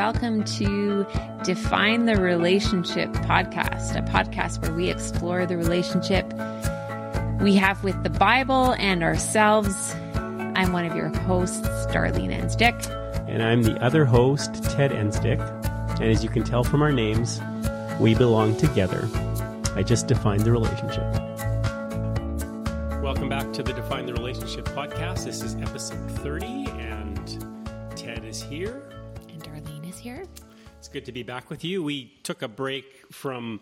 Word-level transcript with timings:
welcome 0.00 0.42
to 0.44 1.06
Define 1.44 2.06
the 2.06 2.16
Relationship 2.16 3.10
podcast, 3.12 3.94
a 3.94 4.00
podcast 4.10 4.62
where 4.62 4.72
we 4.72 4.88
explore 4.88 5.44
the 5.44 5.58
relationship 5.58 6.24
we 7.42 7.54
have 7.56 7.84
with 7.84 8.02
the 8.02 8.08
Bible 8.08 8.72
and 8.78 9.02
ourselves. 9.02 9.94
I'm 10.14 10.72
one 10.72 10.86
of 10.86 10.96
your 10.96 11.08
hosts, 11.08 11.68
Darlene 11.88 12.34
Enstick. 12.34 12.86
And 13.28 13.42
I'm 13.42 13.62
the 13.62 13.76
other 13.82 14.06
host, 14.06 14.64
Ted 14.70 14.90
Enstick. 14.90 15.38
And 16.00 16.04
as 16.04 16.24
you 16.24 16.30
can 16.30 16.44
tell 16.44 16.64
from 16.64 16.80
our 16.80 16.92
names, 16.92 17.38
we 18.00 18.14
belong 18.14 18.56
together. 18.56 19.06
I 19.76 19.82
just 19.82 20.06
defined 20.06 20.44
the 20.44 20.50
relationship. 20.52 21.04
Welcome 23.02 23.28
back 23.28 23.52
to 23.52 23.62
the 23.62 23.74
Define 23.74 24.06
the 24.06 24.14
Relationship 24.14 24.64
podcast. 24.64 25.26
This 25.26 25.42
is 25.42 25.56
episode 25.56 26.10
30, 26.22 26.46
and 26.68 27.44
Ted 27.94 28.24
is 28.24 28.42
here. 28.42 28.82
Here. 30.00 30.24
It's 30.78 30.88
good 30.88 31.04
to 31.04 31.12
be 31.12 31.22
back 31.22 31.50
with 31.50 31.62
you. 31.62 31.82
We 31.82 32.18
took 32.22 32.40
a 32.40 32.48
break 32.48 33.12
from 33.12 33.60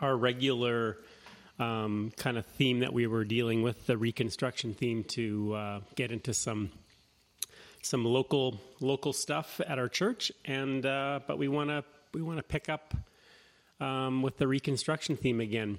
our 0.00 0.16
regular 0.16 0.96
um, 1.60 2.10
kind 2.16 2.36
of 2.36 2.44
theme 2.44 2.80
that 2.80 2.92
we 2.92 3.06
were 3.06 3.24
dealing 3.24 3.62
with, 3.62 3.86
the 3.86 3.96
reconstruction 3.96 4.74
theme, 4.74 5.04
to 5.04 5.54
uh, 5.54 5.80
get 5.94 6.10
into 6.10 6.34
some 6.34 6.72
some 7.82 8.04
local 8.04 8.60
local 8.80 9.12
stuff 9.12 9.60
at 9.64 9.78
our 9.78 9.88
church, 9.88 10.32
and 10.44 10.84
uh, 10.84 11.20
but 11.28 11.38
we 11.38 11.46
want 11.46 11.70
to 11.70 11.84
we 12.12 12.20
want 12.20 12.38
to 12.38 12.42
pick 12.42 12.68
up 12.68 12.94
um, 13.78 14.22
with 14.22 14.38
the 14.38 14.48
reconstruction 14.48 15.16
theme 15.16 15.40
again. 15.40 15.78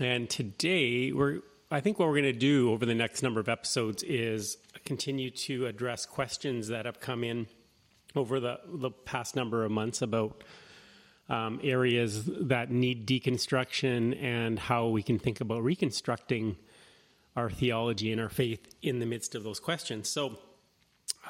And 0.00 0.30
today 0.30 1.12
we're 1.12 1.40
I 1.70 1.80
think 1.80 1.98
what 1.98 2.08
we're 2.08 2.20
going 2.22 2.32
to 2.32 2.32
do 2.32 2.72
over 2.72 2.86
the 2.86 2.94
next 2.94 3.22
number 3.22 3.38
of 3.38 3.50
episodes 3.50 4.02
is 4.02 4.56
continue 4.86 5.30
to 5.30 5.66
address 5.66 6.06
questions 6.06 6.68
that 6.68 6.86
have 6.86 7.00
come 7.00 7.22
in 7.22 7.48
over 8.16 8.40
the 8.40 8.60
the 8.66 8.90
past 8.90 9.36
number 9.36 9.64
of 9.64 9.70
months 9.70 10.02
about 10.02 10.44
um, 11.28 11.60
areas 11.62 12.24
that 12.24 12.70
need 12.70 13.06
deconstruction 13.06 14.20
and 14.22 14.58
how 14.58 14.88
we 14.88 15.02
can 15.02 15.18
think 15.18 15.40
about 15.40 15.62
reconstructing 15.62 16.56
our 17.36 17.50
theology 17.50 18.10
and 18.10 18.20
our 18.20 18.28
faith 18.28 18.66
in 18.82 18.98
the 18.98 19.06
midst 19.06 19.34
of 19.34 19.44
those 19.44 19.60
questions. 19.60 20.08
So 20.08 20.38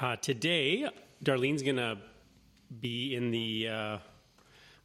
uh, 0.01 0.17
today, 0.17 0.89
Darlene's 1.23 1.63
going 1.63 1.77
to 1.77 1.99
be 2.81 3.15
in 3.15 3.31
the 3.31 3.69
uh, 3.69 3.99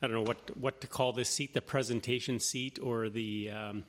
I 0.02 0.08
don't 0.08 0.14
know 0.14 0.24
what 0.24 0.58
what 0.58 0.82
to 0.82 0.88
call 0.88 1.14
this 1.14 1.30
seat, 1.30 1.54
the 1.54 1.62
presentation 1.62 2.40
seat 2.40 2.80
or 2.82 3.10
the 3.10 3.52
um, 3.52 3.84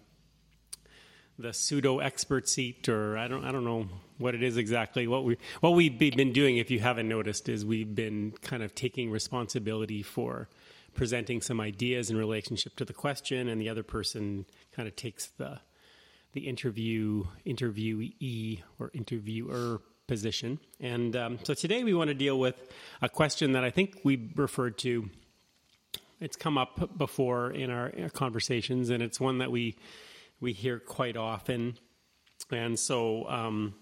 the 1.38 1.52
pseudo 1.52 1.98
expert 1.98 2.48
seat, 2.48 2.88
or 2.88 3.16
I 3.18 3.28
don't 3.28 3.44
I 3.44 3.52
don't 3.52 3.64
know 3.64 3.88
what 4.18 4.34
it 4.34 4.42
is 4.42 4.56
exactly. 4.56 5.06
What 5.06 5.24
we 5.24 5.36
what 5.60 5.70
we've 5.70 5.98
been 5.98 6.32
doing, 6.32 6.58
if 6.58 6.70
you 6.70 6.80
haven't 6.80 7.08
noticed, 7.08 7.48
is 7.48 7.64
we've 7.64 7.94
been 7.94 8.32
kind 8.42 8.62
of 8.62 8.74
taking 8.74 9.10
responsibility 9.10 10.02
for 10.02 10.48
presenting 10.94 11.40
some 11.40 11.60
ideas 11.60 12.10
in 12.10 12.16
relationship 12.16 12.76
to 12.76 12.84
the 12.84 12.92
question, 12.92 13.48
and 13.48 13.60
the 13.60 13.68
other 13.68 13.82
person 13.82 14.46
kind 14.72 14.86
of 14.86 14.94
takes 14.94 15.26
the 15.38 15.60
the 16.32 16.48
interview 16.48 17.24
interviewee 17.46 18.62
or 18.78 18.90
interviewer 18.94 19.80
position. 20.06 20.58
And 20.80 21.16
um, 21.16 21.38
so 21.42 21.54
today 21.54 21.82
we 21.82 21.94
want 21.94 22.08
to 22.08 22.14
deal 22.14 22.38
with 22.38 22.56
a 23.00 23.08
question 23.08 23.52
that 23.52 23.64
I 23.64 23.70
think 23.70 24.00
we 24.04 24.30
referred 24.36 24.78
to. 24.78 25.08
It's 26.20 26.36
come 26.36 26.56
up 26.56 26.96
before 26.96 27.50
in 27.50 27.70
our, 27.70 27.92
our 28.00 28.08
conversations, 28.08 28.90
and 28.90 29.02
it's 29.02 29.20
one 29.20 29.38
that 29.38 29.50
we 29.50 29.76
we 30.44 30.52
hear 30.52 30.78
quite 30.78 31.16
often. 31.16 31.78
And 32.52 32.78
so, 32.78 33.28
um, 33.28 33.74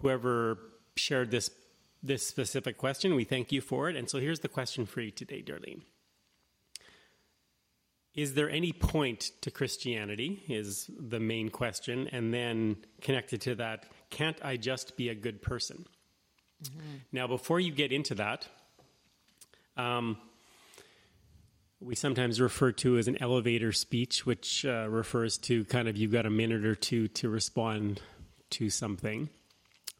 whoever 0.00 0.58
shared 0.96 1.30
this 1.30 1.50
this 2.02 2.24
specific 2.24 2.78
question, 2.78 3.16
we 3.16 3.24
thank 3.24 3.50
you 3.50 3.60
for 3.60 3.90
it. 3.90 3.96
And 3.96 4.08
so, 4.08 4.18
here's 4.18 4.40
the 4.40 4.48
question 4.48 4.86
for 4.86 5.00
you 5.00 5.10
today, 5.10 5.42
Darlene. 5.42 5.82
Is 8.14 8.34
there 8.34 8.48
any 8.48 8.72
point 8.72 9.32
to 9.42 9.50
Christianity? 9.50 10.44
Is 10.48 10.88
the 10.98 11.20
main 11.20 11.50
question. 11.50 12.08
And 12.12 12.32
then 12.32 12.76
connected 13.02 13.40
to 13.42 13.56
that, 13.56 13.84
can't 14.08 14.38
I 14.42 14.56
just 14.56 14.96
be 14.96 15.10
a 15.10 15.14
good 15.14 15.42
person? 15.42 15.84
Mm-hmm. 16.62 16.96
Now, 17.12 17.26
before 17.26 17.60
you 17.60 17.72
get 17.72 17.92
into 17.92 18.14
that, 18.14 18.48
um, 19.76 20.16
we 21.80 21.94
sometimes 21.94 22.40
refer 22.40 22.72
to 22.72 22.96
as 22.96 23.06
an 23.06 23.20
elevator 23.20 23.72
speech, 23.72 24.24
which 24.24 24.64
uh, 24.64 24.88
refers 24.88 25.36
to 25.38 25.64
kind 25.66 25.88
of 25.88 25.96
you've 25.96 26.12
got 26.12 26.26
a 26.26 26.30
minute 26.30 26.64
or 26.64 26.74
two 26.74 27.08
to 27.08 27.28
respond 27.28 28.00
to 28.50 28.70
something. 28.70 29.28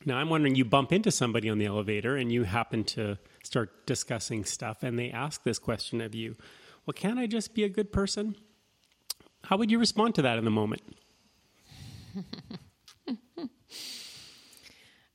Now, 0.05 0.19
I'm 0.19 0.31
wondering 0.31 0.55
you 0.55 0.65
bump 0.65 0.93
into 0.93 1.11
somebody 1.11 1.51
on 1.51 1.59
the 1.59 1.67
elevator 1.67 2.17
and 2.17 2.31
you 2.33 2.45
happen 2.45 2.85
to 2.85 3.19
start 3.43 3.87
discussing 3.87 4.45
stuff, 4.45 4.83
and 4.83 4.99
they 4.99 5.11
ask 5.11 5.43
this 5.43 5.59
question 5.59 6.01
of 6.01 6.15
you 6.15 6.37
well, 6.87 6.95
can't 6.95 7.19
I 7.19 7.27
just 7.27 7.53
be 7.53 7.65
a 7.65 7.69
good 7.69 7.93
person? 7.93 8.37
How 9.43 9.57
would 9.57 9.73
you 9.73 9.79
respond 9.81 10.15
to 10.17 10.23
that 10.23 10.39
in 10.39 10.45
the 10.45 10.53
moment? 10.53 10.83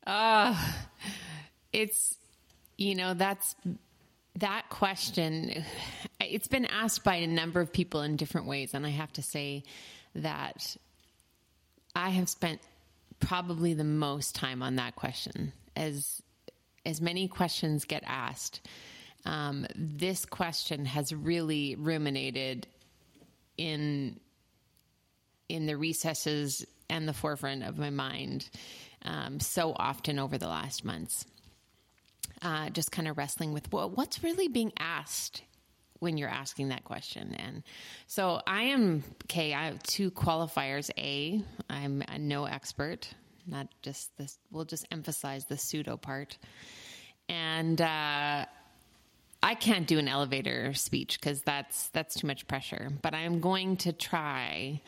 uh, 0.06 0.54
it's, 1.74 2.18
you 2.78 2.96
know, 2.96 3.14
that's 3.14 3.56
that 4.36 4.70
question. 4.70 5.64
It's 6.32 6.48
been 6.48 6.66
asked 6.66 7.04
by 7.04 7.16
a 7.16 7.28
number 7.28 7.62
of 7.62 7.72
people 7.72 8.02
in 8.02 8.16
different 8.16 8.48
ways. 8.48 8.74
And 8.74 8.86
I 8.86 8.90
have 8.90 9.12
to 9.14 9.22
say 9.22 9.64
that 10.16 10.76
I 11.96 12.10
have 12.10 12.30
spent 12.30 12.62
probably 13.20 13.74
the 13.74 13.84
most 13.84 14.36
time 14.36 14.64
on 14.64 14.78
that 14.78 14.96
question 14.96 15.54
as 15.76 16.22
as 16.86 17.00
many 17.00 17.28
questions 17.28 17.86
get 17.86 18.04
asked 18.08 18.62
um, 19.26 19.68
this 19.76 20.26
question 20.26 20.86
has 20.86 21.14
really 21.14 21.76
ruminated 21.76 22.68
in 23.58 24.20
in 25.50 25.66
the 25.66 25.78
recesses 25.78 26.66
and 26.90 27.08
the 27.08 27.14
forefront 27.14 27.64
of 27.64 27.78
my 27.78 27.90
mind 27.90 28.50
um, 29.04 29.40
so 29.40 29.74
often 29.76 30.18
over 30.18 30.38
the 30.38 30.48
last 30.48 30.86
months. 30.86 31.26
Uh, 32.42 32.70
just 32.70 32.92
kind 32.92 33.08
of 33.08 33.18
wrestling 33.18 33.54
with 33.54 33.72
well, 33.72 33.90
what's 33.90 34.24
really 34.24 34.48
being 34.48 34.72
asked 34.80 35.44
when 36.02 36.18
you're 36.18 36.30
asking 36.30 36.70
that 36.70 36.84
question. 36.84 37.36
And 37.36 37.64
so 38.08 38.42
I 38.48 38.64
am, 38.64 39.04
okay, 39.26 39.54
I 39.54 39.68
have 39.68 39.82
two 39.84 40.10
qualifiers. 40.10 40.90
A, 40.98 41.42
I'm 41.70 42.04
a 42.08 42.18
no 42.18 42.46
expert, 42.46 43.08
not 43.46 43.68
just 43.84 44.10
this, 44.18 44.40
we'll 44.52 44.66
just 44.66 44.88
emphasize 44.92 45.46
the 45.46 45.58
pseudo 45.58 45.98
part. 45.98 46.40
And 47.30 47.80
uh, 47.80 48.46
I 49.44 49.56
can't 49.56 49.86
do 49.86 50.00
an 50.00 50.08
elevator 50.08 50.74
speech 50.74 51.20
because 51.20 51.44
that's 51.44 51.90
that's 51.90 52.16
too 52.16 52.26
much 52.28 52.48
pressure. 52.48 52.90
But 53.02 53.14
I'm 53.14 53.40
going 53.40 53.78
to 53.78 53.94
try 53.94 54.82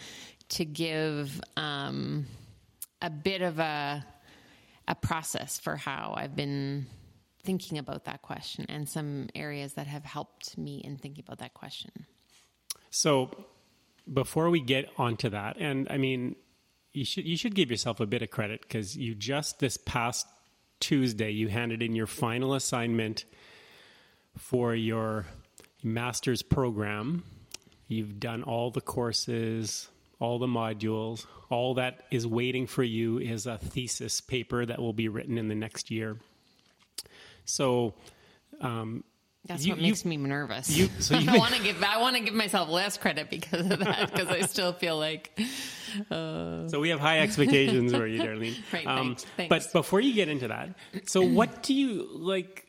to 0.50 0.66
give 0.66 1.40
um, 1.56 2.26
a 3.04 3.12
bit 3.12 3.44
of 3.44 3.60
a 3.60 4.04
a 4.88 4.96
process 4.96 5.60
for 5.60 5.76
how 5.76 6.16
I've 6.18 6.36
been 6.36 6.88
thinking 7.44 7.78
about 7.78 8.06
that 8.06 8.22
question 8.22 8.66
and 8.70 8.88
some 8.88 9.30
areas 9.36 9.74
that 9.74 9.88
have 9.88 10.06
helped 10.06 10.58
me 10.58 10.78
in 10.84 10.98
thinking 10.98 11.24
about 11.26 11.40
that 11.40 11.54
question. 11.54 11.92
So, 12.90 13.32
before 14.12 14.50
we 14.50 14.60
get 14.60 14.90
onto 14.98 15.30
that, 15.30 15.58
and 15.58 15.88
I 15.90 15.98
mean, 15.98 16.36
you 16.92 17.06
should 17.06 17.26
you 17.26 17.38
should 17.38 17.56
give 17.56 17.72
yourself 17.72 18.00
a 18.00 18.06
bit 18.06 18.22
of 18.22 18.30
credit 18.30 18.62
because 18.62 18.96
you 18.96 19.16
just 19.16 19.60
this 19.60 19.78
past 19.78 20.28
Tuesday 20.80 21.32
you 21.32 21.48
handed 21.48 21.82
in 21.82 21.96
your 21.96 22.08
final 22.08 22.54
assignment 22.54 23.26
for 24.38 24.76
your 24.76 25.26
master's 25.84 26.42
program. 26.42 27.24
You've 27.88 28.20
done 28.20 28.44
all 28.44 28.72
the 28.72 28.82
courses, 28.82 29.88
all 30.20 30.40
the 30.40 30.48
modules. 30.48 31.26
All 31.50 31.76
that 31.76 32.04
is 32.12 32.26
waiting 32.26 32.68
for 32.68 32.84
you 32.84 33.20
is 33.20 33.46
a 33.46 33.58
thesis 33.58 34.22
paper 34.22 34.66
that 34.66 34.80
will 34.80 34.94
be 34.94 35.08
written 35.08 35.38
in 35.38 35.48
the 35.48 35.56
next 35.56 35.92
year. 35.92 36.18
So, 37.46 37.94
um, 38.62 39.04
that's 39.46 39.66
you, 39.66 39.74
what 39.74 39.82
makes 39.82 40.06
you, 40.06 40.10
me 40.10 40.18
nervous. 40.18 40.70
You, 40.70 40.88
so 41.00 41.16
I 41.16 41.38
want 41.38 41.54
to 41.54 41.62
give 41.62 41.84
I 41.84 42.00
want 42.00 42.16
to 42.16 42.24
give 42.24 42.34
myself 42.34 42.70
less 42.70 42.98
credit 42.98 43.30
because 43.30 43.70
of 43.70 43.80
that 43.80 44.12
because 44.12 44.30
I 44.30 44.42
still 44.42 44.74
feel 44.74 44.98
like. 44.98 45.38
Uh... 46.10 46.68
So 46.70 46.80
we 46.80 46.90
have 46.90 47.00
high 47.00 47.20
expectations 47.20 47.94
for 47.94 48.08
you, 48.08 48.22
Darlene. 48.22 48.56
right. 48.74 48.88
Um, 48.88 49.08
thanks, 49.08 49.26
thanks. 49.38 49.50
But 49.50 49.74
before 49.74 50.00
you 50.00 50.14
get 50.14 50.30
into 50.30 50.48
that, 50.48 50.70
so 51.06 51.22
what 51.22 51.62
do 51.64 51.74
you 51.74 52.08
like? 52.12 52.68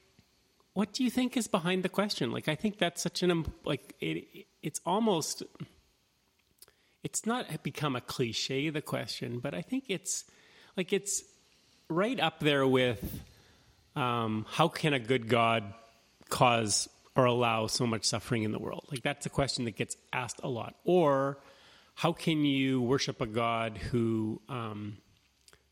what 0.74 0.92
do 0.92 1.04
you 1.04 1.10
think 1.10 1.36
is 1.36 1.46
behind 1.46 1.84
the 1.84 1.88
question? 1.88 2.32
Like, 2.32 2.48
I 2.48 2.56
think 2.56 2.78
that's 2.78 3.00
such 3.00 3.22
an 3.22 3.46
like 3.64 3.94
it. 4.00 4.46
It's 4.62 4.80
almost. 4.84 5.42
It's 7.02 7.26
not 7.26 7.62
become 7.62 7.96
a 7.96 8.00
cliche 8.00 8.70
the 8.70 8.82
question, 8.82 9.38
but 9.38 9.54
I 9.54 9.62
think 9.62 9.84
it's 9.88 10.24
like 10.76 10.92
it's 10.92 11.22
right 11.88 12.18
up 12.18 12.40
there 12.40 12.66
with 12.66 13.22
um, 13.96 14.46
how 14.48 14.68
can 14.68 14.92
a 14.92 14.98
good 14.98 15.28
God 15.28 15.72
cause 16.28 16.88
or 17.16 17.26
allow 17.26 17.66
so 17.66 17.86
much 17.86 18.04
suffering 18.04 18.42
in 18.42 18.52
the 18.52 18.58
world? 18.58 18.86
Like 18.90 19.02
that's 19.02 19.26
a 19.26 19.30
question 19.30 19.64
that 19.66 19.76
gets 19.76 19.96
asked 20.12 20.40
a 20.42 20.48
lot. 20.48 20.74
Or 20.84 21.38
how 21.94 22.12
can 22.12 22.44
you 22.44 22.80
worship 22.82 23.20
a 23.20 23.26
God 23.26 23.78
who 23.78 24.40
um, 24.48 24.98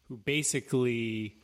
who 0.08 0.16
basically 0.16 1.36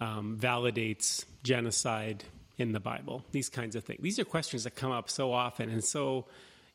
um, 0.00 0.36
validates 0.38 1.24
genocide 1.42 2.24
in 2.58 2.72
the 2.72 2.80
Bible? 2.80 3.24
These 3.32 3.48
kinds 3.48 3.76
of 3.76 3.84
things. 3.84 4.00
These 4.02 4.18
are 4.18 4.24
questions 4.24 4.64
that 4.64 4.76
come 4.76 4.92
up 4.92 5.08
so 5.08 5.32
often, 5.32 5.70
and 5.70 5.82
so 5.82 6.26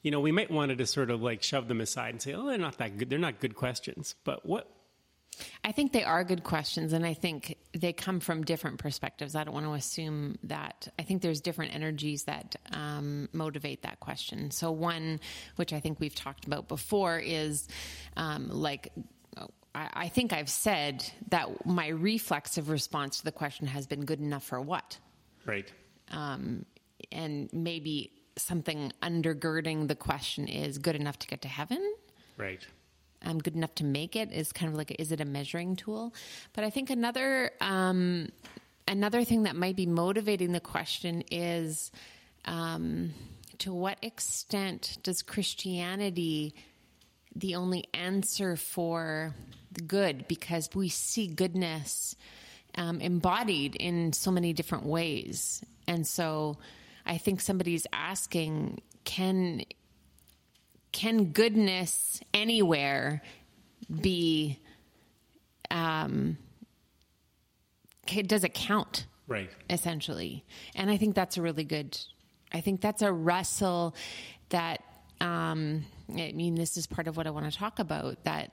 you 0.01 0.09
know 0.09 0.19
we 0.19 0.31
might 0.31 0.49
want 0.49 0.69
to 0.69 0.75
just 0.75 0.93
sort 0.93 1.11
of 1.11 1.21
like 1.21 1.43
shove 1.43 1.67
them 1.67 1.81
aside 1.81 2.09
and 2.09 2.21
say, 2.21 2.33
"Oh, 2.33 2.47
they're 2.47 2.57
not 2.57 2.79
that 2.79 2.97
good. 2.97 3.09
They're 3.11 3.19
not 3.19 3.39
good 3.39 3.55
questions." 3.55 4.15
But 4.23 4.45
what 4.45 4.67
I 5.63 5.71
think 5.71 5.93
they 5.93 6.03
are 6.03 6.23
good 6.23 6.43
questions, 6.43 6.93
and 6.93 7.05
I 7.05 7.13
think 7.13 7.57
they 7.73 7.93
come 7.93 8.19
from 8.19 8.43
different 8.43 8.79
perspectives. 8.79 9.35
I 9.35 9.43
don't 9.43 9.53
want 9.53 9.65
to 9.65 9.73
assume 9.73 10.37
that. 10.43 10.87
I 10.97 11.03
think 11.03 11.21
there's 11.21 11.41
different 11.41 11.75
energies 11.75 12.23
that 12.23 12.55
um, 12.71 13.29
motivate 13.33 13.83
that 13.83 13.99
question. 13.99 14.51
So, 14.51 14.71
one, 14.71 15.19
which 15.55 15.73
I 15.73 15.79
think 15.79 15.99
we've 15.99 16.15
talked 16.15 16.45
about 16.45 16.67
before, 16.67 17.19
is 17.19 17.67
um, 18.17 18.49
like, 18.49 18.91
I, 19.73 19.89
I 19.93 20.07
think 20.07 20.33
I've 20.33 20.49
said 20.49 21.05
that 21.29 21.65
my 21.65 21.87
reflexive 21.87 22.69
response 22.69 23.19
to 23.19 23.25
the 23.25 23.31
question 23.31 23.67
has 23.67 23.87
been 23.87 24.05
good 24.05 24.19
enough 24.19 24.43
for 24.43 24.59
what? 24.59 24.97
right? 25.49 25.71
Um, 26.11 26.65
and 27.11 27.49
maybe 27.53 28.11
something 28.37 28.91
undergirding 29.01 29.87
the 29.87 29.95
question 29.95 30.47
is 30.47 30.77
good 30.77 30.95
enough 30.95 31.19
to 31.19 31.27
get 31.27 31.41
to 31.41 31.47
heaven? 31.47 31.95
Right. 32.37 32.65
Um, 33.25 33.39
good 33.39 33.55
enough 33.55 33.75
to 33.75 33.83
make 33.83 34.15
it 34.15 34.31
is 34.31 34.51
kind 34.51 34.71
of 34.71 34.77
like 34.77 34.95
is 34.99 35.11
it 35.11 35.21
a 35.21 35.25
measuring 35.25 35.75
tool? 35.75 36.13
But 36.53 36.63
i 36.63 36.69
think 36.69 36.89
another 36.89 37.51
um, 37.61 38.29
another 38.87 39.23
thing 39.23 39.43
that 39.43 39.55
might 39.55 39.75
be 39.75 39.85
motivating 39.85 40.51
the 40.51 40.59
question 40.59 41.23
is 41.31 41.91
um, 42.45 43.13
to 43.59 43.73
what 43.73 43.97
extent 44.01 44.97
does 45.03 45.21
christianity 45.21 46.53
the 47.35 47.55
only 47.55 47.85
answer 47.93 48.55
for 48.55 49.35
the 49.71 49.81
good? 49.81 50.27
Because 50.27 50.69
we 50.73 50.89
see 50.89 51.27
goodness 51.27 52.15
um, 52.75 53.01
embodied 53.01 53.75
in 53.75 54.13
so 54.13 54.31
many 54.31 54.51
different 54.53 54.85
ways. 54.85 55.63
And 55.87 56.05
so 56.05 56.57
i 57.05 57.17
think 57.17 57.41
somebody's 57.41 57.87
asking 57.91 58.81
can 59.03 59.63
can 60.91 61.25
goodness 61.31 62.19
anywhere 62.33 63.21
be 64.01 64.59
um 65.71 66.37
does 68.25 68.43
it 68.43 68.53
count 68.53 69.05
Right. 69.27 69.51
essentially 69.69 70.43
and 70.73 70.89
i 70.89 70.97
think 70.97 71.13
that's 71.13 71.37
a 71.37 71.41
really 71.43 71.63
good 71.63 71.97
i 72.51 72.61
think 72.61 72.81
that's 72.81 73.03
a 73.03 73.13
wrestle 73.13 73.95
that 74.49 74.83
um 75.21 75.85
i 76.11 76.31
mean 76.31 76.55
this 76.55 76.75
is 76.77 76.87
part 76.87 77.07
of 77.07 77.15
what 77.17 77.27
i 77.27 77.29
want 77.29 77.51
to 77.51 77.55
talk 77.55 77.77
about 77.77 78.23
that 78.23 78.51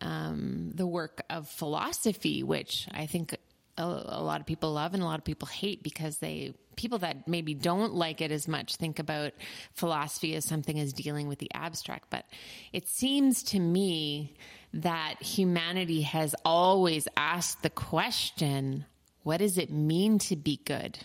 um 0.00 0.70
the 0.74 0.86
work 0.86 1.22
of 1.28 1.48
philosophy 1.48 2.44
which 2.44 2.86
i 2.92 3.06
think 3.06 3.36
a, 3.78 3.82
a 3.82 4.22
lot 4.22 4.40
of 4.40 4.46
people 4.46 4.72
love 4.72 4.94
and 4.94 5.02
a 5.02 5.06
lot 5.06 5.18
of 5.18 5.24
people 5.24 5.46
hate 5.48 5.82
because 5.82 6.18
they 6.18 6.54
people 6.76 6.98
that 6.98 7.28
maybe 7.28 7.52
don't 7.52 7.94
like 7.94 8.20
it 8.20 8.32
as 8.32 8.48
much 8.48 8.76
think 8.76 8.98
about 8.98 9.32
philosophy 9.74 10.34
as 10.34 10.44
something 10.44 10.80
as 10.80 10.92
dealing 10.92 11.28
with 11.28 11.38
the 11.38 11.50
abstract 11.52 12.08
but 12.08 12.24
it 12.72 12.88
seems 12.88 13.42
to 13.42 13.58
me 13.58 14.34
that 14.72 15.22
humanity 15.22 16.00
has 16.00 16.34
always 16.44 17.06
asked 17.16 17.62
the 17.62 17.70
question 17.70 18.86
what 19.22 19.38
does 19.38 19.58
it 19.58 19.70
mean 19.70 20.18
to 20.18 20.36
be 20.36 20.60
good? 20.64 20.98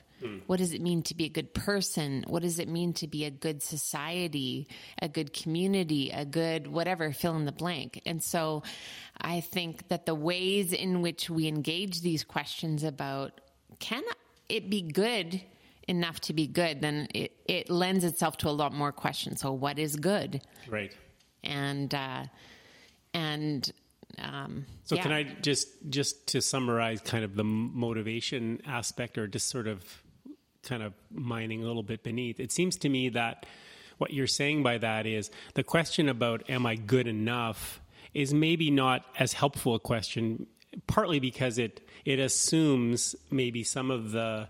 What 0.47 0.57
does 0.57 0.73
it 0.73 0.81
mean 0.81 1.03
to 1.03 1.15
be 1.15 1.25
a 1.25 1.29
good 1.29 1.53
person? 1.53 2.23
What 2.27 2.41
does 2.41 2.59
it 2.59 2.67
mean 2.67 2.93
to 2.93 3.07
be 3.07 3.25
a 3.25 3.31
good 3.31 3.61
society, 3.61 4.67
a 5.01 5.07
good 5.07 5.31
community, 5.31 6.09
a 6.09 6.25
good 6.25 6.67
whatever, 6.67 7.11
fill 7.11 7.35
in 7.35 7.45
the 7.45 7.51
blank? 7.51 8.01
And 8.05 8.23
so 8.23 8.63
I 9.19 9.41
think 9.41 9.89
that 9.89 10.05
the 10.05 10.15
ways 10.15 10.73
in 10.73 11.01
which 11.01 11.29
we 11.29 11.47
engage 11.47 12.01
these 12.01 12.23
questions 12.23 12.83
about 12.83 13.39
can 13.79 14.03
it 14.49 14.69
be 14.69 14.81
good 14.81 15.41
enough 15.87 16.19
to 16.19 16.33
be 16.33 16.47
good, 16.47 16.81
then 16.81 17.07
it, 17.13 17.31
it 17.45 17.69
lends 17.69 18.03
itself 18.03 18.37
to 18.37 18.49
a 18.49 18.51
lot 18.51 18.73
more 18.73 18.91
questions. 18.91 19.41
So, 19.41 19.51
what 19.53 19.79
is 19.79 19.95
good? 19.95 20.41
Right. 20.67 20.93
And, 21.43 21.93
uh, 21.93 22.25
and, 23.13 23.71
um, 24.19 24.65
So 24.83 24.95
yeah. 24.95 25.03
can 25.03 25.11
I 25.11 25.23
just 25.23 25.67
just 25.89 26.27
to 26.27 26.41
summarize 26.41 27.01
kind 27.01 27.23
of 27.23 27.35
the 27.35 27.43
motivation 27.43 28.61
aspect 28.65 29.17
or 29.17 29.27
just 29.27 29.47
sort 29.49 29.67
of 29.67 29.83
kind 30.67 30.83
of 30.83 30.93
mining 31.11 31.63
a 31.63 31.67
little 31.67 31.83
bit 31.83 32.03
beneath. 32.03 32.39
It 32.39 32.51
seems 32.51 32.75
to 32.77 32.89
me 32.89 33.09
that 33.09 33.45
what 33.97 34.13
you're 34.13 34.27
saying 34.27 34.63
by 34.63 34.77
that 34.77 35.05
is 35.05 35.31
the 35.55 35.63
question 35.63 36.09
about 36.09 36.49
am 36.49 36.65
I 36.65 36.75
good 36.75 37.07
enough 37.07 37.81
is 38.13 38.33
maybe 38.33 38.69
not 38.69 39.05
as 39.17 39.33
helpful 39.33 39.75
a 39.75 39.79
question 39.79 40.47
partly 40.85 41.19
because 41.19 41.57
it 41.57 41.81
it 42.05 42.19
assumes 42.19 43.15
maybe 43.31 43.63
some 43.63 43.89
of 43.89 44.11
the 44.11 44.47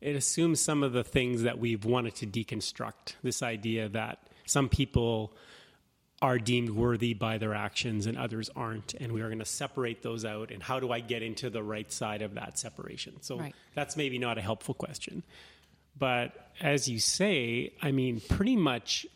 it 0.00 0.14
assumes 0.14 0.60
some 0.60 0.82
of 0.82 0.92
the 0.92 1.04
things 1.04 1.42
that 1.42 1.58
we've 1.58 1.84
wanted 1.84 2.14
to 2.16 2.26
deconstruct 2.26 3.14
this 3.22 3.42
idea 3.42 3.88
that 3.88 4.18
some 4.44 4.68
people 4.68 5.32
are 6.22 6.38
deemed 6.38 6.70
worthy 6.70 7.12
by 7.12 7.36
their 7.38 7.52
actions 7.54 8.06
and 8.06 8.16
others 8.16 8.48
aren't 8.56 8.94
and 8.94 9.12
we 9.12 9.20
are 9.20 9.26
going 9.28 9.38
to 9.38 9.44
separate 9.44 10.02
those 10.02 10.24
out 10.24 10.50
and 10.50 10.62
how 10.62 10.80
do 10.80 10.90
i 10.90 10.98
get 10.98 11.22
into 11.22 11.50
the 11.50 11.62
right 11.62 11.92
side 11.92 12.22
of 12.22 12.34
that 12.34 12.58
separation? 12.58 13.20
So 13.22 13.38
Right. 13.38 13.54
that's 13.74 13.96
maybe 13.98 14.18
not 14.18 14.38
a 14.38 14.40
helpful 14.40 14.72
question. 14.74 15.22
But 15.98 16.50
as 16.60 16.88
you 16.88 16.98
say 17.00 17.72
i 17.82 17.90
mean 17.92 18.20
pretty 18.28 18.56
much 18.56 19.06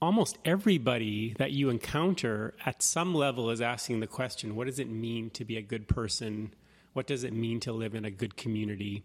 almost 0.00 0.36
everybody 0.44 1.34
that 1.38 1.52
you 1.52 1.70
encounter 1.70 2.54
at 2.66 2.82
some 2.82 3.14
level 3.14 3.50
is 3.50 3.60
asking 3.60 4.00
the 4.00 4.06
question 4.06 4.56
what 4.56 4.66
does 4.66 4.78
it 4.78 4.88
mean 4.88 5.30
to 5.30 5.44
be 5.44 5.56
a 5.56 5.62
good 5.62 5.88
person? 5.88 6.52
What 6.94 7.06
does 7.06 7.24
it 7.24 7.32
mean 7.32 7.60
to 7.60 7.72
live 7.72 7.94
in 7.94 8.04
a 8.04 8.10
good 8.10 8.36
community? 8.36 9.02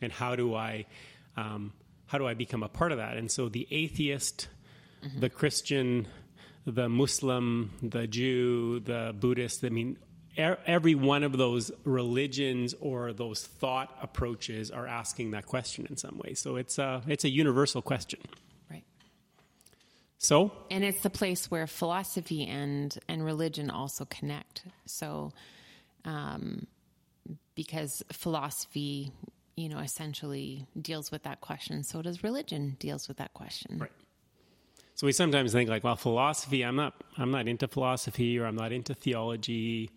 And 0.00 0.12
how 0.12 0.34
do 0.36 0.54
i 0.54 0.86
um, 1.36 1.72
how 2.06 2.18
do 2.18 2.26
i 2.26 2.34
become 2.34 2.62
a 2.62 2.68
part 2.68 2.92
of 2.92 2.98
that? 2.98 3.16
And 3.16 3.30
so 3.30 3.48
the 3.48 3.66
atheist 3.70 4.48
the 5.18 5.28
christian 5.28 6.06
the 6.66 6.88
muslim 6.88 7.70
the 7.82 8.06
jew 8.06 8.80
the 8.80 9.14
buddhist 9.18 9.64
i 9.64 9.68
mean 9.68 9.96
e- 10.36 10.42
every 10.66 10.94
one 10.94 11.22
of 11.22 11.36
those 11.36 11.70
religions 11.84 12.74
or 12.80 13.12
those 13.12 13.44
thought 13.44 13.96
approaches 14.02 14.70
are 14.70 14.86
asking 14.86 15.32
that 15.32 15.46
question 15.46 15.86
in 15.88 15.96
some 15.96 16.18
way. 16.18 16.34
So 16.34 16.56
it's 16.56 16.78
a 16.78 17.02
it's 17.06 17.24
a 17.24 17.28
universal 17.28 17.82
question. 17.82 18.20
Right. 18.70 18.84
so? 20.18 20.52
And 20.70 20.84
it's 20.84 21.02
the 21.02 21.10
place 21.10 21.50
where 21.50 21.66
philosophy 21.66 22.46
and 22.46 22.96
and 23.08 23.24
religion 23.24 23.70
also 23.70 24.04
connect. 24.06 24.64
So 24.86 25.32
um 26.04 26.66
because 27.54 28.02
philosophy 28.12 29.12
you 29.56 29.68
know 29.68 29.78
essentially 29.78 30.66
deals 30.80 31.10
with 31.12 31.22
that 31.24 31.42
question 31.42 31.82
so 31.82 32.00
does 32.00 32.24
religion 32.24 32.76
deals 32.78 33.08
with 33.08 33.18
that 33.18 33.34
question. 33.34 33.78
Right. 33.78 33.92
So 35.02 35.06
we 35.06 35.12
sometimes 35.12 35.50
think 35.50 35.68
like, 35.68 35.82
well, 35.82 35.96
philosophy. 35.96 36.62
I'm 36.62 36.76
not. 36.76 36.94
I'm 37.18 37.32
not 37.32 37.48
into 37.48 37.66
philosophy, 37.66 38.38
or 38.38 38.46
I'm 38.46 38.54
not 38.54 38.70
into 38.70 38.94
theology. 38.94 39.90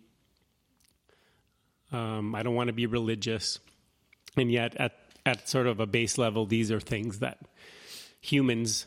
Um, 1.92 2.34
I 2.34 2.42
don't 2.42 2.56
want 2.56 2.66
to 2.66 2.72
be 2.72 2.86
religious, 2.86 3.60
and 4.36 4.50
yet 4.50 4.74
at 4.74 4.98
at 5.24 5.48
sort 5.48 5.68
of 5.68 5.78
a 5.78 5.86
base 5.86 6.18
level, 6.18 6.44
these 6.44 6.72
are 6.72 6.80
things 6.80 7.20
that 7.20 7.38
humans 8.20 8.86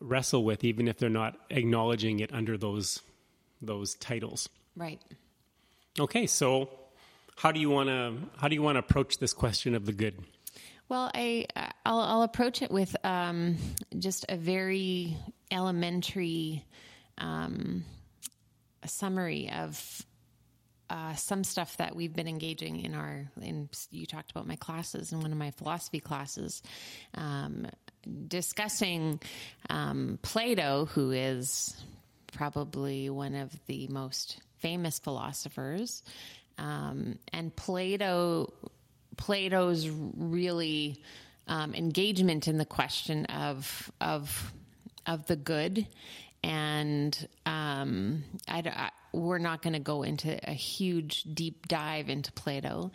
wrestle 0.00 0.42
with, 0.42 0.64
even 0.64 0.88
if 0.88 0.98
they're 0.98 1.08
not 1.08 1.36
acknowledging 1.50 2.18
it 2.18 2.34
under 2.34 2.58
those 2.58 3.00
those 3.62 3.94
titles. 3.94 4.48
right 4.74 5.00
Okay, 6.00 6.26
so 6.26 6.68
how 7.36 7.52
do 7.52 7.60
you 7.60 7.70
want 7.70 7.90
to 7.90 8.16
how 8.38 8.48
do 8.48 8.56
you 8.56 8.62
want 8.62 8.74
to 8.74 8.80
approach 8.80 9.18
this 9.18 9.32
question 9.32 9.76
of 9.76 9.86
the 9.86 9.92
good? 9.92 10.16
Well, 10.88 11.10
I 11.14 11.46
I'll, 11.84 12.00
I'll 12.00 12.22
approach 12.22 12.62
it 12.62 12.70
with 12.70 12.96
um, 13.04 13.56
just 13.98 14.24
a 14.28 14.36
very 14.36 15.16
elementary 15.50 16.64
um, 17.18 17.84
summary 18.86 19.50
of 19.50 20.06
uh, 20.88 21.14
some 21.14 21.44
stuff 21.44 21.76
that 21.76 21.94
we've 21.94 22.14
been 22.14 22.28
engaging 22.28 22.80
in 22.80 22.94
our. 22.94 23.30
In 23.42 23.68
you 23.90 24.06
talked 24.06 24.30
about 24.30 24.46
my 24.46 24.56
classes 24.56 25.12
in 25.12 25.20
one 25.20 25.30
of 25.30 25.36
my 25.36 25.50
philosophy 25.50 26.00
classes, 26.00 26.62
um, 27.14 27.66
discussing 28.26 29.20
um, 29.68 30.18
Plato, 30.22 30.86
who 30.86 31.10
is 31.10 31.76
probably 32.32 33.10
one 33.10 33.34
of 33.34 33.52
the 33.66 33.88
most 33.88 34.40
famous 34.56 34.98
philosophers, 34.98 36.02
um, 36.56 37.18
and 37.30 37.54
Plato 37.54 38.54
Plato's 39.18 39.86
really 39.90 41.02
um, 41.46 41.74
engagement 41.74 42.48
in 42.48 42.56
the 42.56 42.64
question 42.64 43.26
of 43.26 43.92
of 44.00 44.52
of 45.06 45.26
the 45.26 45.36
good, 45.36 45.86
and 46.42 47.28
um, 47.44 48.24
I, 48.48 48.60
I- 48.60 48.90
we're 49.12 49.38
not 49.38 49.62
going 49.62 49.72
to 49.72 49.78
go 49.78 50.02
into 50.02 50.38
a 50.48 50.52
huge 50.52 51.22
deep 51.24 51.66
dive 51.68 52.08
into 52.08 52.32
Plato, 52.32 52.92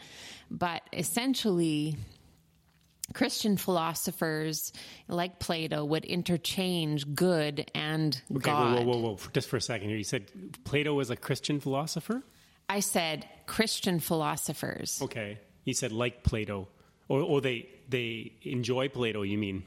but 0.49 0.81
essentially. 0.91 1.95
Christian 3.13 3.57
philosophers 3.57 4.71
like 5.09 5.37
Plato 5.37 5.83
would 5.83 6.05
interchange 6.05 7.13
good 7.13 7.69
and 7.75 8.19
Okay, 8.31 8.39
God. 8.49 8.77
whoa, 8.79 8.85
whoa, 8.85 8.97
whoa, 8.97 9.09
whoa! 9.11 9.17
Just 9.33 9.49
for 9.49 9.57
a 9.57 9.61
second 9.61 9.89
here, 9.89 9.97
you 9.97 10.05
said 10.05 10.31
Plato 10.63 10.93
was 10.93 11.09
a 11.09 11.15
Christian 11.17 11.59
philosopher. 11.59 12.23
I 12.69 12.79
said 12.79 13.27
Christian 13.45 13.99
philosophers. 13.99 14.99
Okay. 15.03 15.37
He 15.63 15.73
said 15.73 15.91
like 15.91 16.23
Plato. 16.23 16.67
or, 17.07 17.21
or 17.21 17.41
they 17.41 17.67
they 17.89 18.31
enjoy 18.43 18.89
Plato. 18.89 19.21
You 19.23 19.37
mean 19.37 19.63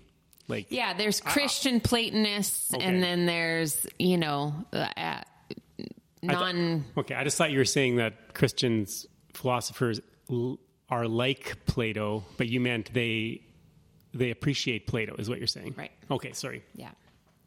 like 0.48 0.66
Yeah, 0.70 0.94
there's 0.94 1.20
Christian 1.20 1.80
Platonists, 1.80 2.72
Okay. 2.74 2.84
and 2.84 3.02
then 3.02 3.26
there's 3.26 3.86
you 3.98 4.16
know 4.18 4.54
uh, 4.72 4.88
uh, 4.96 5.20
non. 6.22 6.84
Okay, 6.96 7.14
I 7.14 7.24
just 7.24 7.36
thought 7.38 7.50
you 7.50 7.58
were 7.58 7.64
saying 7.64 7.96
that 7.96 8.34
Christians 8.34 9.06
philosophers 9.34 10.00
l- 10.30 10.58
are 10.88 11.06
like 11.08 11.56
Plato, 11.66 12.24
but 12.36 12.48
you 12.48 12.60
meant 12.60 12.92
they 12.94 13.42
they 14.14 14.30
appreciate 14.30 14.86
Plato, 14.86 15.14
is 15.16 15.28
what 15.28 15.38
you're 15.38 15.46
saying, 15.46 15.74
Right. 15.76 15.90
Okay, 16.10 16.32
sorry. 16.32 16.62
Yeah. 16.74 16.90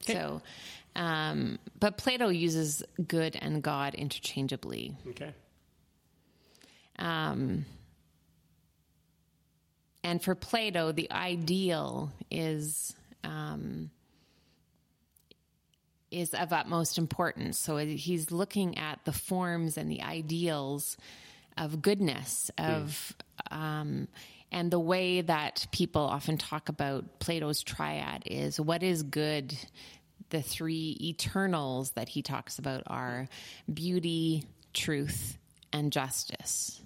So, 0.02 0.42
um, 0.96 1.58
but 1.80 1.98
Plato 1.98 2.30
uses 2.30 2.84
good 3.08 3.36
and 3.42 3.62
God 3.64 3.96
interchangeably. 3.96 4.96
Okay. 5.10 5.34
Um, 6.98 7.66
and 10.04 10.22
for 10.22 10.36
Plato, 10.36 10.92
the 10.92 11.12
ideal 11.12 12.12
is 12.32 12.96
um, 13.24 13.92
is 16.12 16.34
of 16.34 16.54
utmost 16.54 16.98
importance. 16.98 17.60
So 17.60 17.78
he's 17.78 18.32
looking 18.32 18.78
at 18.78 19.00
the 19.06 19.12
forms 19.12 19.78
and 19.78 19.92
the 19.92 20.02
ideals 20.02 20.98
of 21.58 21.82
goodness 21.82 22.50
of. 22.58 23.16
Um, 23.52 24.08
and 24.52 24.72
the 24.72 24.80
way 24.80 25.22
that 25.22 25.68
people 25.72 26.02
often 26.02 26.38
talk 26.38 26.70
about 26.70 27.20
Plato's 27.20 27.62
triad 27.62 28.24
is 28.26 28.60
what 28.60 28.82
is 28.82 29.04
good. 29.04 29.56
The 30.30 30.42
three 30.42 30.98
eternals 31.00 31.92
that 31.92 32.10
he 32.10 32.24
talks 32.24 32.58
about 32.58 32.84
are 32.88 33.28
beauty, 33.72 34.46
truth, 34.74 35.38
and 35.72 35.92
justice. 35.92 36.82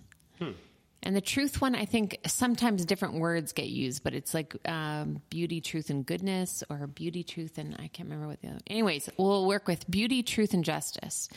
And 1.05 1.13
the 1.13 1.21
truth 1.21 1.59
one, 1.59 1.75
I 1.75 1.83
think 1.83 2.17
sometimes 2.25 2.85
different 2.85 3.15
words 3.15 3.51
get 3.51 3.67
used, 3.67 4.03
but 4.03 4.13
it's 4.13 4.33
like 4.33 4.55
um, 4.65 5.21
beauty, 5.29 5.59
truth, 5.59 5.89
and 5.89 6.05
goodness, 6.05 6.63
or 6.69 6.87
beauty, 6.87 7.23
truth, 7.23 7.57
and 7.57 7.75
I 7.75 7.89
can't 7.89 8.07
remember 8.07 8.27
what 8.27 8.41
the 8.41 8.47
other. 8.47 8.59
Anyways, 8.67 9.09
we'll 9.17 9.45
work 9.45 9.67
with 9.67 9.89
beauty, 9.91 10.23
truth, 10.23 10.53
and 10.53 10.63
justice, 10.63 11.27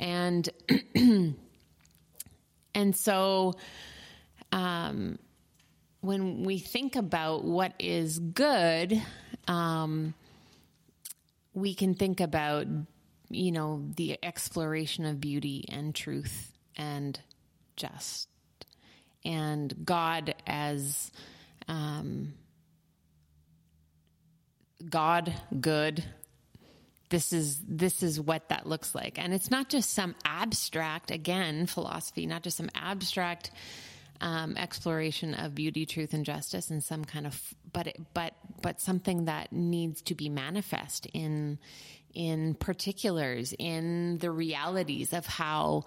and 0.00 0.48
and 2.74 2.96
so 2.96 3.52
um, 4.50 5.18
when 6.00 6.44
we 6.44 6.58
think 6.58 6.96
about 6.96 7.44
what 7.44 7.74
is 7.78 8.18
good, 8.18 9.00
um, 9.46 10.14
we 11.52 11.74
can 11.74 11.94
think 11.94 12.20
about 12.20 12.66
you 13.28 13.52
know 13.52 13.82
the 13.96 14.18
exploration 14.22 15.04
of 15.04 15.20
beauty 15.20 15.66
and 15.68 15.94
truth 15.94 16.50
and 16.76 17.20
just 17.76 18.28
and 19.24 19.74
God 19.84 20.34
as 20.46 21.10
um, 21.68 22.34
God 24.88 25.32
good. 25.60 26.04
This 27.08 27.32
is 27.32 27.60
this 27.68 28.02
is 28.02 28.18
what 28.18 28.48
that 28.48 28.66
looks 28.66 28.94
like, 28.94 29.18
and 29.18 29.34
it's 29.34 29.50
not 29.50 29.68
just 29.68 29.90
some 29.90 30.14
abstract 30.24 31.10
again 31.10 31.66
philosophy, 31.66 32.26
not 32.26 32.42
just 32.42 32.56
some 32.56 32.70
abstract 32.74 33.50
um, 34.22 34.56
exploration 34.56 35.34
of 35.34 35.54
beauty, 35.54 35.84
truth, 35.84 36.14
and 36.14 36.24
justice, 36.24 36.70
and 36.70 36.82
some 36.82 37.04
kind 37.04 37.26
of 37.26 37.38
but 37.72 37.88
it, 37.88 38.00
but 38.14 38.32
but 38.62 38.80
something 38.80 39.26
that 39.26 39.52
needs 39.52 40.00
to 40.02 40.14
be 40.14 40.30
manifest 40.30 41.06
in 41.12 41.58
in 42.14 42.54
particulars 42.54 43.54
in 43.58 44.18
the 44.18 44.30
realities 44.30 45.12
of 45.12 45.26
how 45.26 45.84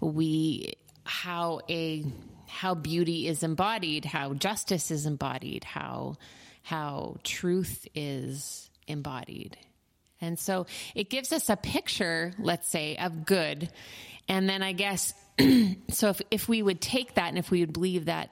we 0.00 0.74
how 1.04 1.60
a 1.68 2.04
how 2.48 2.74
beauty 2.74 3.26
is 3.26 3.42
embodied, 3.42 4.04
how 4.04 4.34
justice 4.34 4.90
is 4.90 5.06
embodied, 5.06 5.64
how 5.64 6.16
how 6.62 7.16
truth 7.24 7.86
is 7.94 8.70
embodied. 8.86 9.56
And 10.20 10.38
so 10.38 10.66
it 10.94 11.10
gives 11.10 11.32
us 11.32 11.50
a 11.50 11.56
picture, 11.56 12.32
let's 12.38 12.68
say, 12.68 12.96
of 12.96 13.26
good. 13.26 13.68
And 14.28 14.48
then 14.48 14.62
I 14.62 14.72
guess 14.72 15.12
so 15.90 16.08
if 16.08 16.22
if 16.30 16.48
we 16.48 16.62
would 16.62 16.80
take 16.80 17.14
that 17.14 17.28
and 17.28 17.38
if 17.38 17.50
we 17.50 17.60
would 17.60 17.72
believe 17.72 18.06
that 18.06 18.30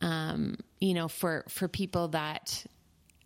um, 0.00 0.56
you 0.80 0.94
know, 0.94 1.08
for 1.08 1.44
for 1.48 1.68
people 1.68 2.08
that 2.08 2.64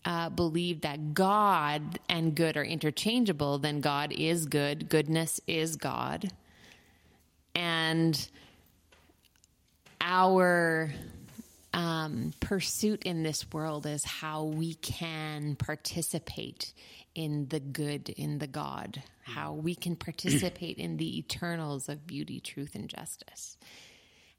uh, 0.05 0.31
believe 0.31 0.83
that 0.83 1.15
God 1.15 2.01
and 2.09 2.35
good 2.35 2.57
are 2.57 2.65
interchangeable, 2.65 3.59
then 3.59 3.81
God 3.81 4.13
is 4.13 4.47
good, 4.47 4.89
goodness 4.89 5.41
is 5.47 5.77
God. 5.77 6.31
And 7.55 8.29
our 10.03 10.93
um, 11.73 12.33
pursuit 12.41 13.05
in 13.05 13.23
this 13.23 13.51
world 13.53 13.87
is 13.87 14.05
how 14.05 14.45
we 14.45 14.75
can 14.75 15.57
participate 15.57 16.73
in 17.15 17.47
the 17.49 17.61
good, 17.61 18.09
in 18.11 18.39
the 18.39 18.47
God, 18.47 19.03
how 19.23 19.53
we 19.53 19.75
can 19.75 19.97
participate 19.97 20.79
in 20.79 20.97
the 20.97 21.19
eternals 21.19 21.89
of 21.89 22.07
beauty, 22.07 22.41
truth, 22.41 22.75
and 22.75 22.89
justice. 22.89 23.57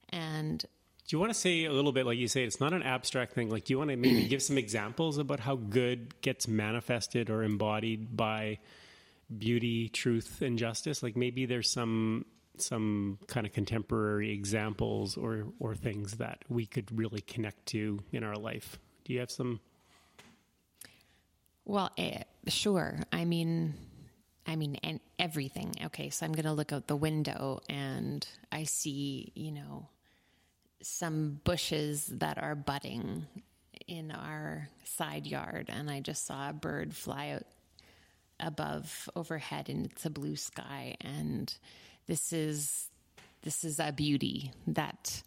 And 0.10 0.60
Do 0.60 1.16
you 1.16 1.20
want 1.20 1.32
to 1.32 1.40
say 1.40 1.66
a 1.66 1.72
little 1.72 1.92
bit, 1.92 2.06
like 2.06 2.18
you 2.18 2.28
say, 2.28 2.44
it's 2.44 2.60
not 2.60 2.74
an 2.74 2.84
abstract 2.84 3.34
thing. 3.34 3.50
Like, 3.50 3.66
do 3.66 3.74
you 3.74 3.78
want 3.78 3.90
to 3.90 3.96
maybe 3.98 4.28
give 4.28 4.42
some 4.42 4.58
examples 4.58 5.18
about 5.18 5.40
how 5.40 5.56
good 5.56 6.20
gets 6.22 6.48
manifested 6.48 7.30
or 7.30 7.44
embodied 7.44 8.16
by 8.16 8.60
beauty, 9.36 9.90
truth, 9.90 10.42
and 10.42 10.58
justice? 10.58 11.04
Like, 11.04 11.16
maybe 11.16 11.46
there's 11.46 11.72
some 11.72 12.26
some 12.58 13.20
kind 13.28 13.46
of 13.46 13.54
contemporary 13.54 14.32
examples 14.32 15.18
or 15.18 15.48
or 15.60 15.76
things 15.76 16.14
that 16.18 16.44
we 16.50 16.66
could 16.66 16.98
really 16.98 17.22
connect 17.22 17.66
to 17.68 18.00
in 18.12 18.24
our 18.24 18.36
life. 18.36 18.80
Do 19.06 19.14
you 19.14 19.20
have 19.20 19.32
some? 19.32 19.60
Well, 21.66 21.92
eh, 21.98 22.24
sure. 22.48 23.00
I 23.12 23.26
mean, 23.26 23.74
I 24.46 24.56
mean, 24.56 24.78
and 24.84 25.00
everything. 25.18 25.74
Okay, 25.86 26.10
so 26.10 26.26
I'm 26.26 26.34
going 26.34 26.46
to 26.46 26.54
look 26.54 26.74
out 26.74 26.88
the 26.88 26.96
window 26.96 27.62
and 27.70 28.28
I 28.52 28.66
see, 28.66 29.32
you 29.36 29.52
know, 29.52 29.88
some 30.82 31.40
bushes 31.46 32.08
that 32.08 32.38
are 32.38 32.56
budding 32.56 33.26
in 33.88 34.12
our 34.12 34.70
side 34.84 35.26
yard, 35.26 35.70
and 35.72 35.90
I 35.90 36.00
just 36.00 36.26
saw 36.26 36.50
a 36.50 36.54
bird 36.54 36.96
fly 36.96 37.32
out 37.32 37.44
above 38.40 39.10
overhead, 39.16 39.70
and 39.70 39.86
it's 39.86 40.06
a 40.06 40.10
blue 40.10 40.36
sky, 40.36 40.96
and 41.02 41.54
this 42.08 42.34
is 42.34 42.90
this 43.44 43.64
is 43.64 43.80
a 43.80 43.92
beauty 43.92 44.52
that 44.68 45.24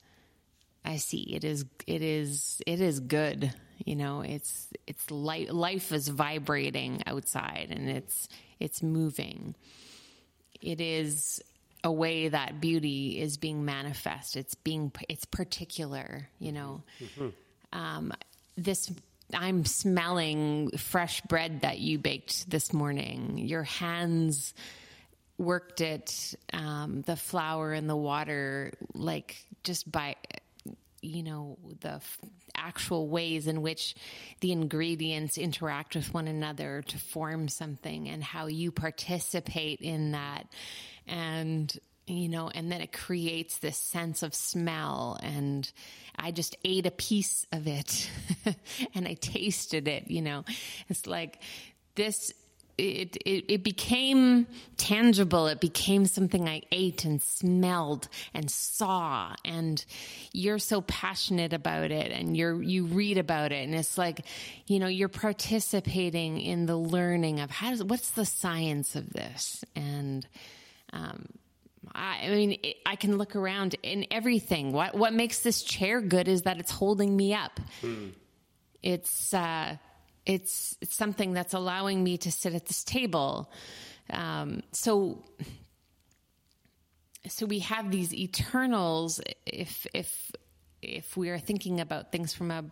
I 0.84 0.96
see. 0.96 1.34
It 1.34 1.44
is 1.44 1.64
it 1.86 2.02
is 2.02 2.60
it 2.66 2.80
is 2.80 3.00
good. 3.00 3.52
You 3.84 3.96
know, 3.96 4.22
it's 4.22 4.68
it's 4.86 5.10
life 5.10 5.48
life 5.50 5.92
is 5.92 6.08
vibrating 6.08 7.02
outside 7.06 7.68
and 7.70 7.88
it's 7.88 8.28
it's 8.58 8.82
moving. 8.82 9.54
It 10.60 10.80
is 10.80 11.42
a 11.84 11.92
way 11.92 12.28
that 12.28 12.60
beauty 12.60 13.20
is 13.20 13.36
being 13.36 13.64
manifest. 13.64 14.36
It's 14.36 14.54
being 14.54 14.92
it's 15.08 15.24
particular, 15.24 16.28
you 16.38 16.52
know. 16.52 16.82
Um, 17.72 18.12
this 18.56 18.90
I'm 19.34 19.64
smelling 19.64 20.70
fresh 20.78 21.20
bread 21.22 21.62
that 21.62 21.78
you 21.78 21.98
baked 21.98 22.48
this 22.48 22.72
morning. 22.72 23.38
Your 23.38 23.64
hands 23.64 24.54
worked 25.38 25.80
it, 25.80 26.34
um, 26.52 27.02
the 27.02 27.16
flour 27.16 27.72
and 27.72 27.88
the 27.88 27.96
water, 27.96 28.72
like 28.94 29.36
just 29.64 29.90
by, 29.90 30.16
you 31.02 31.22
know, 31.22 31.58
the 31.80 31.94
f- 31.94 32.18
actual 32.54 33.08
ways 33.08 33.46
in 33.46 33.62
which 33.62 33.94
the 34.40 34.52
ingredients 34.52 35.38
interact 35.38 35.94
with 35.94 36.12
one 36.14 36.26
another 36.26 36.82
to 36.88 36.98
form 36.98 37.48
something 37.48 38.08
and 38.08 38.24
how 38.24 38.46
you 38.46 38.72
participate 38.72 39.80
in 39.80 40.12
that. 40.12 40.46
And, 41.06 41.72
you 42.06 42.28
know, 42.28 42.48
and 42.48 42.72
then 42.72 42.80
it 42.80 42.92
creates 42.92 43.58
this 43.58 43.76
sense 43.76 44.22
of 44.22 44.34
smell. 44.34 45.18
And 45.22 45.70
I 46.16 46.30
just 46.30 46.56
ate 46.64 46.86
a 46.86 46.90
piece 46.90 47.46
of 47.52 47.66
it 47.66 48.08
and 48.94 49.06
I 49.06 49.14
tasted 49.14 49.86
it, 49.86 50.10
you 50.10 50.22
know. 50.22 50.44
It's 50.88 51.06
like 51.06 51.40
this 51.94 52.32
it, 52.78 53.16
it 53.24 53.44
it 53.48 53.62
became 53.62 54.46
tangible. 54.76 55.46
It 55.46 55.60
became 55.60 56.06
something 56.06 56.48
I 56.48 56.62
ate 56.70 57.04
and 57.04 57.22
smelled 57.22 58.08
and 58.34 58.50
saw. 58.50 59.34
And 59.44 59.84
you're 60.32 60.58
so 60.58 60.82
passionate 60.82 61.52
about 61.52 61.90
it, 61.90 62.12
and 62.12 62.36
you're 62.36 62.62
you 62.62 62.84
read 62.84 63.18
about 63.18 63.52
it, 63.52 63.64
and 63.64 63.74
it's 63.74 63.96
like, 63.96 64.26
you 64.66 64.78
know, 64.78 64.88
you're 64.88 65.08
participating 65.08 66.40
in 66.40 66.66
the 66.66 66.76
learning 66.76 67.40
of 67.40 67.50
how 67.50 67.70
does 67.70 67.82
what's 67.82 68.10
the 68.10 68.26
science 68.26 68.94
of 68.94 69.10
this, 69.12 69.64
and 69.74 70.26
um, 70.92 71.26
I, 71.94 72.20
I 72.24 72.28
mean, 72.30 72.58
it, 72.62 72.76
I 72.84 72.96
can 72.96 73.16
look 73.16 73.36
around 73.36 73.76
in 73.82 74.06
everything. 74.10 74.72
What 74.72 74.94
what 74.94 75.14
makes 75.14 75.40
this 75.40 75.62
chair 75.62 76.00
good 76.00 76.28
is 76.28 76.42
that 76.42 76.58
it's 76.58 76.70
holding 76.70 77.16
me 77.16 77.32
up. 77.32 77.58
It's 78.82 79.32
uh, 79.34 79.76
it's 80.26 80.76
it's 80.80 80.94
something 80.94 81.32
that's 81.32 81.54
allowing 81.54 82.02
me 82.02 82.18
to 82.18 82.32
sit 82.32 82.54
at 82.54 82.66
this 82.66 82.84
table. 82.84 83.50
Um, 84.10 84.62
so 84.72 85.24
so 87.28 87.46
we 87.46 87.60
have 87.60 87.90
these 87.90 88.12
eternals. 88.12 89.20
If 89.46 89.86
if 89.94 90.32
if 90.82 91.16
we 91.16 91.30
are 91.30 91.38
thinking 91.38 91.80
about 91.80 92.12
things 92.12 92.34
from 92.34 92.50
a 92.50 92.64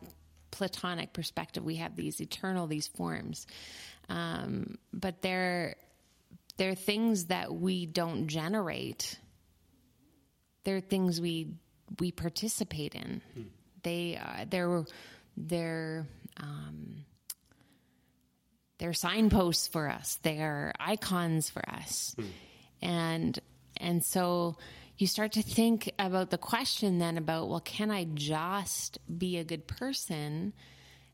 platonic 0.51 1.13
perspective, 1.13 1.65
we 1.65 1.77
have 1.77 1.97
these 1.97 2.21
eternal, 2.21 2.67
these 2.67 2.87
forms. 2.87 3.47
Um, 4.09 4.79
but 4.93 5.21
they're, 5.21 5.77
they're 6.57 6.77
things 6.77 7.27
that 7.27 7.53
we 7.53 7.87
don't 7.87 8.29
generate. 8.29 9.19
They're 10.63 10.81
things 10.81 11.21
we, 11.21 11.55
we 11.99 12.13
participate 12.13 12.95
in. 12.95 13.21
Hmm. 13.35 13.43
They, 13.83 14.17
uh, 14.17 14.45
they're, 14.49 14.85
they're, 15.37 16.07
um, 16.39 17.05
they're 18.78 18.93
signposts 18.93 19.69
for 19.69 19.88
us. 19.88 20.19
They're 20.23 20.73
icons 20.78 21.49
for 21.50 21.62
us. 21.69 22.14
Hmm. 22.19 22.26
And, 22.83 23.38
and 23.78 24.04
so, 24.04 24.57
you 24.97 25.07
start 25.07 25.33
to 25.33 25.43
think 25.43 25.93
about 25.99 26.31
the 26.31 26.38
question 26.38 26.99
then 26.99 27.19
about, 27.19 27.49
well, 27.49 27.61
can 27.61 27.90
I 27.90 28.04
just 28.04 28.99
be 29.19 29.38
a 29.38 29.45
good 29.45 29.66
person? 29.66 30.52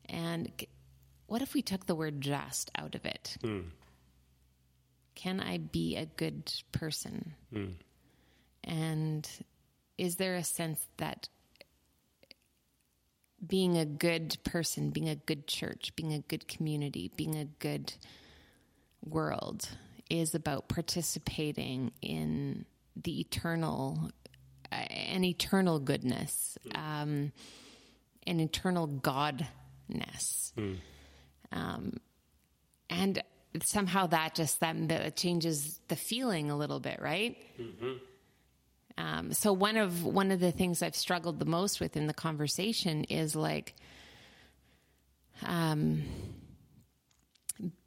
And 0.06 0.50
what 1.26 1.42
if 1.42 1.54
we 1.54 1.62
took 1.62 1.86
the 1.86 1.94
word 1.94 2.20
just 2.20 2.70
out 2.76 2.94
of 2.94 3.06
it? 3.06 3.36
Mm. 3.42 3.64
Can 5.14 5.40
I 5.40 5.58
be 5.58 5.96
a 5.96 6.06
good 6.06 6.52
person? 6.72 7.34
Mm. 7.54 7.74
And 8.64 9.28
is 9.96 10.16
there 10.16 10.36
a 10.36 10.44
sense 10.44 10.86
that 10.98 11.28
being 13.46 13.78
a 13.78 13.84
good 13.84 14.36
person, 14.44 14.90
being 14.90 15.08
a 15.08 15.16
good 15.16 15.46
church, 15.46 15.94
being 15.96 16.12
a 16.12 16.20
good 16.20 16.46
community, 16.46 17.10
being 17.16 17.36
a 17.36 17.44
good 17.44 17.94
world 19.04 19.68
is 20.10 20.34
about 20.34 20.68
participating 20.68 21.92
in 22.02 22.64
the 22.96 23.20
eternal, 23.20 24.10
uh, 24.70 24.74
an 24.74 25.24
eternal 25.24 25.78
goodness, 25.78 26.58
um, 26.74 27.32
an 28.26 28.40
eternal 28.40 28.88
godness. 28.88 30.52
Mm. 30.56 30.76
Um, 31.52 31.92
and 32.90 33.22
somehow 33.62 34.06
that 34.08 34.34
just 34.34 34.60
that, 34.60 34.88
that, 34.88 35.16
changes 35.16 35.80
the 35.88 35.96
feeling 35.96 36.50
a 36.50 36.56
little 36.56 36.80
bit, 36.80 37.00
right? 37.00 37.36
Mm-hmm. 37.58 37.92
Um, 39.00 39.32
so 39.32 39.52
one 39.52 39.76
of 39.76 40.04
one 40.04 40.30
of 40.30 40.40
the 40.40 40.52
things 40.52 40.82
I've 40.82 40.96
struggled 40.96 41.38
the 41.38 41.46
most 41.46 41.80
with 41.80 41.96
in 41.96 42.06
the 42.06 42.12
conversation 42.14 43.04
is 43.04 43.34
like, 43.34 43.74
um, 45.42 46.02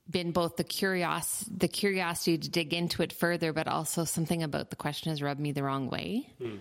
been 0.10 0.32
both 0.32 0.56
the 0.56 0.64
curios 0.64 1.46
the 1.56 1.68
curiosity 1.68 2.38
to 2.38 2.50
dig 2.50 2.74
into 2.74 3.04
it 3.04 3.14
further, 3.14 3.54
but 3.54 3.68
also 3.68 4.06
something 4.06 4.42
about 4.42 4.72
the 4.72 4.76
question 4.76 5.12
has 5.12 5.22
rubbed 5.22 5.40
me 5.40 5.52
the 5.52 5.62
wrong 5.62 5.88
way 5.90 6.28
mm. 6.42 6.60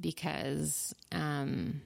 because 0.00 0.94
um, 1.12 1.82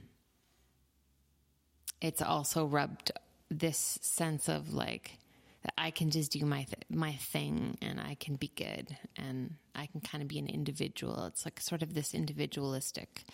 it's 2.00 2.22
also 2.22 2.64
rubbed 2.64 3.10
this 3.50 3.98
sense 4.02 4.48
of 4.48 4.72
like 4.72 5.18
that 5.62 5.74
I 5.76 5.90
can 5.90 6.10
just 6.10 6.32
do 6.32 6.44
my 6.44 6.62
th- 6.64 6.84
my 6.90 7.12
thing 7.12 7.78
and 7.82 8.00
I 8.00 8.14
can 8.14 8.36
be 8.36 8.52
good 8.54 8.96
and 9.16 9.54
I 9.74 9.86
can 9.86 10.00
kind 10.00 10.22
of 10.22 10.28
be 10.28 10.38
an 10.38 10.46
individual. 10.46 11.26
It's 11.26 11.44
like 11.44 11.60
sort 11.60 11.82
of 11.82 11.94
this 11.94 12.14
individualistic 12.14 13.24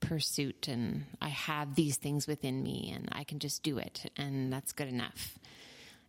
pursuit 0.00 0.68
and 0.68 1.04
I 1.22 1.28
have 1.28 1.74
these 1.74 1.96
things 1.96 2.26
within 2.26 2.62
me 2.62 2.92
and 2.94 3.08
I 3.12 3.24
can 3.24 3.38
just 3.38 3.62
do 3.62 3.78
it 3.78 4.10
and 4.16 4.52
that's 4.52 4.72
good 4.72 4.88
enough 4.88 5.38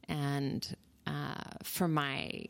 and 0.09 0.75
uh, 1.07 1.43
for 1.63 1.87
my 1.87 2.45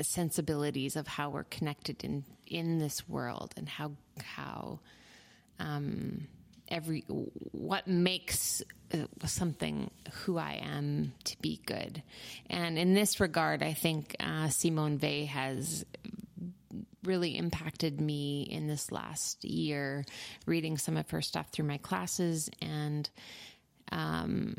sensibilities 0.00 0.94
of 0.94 1.08
how 1.08 1.30
we're 1.30 1.44
connected 1.44 2.04
in 2.04 2.24
in 2.46 2.78
this 2.78 3.08
world 3.08 3.52
and 3.56 3.68
how 3.68 3.92
how 4.22 4.78
um, 5.58 6.28
every 6.68 7.04
what 7.08 7.86
makes 7.86 8.62
uh, 8.92 8.98
something 9.26 9.90
who 10.12 10.38
I 10.38 10.60
am 10.62 11.12
to 11.24 11.36
be 11.40 11.60
good. 11.66 12.02
And 12.48 12.78
in 12.78 12.94
this 12.94 13.20
regard, 13.20 13.62
I 13.62 13.72
think 13.72 14.14
uh, 14.20 14.48
Simone 14.48 14.98
Weil 15.02 15.26
has 15.26 15.84
really 17.04 17.36
impacted 17.36 18.00
me 18.00 18.42
in 18.42 18.66
this 18.66 18.92
last 18.92 19.44
year, 19.44 20.04
reading 20.46 20.76
some 20.76 20.96
of 20.96 21.10
her 21.10 21.22
stuff 21.22 21.48
through 21.50 21.66
my 21.66 21.78
classes 21.78 22.50
and. 22.60 23.08
Um, 23.90 24.56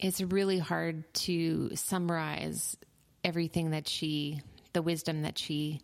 it's 0.00 0.20
really 0.20 0.58
hard 0.58 1.04
to 1.14 1.70
summarize 1.76 2.76
everything 3.22 3.70
that 3.70 3.88
she, 3.88 4.40
the 4.72 4.82
wisdom 4.82 5.22
that 5.22 5.38
she 5.38 5.80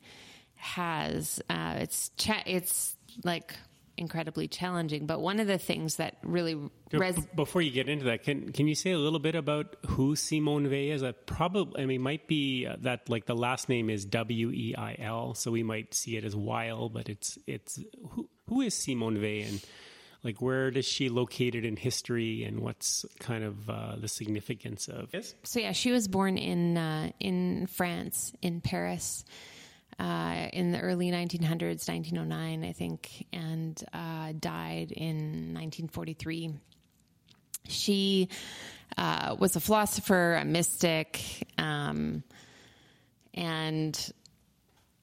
has. 0.56 1.40
Uh, 1.48 1.76
it's 1.78 2.10
cha- 2.16 2.42
it's 2.46 2.96
like 3.24 3.54
incredibly 4.00 4.48
challenging. 4.48 5.06
But 5.06 5.20
one 5.20 5.40
of 5.40 5.46
the 5.46 5.58
things 5.58 5.96
that 5.96 6.16
really 6.22 6.58
res- 6.92 7.26
before 7.34 7.62
you 7.62 7.70
get 7.70 7.88
into 7.88 8.06
that, 8.06 8.24
can 8.24 8.52
can 8.52 8.66
you 8.66 8.74
say 8.74 8.92
a 8.92 8.98
little 8.98 9.18
bit 9.18 9.34
about 9.34 9.76
who 9.86 10.16
Simone 10.16 10.64
Weil 10.64 10.92
is? 10.92 11.00
That 11.02 11.26
probably 11.26 11.82
I 11.82 11.86
mean 11.86 12.00
might 12.00 12.26
be 12.26 12.66
uh, 12.66 12.76
that 12.80 13.08
like 13.08 13.26
the 13.26 13.36
last 13.36 13.68
name 13.68 13.90
is 13.90 14.04
W 14.06 14.50
E 14.50 14.74
I 14.76 14.96
L, 14.98 15.34
so 15.34 15.50
we 15.50 15.62
might 15.62 15.94
see 15.94 16.16
it 16.16 16.24
as 16.24 16.34
Weil, 16.34 16.88
but 16.88 17.08
it's 17.08 17.38
it's 17.46 17.78
who 18.10 18.28
who 18.48 18.62
is 18.62 18.74
Simone 18.74 19.20
Weil 19.20 19.46
and 19.46 19.60
like 20.22 20.40
where 20.42 20.70
does 20.70 20.84
she 20.84 21.08
located 21.08 21.64
in 21.64 21.76
history 21.76 22.44
and 22.44 22.60
what's 22.60 23.04
kind 23.18 23.44
of 23.44 23.70
uh, 23.70 23.96
the 23.96 24.08
significance 24.08 24.88
of 24.88 25.08
yes 25.12 25.34
so 25.44 25.60
yeah 25.60 25.72
she 25.72 25.90
was 25.92 26.08
born 26.08 26.36
in 26.36 26.76
uh, 26.76 27.10
in 27.18 27.66
france 27.66 28.32
in 28.42 28.60
paris 28.60 29.24
uh, 30.00 30.48
in 30.52 30.72
the 30.72 30.80
early 30.80 31.10
1900s 31.10 31.88
1909 31.88 32.64
i 32.64 32.72
think 32.72 33.26
and 33.32 33.84
uh, 33.92 34.32
died 34.38 34.90
in 34.92 35.54
1943 35.54 36.54
she 37.68 38.28
uh, 38.96 39.36
was 39.38 39.54
a 39.54 39.60
philosopher 39.60 40.34
a 40.34 40.44
mystic 40.44 41.20
um, 41.58 42.24
and 43.34 44.12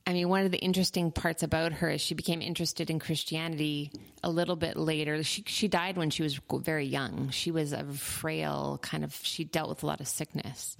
I 0.07 0.13
mean, 0.13 0.29
one 0.29 0.45
of 0.45 0.51
the 0.51 0.57
interesting 0.57 1.11
parts 1.11 1.43
about 1.43 1.73
her 1.73 1.89
is 1.89 1.99
she 1.99 2.15
became 2.15 2.41
interested 2.41 2.89
in 2.89 2.97
Christianity 2.97 3.91
a 4.23 4.29
little 4.29 4.55
bit 4.55 4.77
later. 4.77 5.21
She 5.21 5.43
she 5.45 5.67
died 5.67 5.97
when 5.97 6.11
she 6.11 6.23
was 6.23 6.39
very 6.49 6.85
young. 6.85 7.29
She 7.31 7.51
was 7.51 7.73
a 7.73 7.83
frail 7.83 8.79
kind 8.81 9.03
of. 9.03 9.13
She 9.21 9.43
dealt 9.43 9.67
with 9.67 9.83
a 9.83 9.85
lot 9.85 9.99
of 9.99 10.07
sickness, 10.07 10.77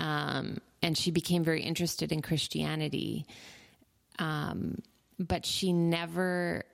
um, 0.00 0.58
and 0.82 0.96
she 0.96 1.10
became 1.10 1.44
very 1.44 1.62
interested 1.62 2.12
in 2.12 2.22
Christianity. 2.22 3.26
Um, 4.18 4.78
but 5.18 5.44
she 5.44 5.72
never 5.72 6.64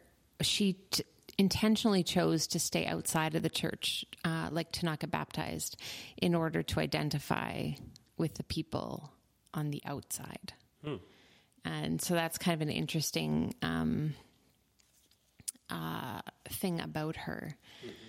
she 0.41 0.75
t- 0.91 1.05
intentionally 1.39 2.03
chose 2.03 2.47
to 2.49 2.59
stay 2.59 2.87
outside 2.87 3.35
of 3.35 3.43
the 3.43 3.51
church, 3.51 4.05
uh, 4.25 4.49
like 4.51 4.73
to 4.73 4.85
not 4.85 5.01
get 5.01 5.11
baptized, 5.11 5.81
in 6.17 6.35
order 6.35 6.63
to 6.63 6.81
identify 6.81 7.71
with 8.17 8.35
the 8.35 8.45
people 8.45 9.13
on 9.53 9.71
the 9.71 9.83
outside. 9.85 10.53
Hmm. 10.85 10.97
And 11.65 12.01
so 12.01 12.15
that's 12.15 12.39
kind 12.39 12.55
of 12.55 12.67
an 12.67 12.73
interesting 12.73 13.55
um, 13.61 14.15
uh, 15.69 16.21
thing 16.49 16.81
about 16.81 17.17
her. 17.17 17.57
Mm-hmm. 17.85 18.06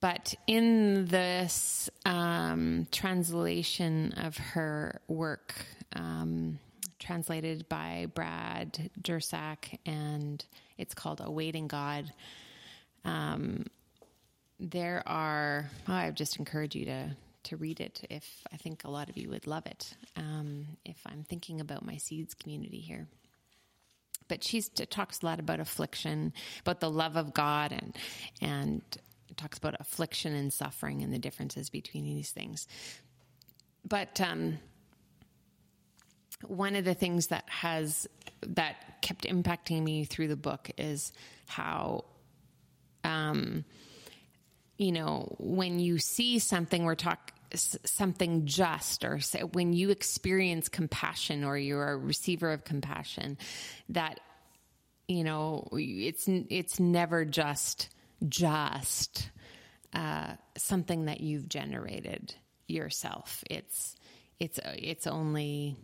But 0.00 0.34
in 0.46 1.06
this 1.06 1.90
um, 2.06 2.86
translation 2.92 4.12
of 4.16 4.36
her 4.36 5.00
work, 5.08 5.54
um, 5.96 6.60
translated 7.00 7.68
by 7.68 8.06
Brad 8.14 8.90
Jersak, 9.02 9.78
and 9.86 10.44
it's 10.76 10.94
called 10.94 11.20
Awaiting 11.24 11.66
God. 11.66 12.12
Um, 13.04 13.66
there 14.60 15.02
are, 15.06 15.68
oh, 15.88 15.92
I 15.92 16.10
just 16.10 16.38
encourage 16.38 16.74
you 16.74 16.84
to 16.86 17.16
to 17.44 17.56
read 17.56 17.80
it 17.80 18.04
if 18.10 18.42
I 18.52 18.56
think 18.56 18.84
a 18.84 18.90
lot 18.90 19.08
of 19.08 19.16
you 19.16 19.30
would 19.30 19.46
love 19.46 19.64
it. 19.64 19.94
Um, 20.16 20.66
if 20.84 20.98
I'm 21.06 21.24
thinking 21.24 21.60
about 21.60 21.84
my 21.84 21.96
seeds 21.96 22.34
community 22.34 22.80
here. 22.80 23.06
But 24.26 24.44
she 24.44 24.60
talks 24.60 25.22
a 25.22 25.26
lot 25.26 25.40
about 25.40 25.58
affliction, 25.58 26.34
about 26.60 26.80
the 26.80 26.90
love 26.90 27.16
of 27.16 27.32
God, 27.32 27.72
and 27.72 27.96
and 28.42 28.82
talks 29.36 29.58
about 29.58 29.76
affliction 29.80 30.34
and 30.34 30.52
suffering 30.52 31.02
and 31.02 31.12
the 31.12 31.18
differences 31.18 31.70
between 31.70 32.04
these 32.04 32.30
things. 32.30 32.66
But 33.86 34.20
um, 34.20 34.58
one 36.46 36.76
of 36.76 36.84
the 36.84 36.94
things 36.94 37.28
that 37.28 37.48
has 37.48 38.06
that 38.42 39.02
kept 39.02 39.24
impacting 39.24 39.82
me 39.82 40.04
through 40.04 40.28
the 40.28 40.36
book 40.36 40.70
is 40.78 41.12
how 41.46 42.04
um, 43.04 43.64
you 44.76 44.92
know, 44.92 45.34
when 45.38 45.80
you 45.80 45.98
see 45.98 46.38
something, 46.38 46.84
we're 46.84 46.94
talking 46.94 47.34
something 47.54 48.44
just, 48.44 49.04
or 49.04 49.18
when 49.52 49.72
you 49.72 49.90
experience 49.90 50.68
compassion, 50.68 51.44
or 51.44 51.56
you're 51.56 51.92
a 51.92 51.96
receiver 51.96 52.52
of 52.52 52.64
compassion, 52.64 53.38
that 53.88 54.20
you 55.08 55.24
know, 55.24 55.66
it's 55.72 56.26
it's 56.28 56.78
never 56.78 57.24
just 57.24 57.88
just 58.26 59.30
uh, 59.92 60.34
something 60.56 61.06
that 61.06 61.20
you've 61.20 61.48
generated 61.48 62.34
yourself. 62.66 63.44
It's 63.50 63.96
it's 64.38 64.58
it's 64.64 65.06
only 65.06 65.76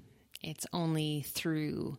it's 0.42 0.66
only 0.73 1.23
through 1.29 1.99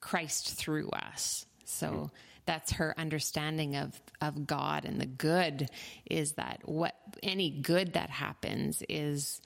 Christ 0.00 0.54
through 0.54 0.90
us. 0.90 1.46
So 1.64 2.10
That's 2.46 2.72
her 2.72 2.94
understanding 2.98 3.76
of, 3.76 4.00
of 4.20 4.44
God 4.46 4.84
and 4.84 5.00
the 5.00 5.06
good 5.06 5.68
is 6.10 6.32
that 6.32 6.62
what 6.64 6.94
any 7.22 7.50
good 7.50 7.92
that 7.92 8.10
happens 8.10 8.82
is 8.88 9.40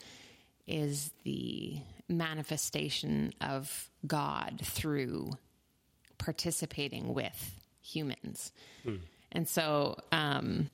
is 0.67 1.11
the 1.25 1.77
manifestation 2.09 3.35
of 3.43 3.91
God 4.07 4.61
through 4.63 5.33
participating 6.17 7.13
with 7.13 7.61
humans. 7.83 8.53
Mm. 8.87 9.01
And 9.35 9.49
so, 9.49 9.97
um, 10.13 10.71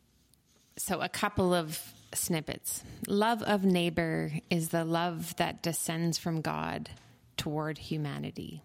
so 0.76 1.00
a 1.00 1.08
couple 1.08 1.54
of 1.54 1.80
snippets. 2.14 2.84
Love 3.08 3.42
of 3.42 3.64
neighbor 3.64 4.32
is 4.50 4.68
the 4.68 4.84
love 4.84 5.34
that 5.36 5.62
descends 5.62 6.18
from 6.18 6.40
God 6.40 6.90
toward 7.36 7.78
humanity. 7.78 8.62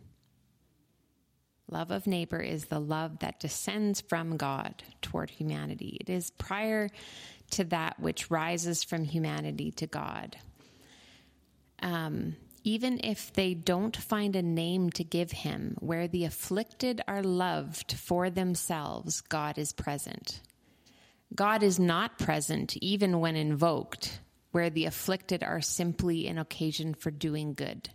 Love 1.69 1.89
of 1.89 2.05
neighbor 2.05 2.39
is 2.39 2.65
the 2.65 2.79
love 2.79 3.19
that 3.19 3.39
descends 3.39 4.01
from 4.01 4.37
God 4.37 4.83
toward 5.01 5.31
humanity. 5.31 5.97
It 5.99 6.09
is 6.09 6.29
prior 6.31 6.89
to 7.51 7.63
that 7.65 7.99
which 7.99 8.29
rises 8.29 8.83
from 8.83 9.03
humanity 9.03 9.71
to 9.71 9.87
God. 9.87 10.37
Um, 11.81 12.35
even 12.65 12.99
if 13.03 13.31
they 13.31 13.53
don't 13.53 13.95
find 13.95 14.35
a 14.35 14.41
name 14.41 14.89
to 14.89 15.03
give 15.03 15.31
him, 15.31 15.77
where 15.79 16.07
the 16.07 16.25
afflicted 16.25 16.99
are 17.07 17.21
loved 17.21 17.93
for 17.93 18.31
themselves, 18.31 19.21
God 19.21 19.59
is 19.59 19.71
present. 19.71 20.41
God 21.35 21.61
is 21.61 21.77
not 21.77 22.17
present 22.17 22.75
even 22.77 23.19
when 23.19 23.35
invoked, 23.35 24.19
where 24.51 24.71
the 24.71 24.85
afflicted 24.85 25.43
are 25.43 25.61
simply 25.61 26.25
an 26.27 26.39
occasion 26.39 26.95
for 26.95 27.11
doing 27.11 27.53
good. 27.53 27.87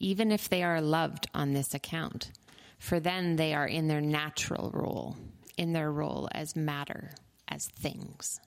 Even 0.00 0.32
if 0.32 0.48
they 0.48 0.64
are 0.64 0.80
loved 0.80 1.28
on 1.32 1.52
this 1.52 1.74
account, 1.74 2.32
for 2.78 2.98
then 2.98 3.36
they 3.36 3.54
are 3.54 3.68
in 3.68 3.86
their 3.86 4.00
natural 4.00 4.72
role, 4.74 5.16
in 5.56 5.72
their 5.72 5.92
role 5.92 6.28
as 6.32 6.56
matter, 6.56 7.12
as 7.46 7.68
things. 7.68 8.40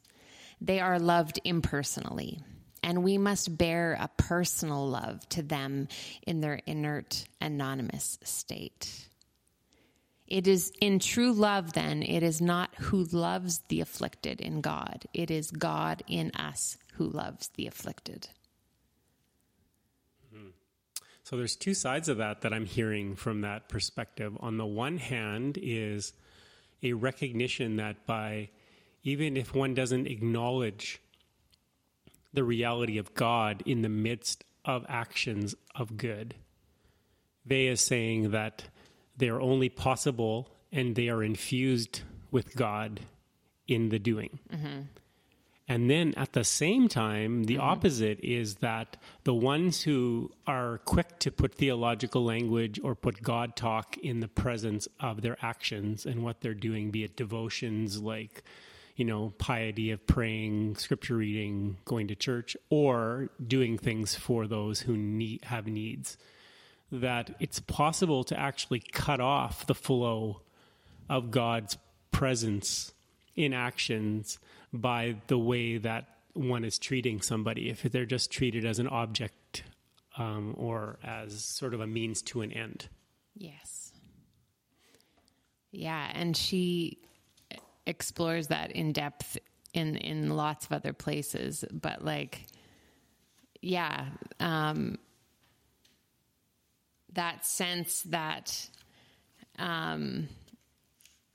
They 0.59 0.81
are 0.81 0.99
loved 0.99 1.39
impersonally 1.45 2.41
and 2.87 3.03
we 3.03 3.17
must 3.17 3.57
bear 3.57 3.97
a 3.99 4.07
personal 4.15 4.87
love 4.87 5.27
to 5.27 5.43
them 5.43 5.89
in 6.25 6.39
their 6.39 6.61
inert, 6.65 7.25
anonymous 7.41 8.17
state. 8.23 9.09
It 10.25 10.47
is 10.47 10.71
in 10.79 10.99
true 10.99 11.33
love, 11.33 11.73
then, 11.73 12.01
it 12.01 12.23
is 12.23 12.39
not 12.39 12.73
who 12.75 13.03
loves 13.03 13.59
the 13.67 13.81
afflicted 13.81 14.39
in 14.39 14.61
God, 14.61 15.03
it 15.13 15.29
is 15.29 15.51
God 15.51 16.01
in 16.07 16.31
us 16.31 16.77
who 16.93 17.09
loves 17.09 17.49
the 17.55 17.67
afflicted. 17.67 18.29
So 21.23 21.35
there's 21.35 21.57
two 21.57 21.73
sides 21.73 22.07
of 22.07 22.19
that 22.19 22.39
that 22.41 22.53
I'm 22.53 22.65
hearing 22.65 23.17
from 23.17 23.41
that 23.41 23.67
perspective. 23.67 24.37
On 24.39 24.55
the 24.55 24.65
one 24.65 24.97
hand, 24.97 25.59
is 25.61 26.13
a 26.81 26.93
recognition 26.93 27.75
that 27.75 28.05
by 28.05 28.47
even 29.03 29.35
if 29.35 29.53
one 29.53 29.73
doesn't 29.73 30.07
acknowledge 30.07 31.01
the 32.37 32.43
reality 32.43 32.99
of 32.99 33.15
God 33.15 33.63
in 33.65 33.81
the 33.81 33.89
midst 33.89 34.43
of 34.63 34.85
actions 34.87 35.55
of 35.73 35.97
good. 35.97 36.35
They 37.43 37.65
is 37.65 37.81
saying 37.81 38.29
that 38.29 38.65
they 39.17 39.29
are 39.29 39.41
only 39.41 39.69
possible 39.69 40.51
and 40.71 40.95
they 40.95 41.09
are 41.09 41.23
infused 41.23 42.01
with 42.29 42.55
God 42.55 42.99
in 43.67 43.89
the 43.89 43.97
doing. 43.97 44.37
Mm-hmm. 44.53 44.81
And 45.67 45.89
then 45.89 46.13
at 46.15 46.33
the 46.33 46.43
same 46.43 46.87
time, 46.87 47.45
the 47.45 47.55
mm-hmm. 47.55 47.63
opposite 47.63 48.19
is 48.21 48.57
that 48.57 48.97
the 49.23 49.33
ones 49.33 49.81
who 49.81 50.31
are 50.45 50.77
quick 50.85 51.17
to 51.19 51.31
put 51.31 51.55
theological 51.55 52.23
language 52.23 52.79
or 52.83 52.93
put 52.93 53.23
God 53.23 53.55
talk 53.55 53.97
in 53.97 54.19
the 54.19 54.27
presence 54.27 54.87
of 54.99 55.23
their 55.23 55.37
actions 55.41 56.05
and 56.05 56.23
what 56.23 56.41
they're 56.41 56.53
doing, 56.53 56.91
be 56.91 57.03
it 57.03 57.17
devotions 57.17 57.99
like 57.99 58.43
you 58.97 59.05
know, 59.05 59.31
piety 59.37 59.91
of 59.91 60.05
praying, 60.07 60.75
scripture 60.75 61.15
reading, 61.15 61.77
going 61.85 62.07
to 62.07 62.15
church, 62.15 62.57
or 62.71 63.29
doing 63.45 63.77
things 63.77 64.15
for 64.15 64.47
those 64.47 64.81
who 64.81 64.97
need, 64.97 65.45
have 65.45 65.67
needs. 65.67 66.17
That 66.91 67.35
it's 67.39 67.59
possible 67.59 68.23
to 68.25 68.37
actually 68.37 68.81
cut 68.91 69.19
off 69.19 69.67
the 69.67 69.75
flow 69.75 70.41
of 71.09 71.29
God's 71.29 71.77
presence 72.11 72.91
in 73.35 73.53
actions 73.53 74.39
by 74.73 75.17
the 75.27 75.37
way 75.37 75.77
that 75.77 76.05
one 76.33 76.65
is 76.65 76.79
treating 76.79 77.21
somebody. 77.21 77.69
If 77.69 77.83
they're 77.83 78.05
just 78.05 78.31
treated 78.31 78.65
as 78.65 78.79
an 78.79 78.87
object 78.87 79.61
um, 80.17 80.55
or 80.57 80.97
as 81.03 81.43
sort 81.43 81.75
of 81.75 81.81
a 81.81 81.87
means 81.87 82.23
to 82.23 82.41
an 82.41 82.51
end. 82.51 82.89
Yes. 83.35 83.93
Yeah, 85.71 86.09
and 86.15 86.35
she 86.35 86.97
explores 87.87 88.47
that 88.47 88.71
in 88.73 88.91
depth 88.91 89.37
in 89.73 89.95
in 89.97 90.29
lots 90.29 90.65
of 90.65 90.71
other 90.73 90.93
places 90.93 91.63
but 91.71 92.03
like 92.03 92.45
yeah 93.61 94.05
um 94.39 94.97
that 97.13 97.45
sense 97.45 98.03
that 98.03 98.69
um 99.57 100.27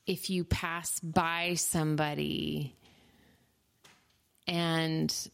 if 0.07 0.31
you 0.31 0.45
pass 0.45 1.01
by 1.01 1.55
somebody 1.55 2.77
and 4.47 5.31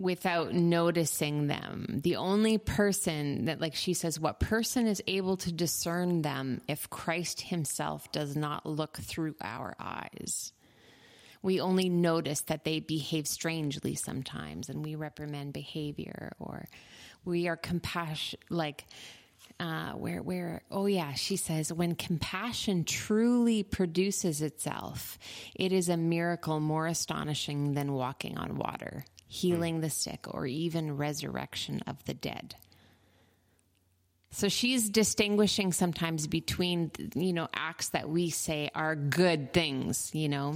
without 0.00 0.54
noticing 0.54 1.46
them. 1.46 2.00
The 2.02 2.16
only 2.16 2.56
person 2.56 3.44
that, 3.44 3.60
like 3.60 3.74
she 3.74 3.92
says, 3.92 4.18
what 4.18 4.40
person 4.40 4.86
is 4.86 5.02
able 5.06 5.36
to 5.36 5.52
discern 5.52 6.22
them 6.22 6.62
if 6.66 6.88
Christ 6.88 7.42
himself 7.42 8.10
does 8.10 8.34
not 8.34 8.64
look 8.64 8.96
through 8.96 9.34
our 9.42 9.76
eyes? 9.78 10.52
We 11.42 11.60
only 11.60 11.90
notice 11.90 12.40
that 12.42 12.64
they 12.64 12.80
behave 12.80 13.26
strangely 13.26 13.94
sometimes 13.94 14.70
and 14.70 14.82
we 14.82 14.94
reprimand 14.94 15.52
behavior 15.52 16.32
or 16.38 16.66
we 17.26 17.48
are 17.48 17.56
compassion, 17.56 18.40
like, 18.48 18.86
uh, 19.58 19.92
where, 19.92 20.22
where, 20.22 20.62
oh 20.70 20.86
yeah, 20.86 21.12
she 21.12 21.36
says, 21.36 21.70
when 21.70 21.94
compassion 21.94 22.84
truly 22.84 23.62
produces 23.62 24.40
itself, 24.40 25.18
it 25.54 25.72
is 25.72 25.90
a 25.90 25.98
miracle 25.98 26.58
more 26.58 26.86
astonishing 26.86 27.74
than 27.74 27.92
walking 27.92 28.38
on 28.38 28.56
water 28.56 29.04
Hmm. 29.30 29.34
healing 29.34 29.80
the 29.80 29.90
sick, 29.90 30.26
or 30.28 30.44
even 30.46 30.96
resurrection 30.96 31.82
of 31.86 32.04
the 32.04 32.14
dead. 32.14 32.56
So 34.32 34.48
she's 34.48 34.88
distinguishing 34.88 35.72
sometimes 35.72 36.26
between, 36.26 36.90
you 37.14 37.32
know, 37.32 37.48
acts 37.54 37.90
that 37.90 38.08
we 38.08 38.30
say 38.30 38.70
are 38.74 38.96
good 38.96 39.52
things, 39.52 40.10
you 40.14 40.28
know. 40.28 40.54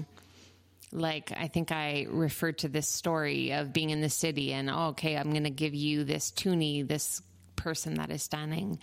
Like, 0.93 1.33
I 1.37 1.49
think 1.49 1.73
I 1.73 2.07
referred 2.09 2.59
to 2.59 2.69
this 2.69 2.89
story 2.89 3.53
of 3.53 3.73
being 3.73 3.91
in 3.91 4.01
the 4.01 4.11
city 4.11 4.53
and, 4.53 4.71
oh, 4.71 4.89
okay, 4.89 5.17
I'm 5.17 5.31
going 5.31 5.45
to 5.45 5.51
give 5.51 5.75
you 5.75 6.05
this 6.05 6.31
toonie, 6.31 6.83
this 6.83 7.21
person 7.57 7.95
that 7.95 8.11
is 8.11 8.23
standing 8.23 8.79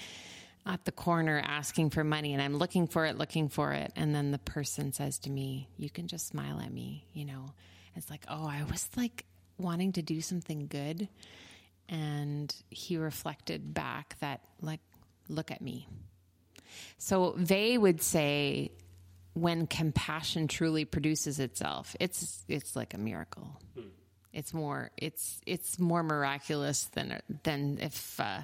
at 0.66 0.84
the 0.86 0.92
corner 0.92 1.42
asking 1.44 1.90
for 1.90 2.04
money 2.04 2.34
and 2.34 2.42
I'm 2.42 2.56
looking 2.56 2.88
for 2.88 3.06
it, 3.06 3.18
looking 3.18 3.48
for 3.48 3.72
it. 3.72 3.94
And 3.96 4.14
then 4.14 4.32
the 4.32 4.40
person 4.40 4.92
says 4.92 5.20
to 5.20 5.30
me, 5.30 5.70
You 5.78 5.90
can 5.90 6.08
just 6.08 6.28
smile 6.28 6.60
at 6.60 6.72
me, 6.72 7.06
you 7.14 7.26
know. 7.26 7.54
It's 7.96 8.10
like, 8.10 8.26
oh, 8.30 8.46
I 8.46 8.64
was 8.70 8.90
like 8.96 9.26
wanting 9.62 9.94
to 9.94 10.02
do 10.02 10.22
something 10.22 10.68
good. 10.68 11.08
And 11.90 12.54
he 12.70 12.98
reflected 12.98 13.74
back 13.74 14.16
that, 14.20 14.42
like, 14.62 14.80
look 15.28 15.52
at 15.52 15.62
me. 15.62 15.88
So 16.98 17.36
they 17.38 17.78
would 17.78 18.02
say, 18.02 18.72
when 19.34 19.68
compassion 19.68 20.48
truly 20.48 20.86
produces 20.86 21.40
itself, 21.40 21.96
it's 22.00 22.44
it's 22.48 22.76
like 22.76 22.94
a 22.94 22.98
miracle. 22.98 23.60
Hmm. 23.76 23.88
It's 24.34 24.54
more 24.54 24.92
it's 24.98 25.40
it's 25.46 25.80
more 25.80 26.04
miraculous 26.04 26.86
than 26.94 27.22
than 27.44 27.78
if 27.82 28.20
uh, 28.20 28.42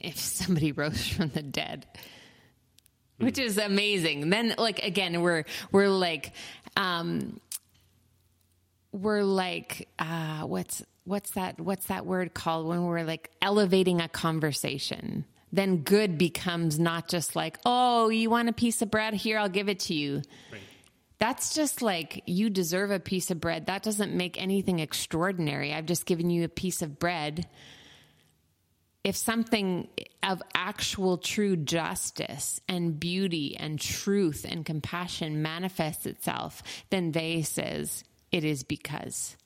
if 0.00 0.18
somebody 0.18 0.72
rose 0.76 1.06
from 1.06 1.28
the 1.30 1.42
dead, 1.42 1.86
hmm. 3.18 3.26
which 3.26 3.38
is 3.38 3.58
amazing. 3.58 4.30
Then 4.30 4.54
like 4.58 4.80
again, 4.80 5.20
we're 5.22 5.44
we're 5.72 5.88
like 5.88 6.32
um, 6.76 7.40
we're 8.92 9.22
like 9.22 9.88
uh, 9.98 10.42
what's 10.42 10.82
what's 11.04 11.30
that 11.32 11.60
what's 11.60 11.86
that 11.86 12.06
word 12.06 12.34
called 12.34 12.66
when 12.66 12.84
we're 12.84 13.04
like 13.04 13.30
elevating 13.42 14.00
a 14.00 14.08
conversation? 14.08 15.24
Then 15.52 15.78
good 15.78 16.18
becomes 16.18 16.78
not 16.78 17.08
just 17.08 17.34
like 17.34 17.58
oh 17.64 18.08
you 18.08 18.30
want 18.30 18.48
a 18.48 18.52
piece 18.52 18.82
of 18.82 18.90
bread? 18.90 19.14
Here 19.14 19.38
i'll 19.38 19.48
give 19.48 19.68
it 19.68 19.80
to 19.80 19.94
you. 19.94 20.22
Right. 20.52 20.60
that's 21.18 21.54
just 21.54 21.82
like 21.82 22.22
you 22.26 22.50
deserve 22.50 22.90
a 22.90 23.00
piece 23.00 23.30
of 23.30 23.40
bread. 23.40 23.66
That 23.66 23.82
doesn't 23.82 24.14
make 24.14 24.40
anything 24.40 24.78
extraordinary. 24.78 25.72
I've 25.72 25.86
just 25.86 26.06
given 26.06 26.30
you 26.30 26.44
a 26.44 26.48
piece 26.48 26.82
of 26.82 26.98
bread. 26.98 27.48
If 29.04 29.16
something 29.16 29.88
of 30.22 30.42
actual 30.54 31.16
true 31.16 31.56
justice 31.56 32.60
and 32.68 32.98
beauty 33.00 33.56
and 33.56 33.80
truth 33.80 34.44
and 34.46 34.66
compassion 34.66 35.40
manifests 35.40 36.04
itself, 36.04 36.62
then 36.90 37.12
they 37.12 37.42
says, 37.42 38.04
it 38.30 38.44
is 38.44 38.62
because 38.62 39.36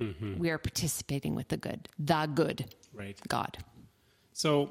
mm-hmm. 0.00 0.38
we 0.38 0.50
are 0.50 0.58
participating 0.58 1.34
with 1.34 1.48
the 1.48 1.56
good, 1.56 1.88
the 1.98 2.26
good, 2.32 2.74
right? 2.92 3.18
God. 3.28 3.58
So, 4.32 4.70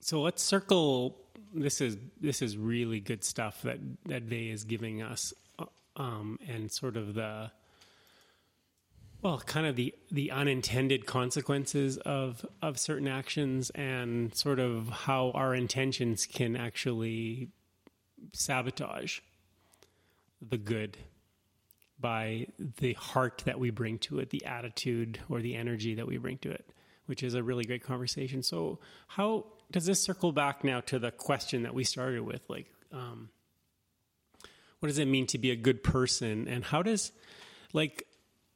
so 0.00 0.22
let's 0.22 0.42
circle. 0.42 1.18
This 1.54 1.80
is 1.80 1.96
this 2.20 2.42
is 2.42 2.56
really 2.56 3.00
good 3.00 3.24
stuff 3.24 3.62
that 3.62 3.78
that 4.06 4.24
Weil 4.30 4.52
is 4.52 4.64
giving 4.64 5.02
us, 5.02 5.32
uh, 5.58 5.64
um, 5.96 6.38
and 6.46 6.70
sort 6.70 6.96
of 6.96 7.14
the 7.14 7.50
well, 9.22 9.38
kind 9.38 9.66
of 9.66 9.76
the 9.76 9.94
the 10.10 10.30
unintended 10.30 11.06
consequences 11.06 11.96
of 11.98 12.46
of 12.62 12.78
certain 12.78 13.08
actions, 13.08 13.70
and 13.70 14.34
sort 14.34 14.60
of 14.60 14.88
how 14.88 15.30
our 15.32 15.54
intentions 15.54 16.26
can 16.26 16.56
actually 16.56 17.48
sabotage 18.32 19.20
the 20.40 20.58
good 20.58 20.96
by 21.98 22.46
the 22.78 22.92
heart 22.94 23.42
that 23.46 23.58
we 23.58 23.70
bring 23.70 23.98
to 23.98 24.18
it, 24.18 24.30
the 24.30 24.44
attitude 24.44 25.20
or 25.28 25.40
the 25.40 25.54
energy 25.54 25.94
that 25.94 26.06
we 26.06 26.18
bring 26.18 26.38
to 26.38 26.50
it, 26.50 26.64
which 27.06 27.22
is 27.22 27.34
a 27.34 27.42
really 27.42 27.64
great 27.64 27.82
conversation. 27.82 28.42
So, 28.42 28.78
how 29.06 29.46
does 29.70 29.86
this 29.86 30.02
circle 30.02 30.32
back 30.32 30.62
now 30.62 30.80
to 30.82 30.98
the 30.98 31.10
question 31.10 31.62
that 31.62 31.74
we 31.74 31.84
started 31.84 32.22
with? 32.22 32.42
Like, 32.48 32.66
um, 32.92 33.30
what 34.80 34.88
does 34.88 34.98
it 34.98 35.06
mean 35.06 35.26
to 35.28 35.38
be 35.38 35.50
a 35.50 35.56
good 35.56 35.82
person? 35.82 36.48
And 36.48 36.64
how 36.64 36.82
does, 36.82 37.12
like, 37.72 38.06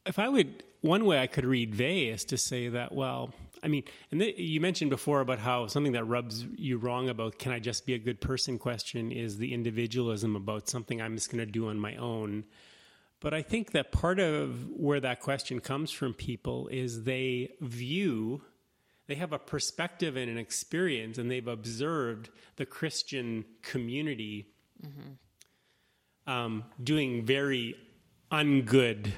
if 0.06 0.18
I 0.18 0.28
would, 0.28 0.62
one 0.82 1.04
way 1.04 1.18
I 1.18 1.26
could 1.26 1.44
read 1.44 1.78
Weil 1.78 2.14
is 2.14 2.24
to 2.26 2.38
say 2.38 2.68
that, 2.68 2.92
well, 2.92 3.32
I 3.62 3.68
mean, 3.68 3.84
and 4.10 4.20
th- 4.20 4.38
you 4.38 4.60
mentioned 4.60 4.90
before 4.90 5.20
about 5.20 5.38
how 5.38 5.66
something 5.66 5.92
that 5.92 6.04
rubs 6.04 6.46
you 6.56 6.78
wrong 6.78 7.08
about 7.08 7.38
can 7.38 7.52
I 7.52 7.58
just 7.58 7.84
be 7.84 7.94
a 7.94 7.98
good 7.98 8.20
person 8.20 8.58
question 8.58 9.12
is 9.12 9.38
the 9.38 9.52
individualism 9.52 10.36
about 10.36 10.68
something 10.68 11.00
I'm 11.00 11.14
just 11.14 11.30
going 11.30 11.44
to 11.44 11.50
do 11.50 11.68
on 11.68 11.78
my 11.78 11.96
own. 11.96 12.44
But 13.20 13.34
I 13.34 13.42
think 13.42 13.72
that 13.72 13.92
part 13.92 14.18
of 14.18 14.70
where 14.70 14.98
that 15.00 15.20
question 15.20 15.60
comes 15.60 15.90
from 15.90 16.14
people 16.14 16.68
is 16.68 17.04
they 17.04 17.50
view, 17.60 18.40
they 19.08 19.14
have 19.16 19.34
a 19.34 19.38
perspective 19.38 20.16
and 20.16 20.30
an 20.30 20.38
experience, 20.38 21.18
and 21.18 21.30
they've 21.30 21.46
observed 21.46 22.30
the 22.56 22.64
Christian 22.64 23.44
community 23.60 24.46
mm-hmm. 24.82 26.32
um, 26.32 26.64
doing 26.82 27.26
very 27.26 27.76
ungood 28.32 29.10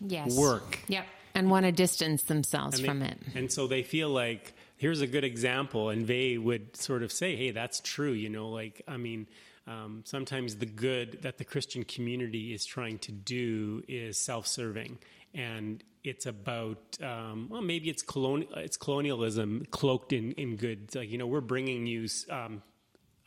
yes. 0.00 0.36
work. 0.36 0.78
Yep. 0.86 1.06
And 1.34 1.50
want 1.50 1.66
to 1.66 1.72
distance 1.72 2.24
themselves 2.24 2.80
they, 2.80 2.86
from 2.86 3.02
it. 3.02 3.18
And 3.34 3.50
so 3.52 3.66
they 3.66 3.82
feel 3.82 4.08
like, 4.08 4.54
here's 4.76 5.00
a 5.00 5.06
good 5.06 5.24
example. 5.24 5.90
And 5.90 6.06
they 6.06 6.38
would 6.38 6.76
sort 6.76 7.02
of 7.02 7.10
say, 7.12 7.36
hey, 7.36 7.50
that's 7.50 7.80
true. 7.80 8.12
You 8.12 8.28
know, 8.28 8.48
like, 8.48 8.82
I 8.88 8.96
mean, 8.96 9.26
um, 9.68 10.02
sometimes 10.06 10.56
the 10.56 10.66
good 10.66 11.22
that 11.22 11.36
the 11.36 11.44
Christian 11.44 11.84
community 11.84 12.54
is 12.54 12.64
trying 12.64 12.98
to 13.00 13.12
do 13.12 13.82
is 13.86 14.18
self-serving, 14.18 14.98
and 15.34 15.84
it's 16.02 16.24
about 16.24 16.96
um, 17.02 17.48
well, 17.50 17.60
maybe 17.60 17.90
it's 17.90 18.02
colonial, 18.02 18.50
it's 18.54 18.78
colonialism 18.78 19.66
cloaked 19.70 20.12
in 20.12 20.32
in 20.32 20.56
good. 20.56 20.94
Like 20.94 21.10
you 21.10 21.18
know, 21.18 21.26
we're 21.26 21.40
bringing 21.40 21.86
you. 21.86 22.08
Um, 22.30 22.62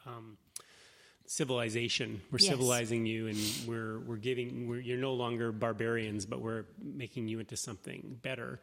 um, 0.06 0.38
civilization 1.28 2.20
we're 2.30 2.40
yes. 2.40 2.50
civilizing 2.50 3.06
you 3.06 3.28
and 3.28 3.40
we're 3.66 4.00
we're 4.00 4.18
giving 4.18 4.68
we're, 4.68 4.82
you're 4.82 4.98
no 4.98 5.14
longer 5.14 5.54
barbarians 5.54 6.26
but 6.26 6.42
we're 6.42 6.66
making 6.84 7.26
you 7.30 7.40
into 7.40 7.56
something 7.56 8.20
better 8.22 8.60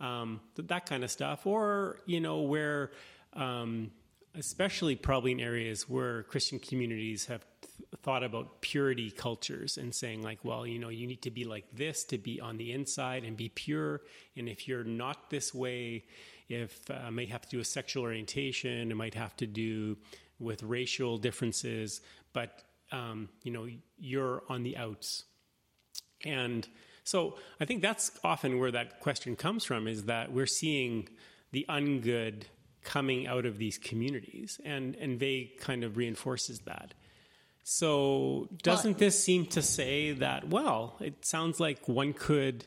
um, 0.00 0.40
that 0.56 0.84
kind 0.84 1.04
of 1.04 1.12
stuff 1.12 1.46
or 1.46 2.00
you 2.06 2.18
know 2.18 2.40
where 2.40 2.90
um, 3.34 3.92
especially 4.34 4.96
probably 4.96 5.32
in 5.32 5.40
areas 5.40 5.88
where 5.88 6.22
Christian 6.24 6.58
communities 6.58 7.26
have 7.26 7.44
th- 7.60 7.84
thought 8.02 8.22
about 8.22 8.60
purity 8.60 9.10
cultures 9.10 9.78
and 9.78 9.94
saying, 9.94 10.22
like, 10.22 10.44
well, 10.44 10.66
you 10.66 10.78
know, 10.78 10.88
you 10.88 11.06
need 11.06 11.22
to 11.22 11.30
be 11.30 11.44
like 11.44 11.64
this 11.72 12.04
to 12.04 12.18
be 12.18 12.40
on 12.40 12.56
the 12.56 12.72
inside 12.72 13.24
and 13.24 13.36
be 13.36 13.48
pure. 13.48 14.02
And 14.36 14.48
if 14.48 14.68
you're 14.68 14.84
not 14.84 15.30
this 15.30 15.54
way, 15.54 16.04
if 16.48 16.90
uh, 16.90 17.06
it 17.08 17.10
might 17.12 17.28
have 17.30 17.42
to 17.42 17.48
do 17.48 17.60
a 17.60 17.64
sexual 17.64 18.04
orientation, 18.04 18.90
it 18.90 18.96
might 18.96 19.14
have 19.14 19.36
to 19.36 19.46
do 19.46 19.96
with 20.38 20.62
racial 20.62 21.18
differences, 21.18 22.00
but 22.32 22.62
um, 22.92 23.28
you 23.42 23.52
know, 23.52 23.68
you're 23.98 24.42
on 24.48 24.62
the 24.62 24.76
outs. 24.76 25.24
And 26.24 26.66
so 27.04 27.36
I 27.60 27.64
think 27.64 27.82
that's 27.82 28.12
often 28.24 28.58
where 28.58 28.70
that 28.70 29.00
question 29.00 29.36
comes 29.36 29.64
from 29.64 29.86
is 29.86 30.04
that 30.04 30.32
we're 30.32 30.46
seeing 30.46 31.08
the 31.52 31.66
ungood 31.68 32.44
coming 32.88 33.26
out 33.26 33.44
of 33.44 33.58
these 33.58 33.76
communities, 33.76 34.58
and 34.64 34.96
and 34.96 35.20
Weil 35.20 35.50
kind 35.60 35.84
of 35.84 35.98
reinforces 35.98 36.60
that. 36.60 36.94
So 37.62 38.48
doesn't 38.62 38.92
well, 38.92 38.98
this 38.98 39.22
seem 39.22 39.44
to 39.48 39.60
say 39.60 40.12
that? 40.12 40.48
Well, 40.48 40.96
it 40.98 41.22
sounds 41.26 41.60
like 41.60 41.86
one 41.86 42.14
could 42.14 42.64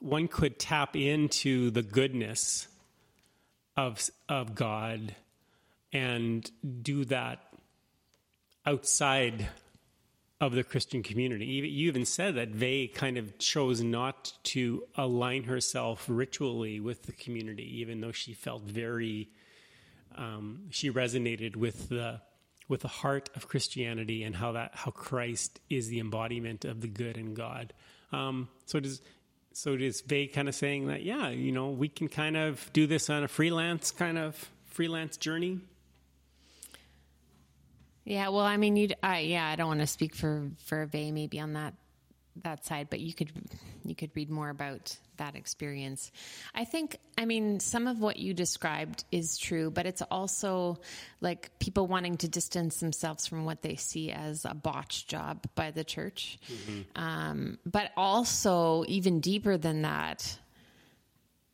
one 0.00 0.26
could 0.26 0.58
tap 0.58 0.96
into 0.96 1.70
the 1.70 1.84
goodness 1.84 2.66
of 3.76 4.10
of 4.28 4.56
God 4.56 5.14
and 5.92 6.50
do 6.82 7.04
that 7.04 7.38
outside 8.66 9.48
of 10.40 10.52
the 10.52 10.62
Christian 10.62 11.02
community. 11.02 11.46
You 11.46 11.88
even 11.88 12.04
said 12.04 12.36
that 12.36 12.54
Weil 12.54 12.88
kind 12.94 13.18
of 13.18 13.38
chose 13.38 13.82
not 13.82 14.32
to 14.44 14.84
align 14.94 15.44
herself 15.44 16.04
ritually 16.08 16.78
with 16.78 17.04
the 17.04 17.12
community, 17.12 17.80
even 17.80 18.00
though 18.00 18.12
she 18.12 18.34
felt 18.34 18.62
very, 18.62 19.28
um, 20.16 20.66
she 20.70 20.90
resonated 20.90 21.56
with 21.56 21.88
the 21.88 22.20
with 22.68 22.82
the 22.82 22.88
heart 22.88 23.30
of 23.34 23.48
Christianity 23.48 24.22
and 24.22 24.36
how 24.36 24.52
that 24.52 24.72
how 24.74 24.90
Christ 24.90 25.58
is 25.70 25.88
the 25.88 26.00
embodiment 26.00 26.64
of 26.64 26.82
the 26.82 26.88
good 26.88 27.16
in 27.16 27.34
God. 27.34 27.72
Um, 28.12 28.48
so 28.66 28.78
does 28.78 29.00
so 29.52 29.76
does 29.76 30.04
Weil 30.08 30.28
kind 30.28 30.48
of 30.48 30.54
saying 30.54 30.86
that 30.86 31.02
yeah, 31.02 31.30
you 31.30 31.50
know, 31.50 31.70
we 31.70 31.88
can 31.88 32.08
kind 32.08 32.36
of 32.36 32.70
do 32.72 32.86
this 32.86 33.10
on 33.10 33.24
a 33.24 33.28
freelance 33.28 33.90
kind 33.90 34.18
of 34.18 34.50
freelance 34.66 35.16
journey. 35.16 35.60
Yeah, 38.08 38.30
well, 38.30 38.40
I 38.40 38.56
mean, 38.56 38.76
you, 38.76 38.88
I 39.02 39.20
yeah, 39.20 39.46
I 39.46 39.56
don't 39.56 39.68
want 39.68 39.80
to 39.80 39.86
speak 39.86 40.14
for 40.14 40.50
for 40.64 40.88
Weil 40.92 41.12
maybe 41.12 41.38
on 41.40 41.52
that 41.52 41.74
that 42.42 42.64
side, 42.64 42.88
but 42.88 43.00
you 43.00 43.12
could 43.12 43.30
you 43.84 43.94
could 43.94 44.10
read 44.14 44.30
more 44.30 44.48
about 44.48 44.96
that 45.18 45.36
experience. 45.36 46.10
I 46.54 46.64
think, 46.64 46.96
I 47.18 47.26
mean, 47.26 47.60
some 47.60 47.86
of 47.86 48.00
what 48.00 48.16
you 48.16 48.32
described 48.32 49.04
is 49.12 49.36
true, 49.36 49.70
but 49.70 49.84
it's 49.84 50.00
also 50.00 50.80
like 51.20 51.50
people 51.58 51.86
wanting 51.86 52.16
to 52.18 52.28
distance 52.28 52.80
themselves 52.80 53.26
from 53.26 53.44
what 53.44 53.60
they 53.60 53.76
see 53.76 54.10
as 54.10 54.46
a 54.46 54.54
botched 54.54 55.08
job 55.08 55.44
by 55.54 55.70
the 55.70 55.84
church, 55.84 56.38
mm-hmm. 56.50 57.02
um, 57.02 57.58
but 57.66 57.90
also 57.94 58.84
even 58.88 59.20
deeper 59.20 59.58
than 59.58 59.82
that 59.82 60.38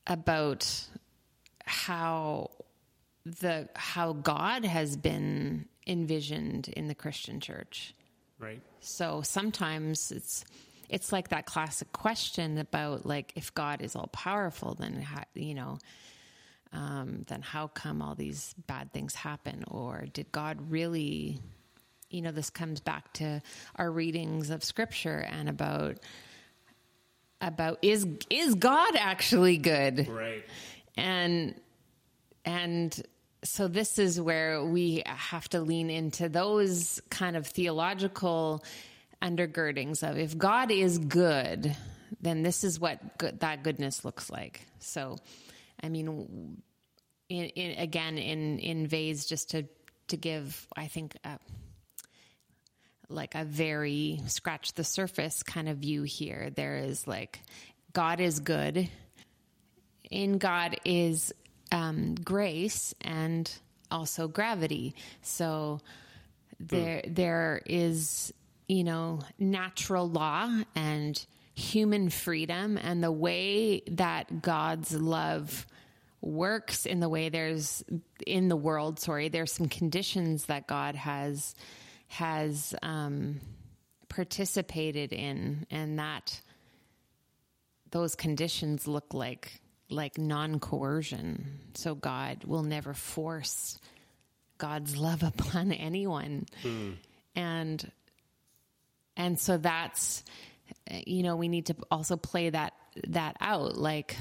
about 0.07 0.71
how 1.65 2.51
the 3.25 3.69
how 3.75 4.13
God 4.13 4.65
has 4.65 4.97
been 4.97 5.67
envisioned 5.87 6.69
in 6.69 6.89
the 6.89 6.95
Christian 6.95 7.41
church. 7.41 7.95
Right. 8.39 8.61
So 8.81 9.23
sometimes 9.23 10.11
it's 10.11 10.45
it's 10.89 11.13
like 11.13 11.29
that 11.29 11.47
classic 11.47 11.93
question 11.93 12.59
about 12.59 13.07
like 13.07 13.33
if 13.37 13.55
God 13.55 13.83
is 13.83 13.97
all 13.97 14.09
powerful, 14.09 14.75
then 14.75 15.01
how, 15.01 15.25
you 15.35 15.55
know, 15.55 15.79
um, 16.73 17.25
then 17.29 17.43
how 17.43 17.69
come 17.69 18.03
all 18.03 18.15
these 18.15 18.55
bad 18.67 18.93
things 18.93 19.15
happen? 19.15 19.65
Or 19.69 20.05
did 20.13 20.31
God 20.33 20.71
really? 20.71 21.39
You 22.11 22.23
know, 22.23 22.31
this 22.31 22.51
comes 22.51 22.81
back 22.81 23.13
to 23.15 23.43
our 23.77 23.91
readings 23.91 24.51
of 24.51 24.63
Scripture 24.63 25.19
and 25.19 25.49
about 25.49 25.99
about 27.41 27.79
is 27.83 28.07
is 28.31 28.55
God 28.55 28.95
actually 28.97 29.57
good? 29.57 30.09
Right. 30.09 30.45
And 30.97 31.55
and 32.45 33.03
so 33.45 33.69
this 33.69 33.99
is 33.99 34.21
where 34.21 34.65
we 34.65 35.03
have 35.07 35.49
to 35.51 35.61
lean 35.61 35.91
into 35.91 36.29
those 36.29 37.01
kind 37.11 37.37
of 37.37 37.47
theological 37.47 38.65
undergirdings 39.23 40.09
of 40.09 40.19
if 40.19 40.37
God 40.37 40.71
is 40.71 40.99
good, 40.99 41.77
then 42.21 42.43
this 42.43 42.65
is 42.65 42.81
what 42.81 43.19
good, 43.19 43.41
that 43.41 43.63
goodness 43.63 44.05
looks 44.05 44.31
like. 44.31 44.67
So, 44.79 45.17
I 45.83 45.89
mean, 45.89 46.63
in, 47.29 47.45
in, 47.45 47.79
again, 47.79 48.19
in 48.19 48.59
in 48.59 48.89
Weil's, 48.91 49.27
just 49.27 49.51
to 49.51 49.65
to 50.09 50.17
give, 50.17 50.67
I 50.77 50.87
think. 50.87 51.17
A, 51.25 51.39
like 53.11 53.35
a 53.35 53.45
very 53.45 54.21
scratch 54.29 54.73
the 54.73 54.83
surface 54.83 55.43
kind 55.43 55.69
of 55.69 55.77
view 55.77 56.03
here. 56.03 56.51
There 56.55 56.79
is 56.79 57.07
like 57.07 57.39
God 57.93 58.19
is 58.19 58.41
good. 58.41 58.89
In 60.11 60.39
God 60.39 60.77
is 60.87 61.33
um, 61.73 62.15
grace 62.15 62.95
and 63.01 63.51
also 63.91 64.29
gravity. 64.29 64.95
So 65.23 65.81
there 66.61 66.99
mm. 66.99 67.15
there 67.15 67.63
is 67.67 68.33
you 68.69 68.85
know 68.85 69.21
natural 69.39 70.09
law 70.09 70.63
and 70.75 71.25
human 71.55 72.11
freedom 72.11 72.79
and 72.79 73.03
the 73.03 73.13
way 73.13 73.81
that 73.89 74.43
God's 74.43 74.93
love 74.93 75.67
works 76.21 76.87
in 76.87 77.01
the 77.01 77.09
way 77.09 77.29
there's 77.29 77.85
in 78.27 78.49
the 78.49 78.57
world 78.57 78.99
sorry 78.99 79.29
there's 79.29 79.53
some 79.53 79.69
conditions 79.69 80.47
that 80.47 80.67
God 80.67 80.95
has 80.95 81.55
has 82.09 82.75
um, 82.83 83.41
participated 84.09 85.13
in 85.13 85.67
and 85.71 85.99
that 85.99 86.41
those 87.91 88.15
conditions 88.15 88.89
look 88.89 89.15
like 89.15 89.61
like 89.91 90.19
non 90.19 90.61
coercion. 90.61 91.61
So 91.75 91.95
God 91.95 92.45
will 92.45 92.63
never 92.63 92.95
force 92.95 93.79
God's 94.59 94.97
love 94.97 95.23
upon 95.23 95.73
anyone. 95.73 96.47
And 97.37 97.91
and 99.17 99.39
so 99.39 99.57
that's 99.57 100.25
you 101.07 101.23
know, 101.23 101.37
we 101.37 101.49
need 101.49 101.67
to 101.67 101.77
also 101.91 102.17
play 102.17 102.51
that 102.51 102.75
that 103.09 103.37
out 103.41 103.77
like 103.77 104.17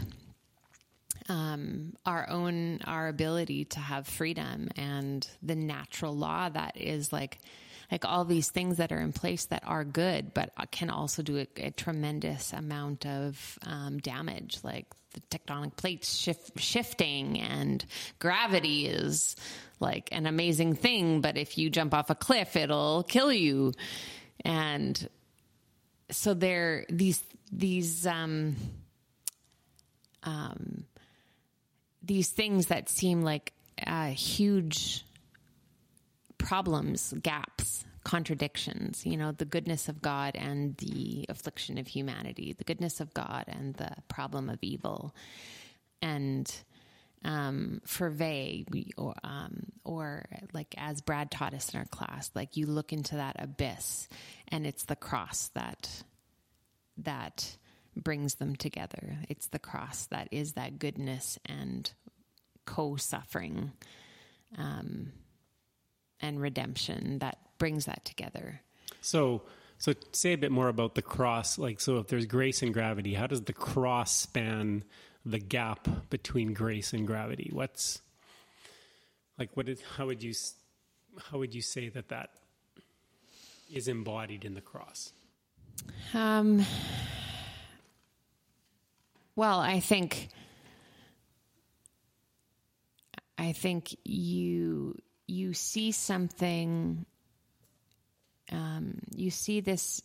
um, 1.30 1.94
our 2.06 2.30
own 2.30 2.82
our 2.86 3.08
ability 3.08 3.66
to 3.66 3.80
have 3.80 4.08
freedom 4.08 4.70
and 4.76 5.28
the 5.42 5.56
natural 5.56 6.16
law 6.16 6.50
that 6.50 6.76
is 6.76 7.14
like 7.14 7.40
like 7.92 8.06
all 8.06 8.26
these 8.26 8.50
things 8.50 8.78
that 8.78 8.92
are 8.92 9.00
in 9.00 9.14
place 9.14 9.46
that 9.46 9.64
are 9.66 9.84
good 9.84 10.34
but 10.34 10.52
can 10.72 10.90
also 10.90 11.22
do 11.22 11.38
a, 11.38 11.48
a 11.58 11.72
tremendous 11.72 12.52
amount 12.52 13.06
of 13.06 13.60
um, 13.66 14.00
damage 14.00 14.58
like 14.64 14.88
the 15.14 15.22
tectonic 15.22 15.76
plates 15.76 16.16
shift, 16.16 16.60
shifting 16.60 17.40
and 17.40 17.86
gravity 18.20 18.88
is 18.88 19.36
like 19.80 20.10
an 20.12 20.26
amazing 20.26 20.76
thing 20.76 21.22
but 21.22 21.38
if 21.38 21.58
you 21.58 21.70
jump 21.70 21.94
off 21.94 22.10
a 22.10 22.16
cliff 22.16 22.56
it'll 22.56 23.04
kill 23.04 23.32
you. 23.32 23.74
And 24.46 25.10
so 26.12 26.34
there 26.34 26.86
these 26.90 27.24
these 27.52 28.06
um 28.08 28.56
um 30.24 30.86
these 32.04 32.30
things 32.30 32.68
that 32.68 32.90
seem 32.90 33.22
like 33.22 33.54
uh, 33.86 34.08
huge 34.08 35.06
problems, 36.38 37.14
gaps, 37.22 37.86
contradictions, 38.04 39.06
you 39.06 39.18
know, 39.18 39.32
the 39.32 39.46
goodness 39.46 39.88
of 39.88 40.02
God 40.02 40.36
and 40.36 40.76
the 40.78 41.26
affliction 41.30 41.78
of 41.78 41.88
humanity, 41.88 42.54
the 42.54 42.64
goodness 42.64 43.00
of 43.00 43.14
God 43.14 43.46
and 43.48 43.76
the 43.76 43.92
problem 44.10 44.50
of 44.50 44.60
evil. 44.62 45.16
And 46.02 46.54
um, 47.24 47.82
we, 48.00 48.92
or, 48.98 49.14
um, 49.24 49.68
or 49.86 50.26
like 50.54 50.76
as 50.78 51.02
Brad 51.02 51.32
taught 51.32 51.54
us 51.54 51.74
in 51.74 51.80
our 51.80 51.86
class, 51.86 52.30
like 52.36 52.58
you 52.58 52.66
look 52.66 52.92
into 52.92 53.16
that 53.16 53.38
abyss 53.40 54.10
and 54.50 54.68
it's 54.68 54.84
the 54.86 54.98
cross 54.98 55.50
that, 55.54 56.04
that 56.98 57.58
brings 57.96 58.36
them 58.36 58.58
together. 58.58 59.18
It's 59.30 59.48
the 59.48 59.60
cross 59.60 60.08
that 60.08 60.28
is 60.32 60.54
that 60.54 60.80
goodness 60.80 61.40
and 61.46 61.90
co 62.66 62.98
suffering 62.98 63.72
um, 64.58 65.14
and 66.20 66.42
redemption 66.42 67.20
that 67.20 67.38
brings 67.64 67.86
that 67.86 68.04
together. 68.04 68.60
So, 69.00 69.44
so 69.78 69.94
say 70.12 70.34
a 70.34 70.38
bit 70.38 70.52
more 70.52 70.68
about 70.68 70.96
the 70.96 71.02
cross. 71.02 71.58
Like, 71.58 71.80
so 71.80 71.98
if 72.00 72.08
there's 72.08 72.26
grace 72.26 72.62
and 72.62 72.74
gravity, 72.74 73.14
how 73.14 73.26
does 73.26 73.44
the 73.44 73.54
cross 73.54 74.14
span 74.14 74.84
the 75.26 75.40
gap 75.40 75.88
between 76.10 76.54
grace 76.54 76.92
and 76.92 77.08
gravity? 77.08 77.50
What's 77.54 78.02
like, 79.40 79.56
what 79.56 79.70
is, 79.70 79.82
how 79.96 80.08
would 80.08 80.22
you, 80.22 80.34
how 81.32 81.38
would 81.38 81.56
you 81.56 81.62
say 81.62 81.88
that 81.88 82.10
that 82.10 82.32
is 83.74 83.88
embodied 83.88 84.44
in 84.44 84.56
the 84.56 84.62
cross? 84.62 85.14
Um, 86.14 86.66
well, 89.38 89.62
I 89.62 89.80
think, 89.80 90.28
I 93.38 93.54
think 93.54 93.96
you 94.04 95.02
you 95.28 95.54
see 95.54 95.94
something. 95.94 97.06
Um, 98.52 99.00
you 99.16 99.32
see 99.32 99.62
this 99.62 100.02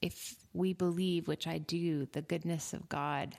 if 0.00 0.36
we 0.52 0.72
believe, 0.72 1.28
which 1.28 1.46
I 1.46 1.58
do, 1.58 2.06
the 2.12 2.22
goodness 2.22 2.72
of 2.72 2.88
God, 2.88 3.36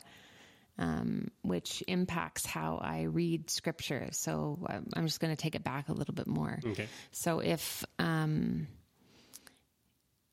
um, 0.78 1.30
which 1.42 1.84
impacts 1.88 2.46
how 2.46 2.78
I 2.82 3.04
read 3.04 3.50
scripture. 3.50 4.08
So 4.12 4.60
I'm 4.94 5.06
just 5.06 5.20
going 5.20 5.36
to 5.36 5.42
take 5.42 5.56
it 5.56 5.63
back 5.63 5.90
a 5.90 5.94
little 5.94 6.13
bit 6.13 6.28
more. 6.28 6.60
Okay. 6.63 6.88
So 7.12 7.40
if 7.40 7.84
um, 8.00 8.68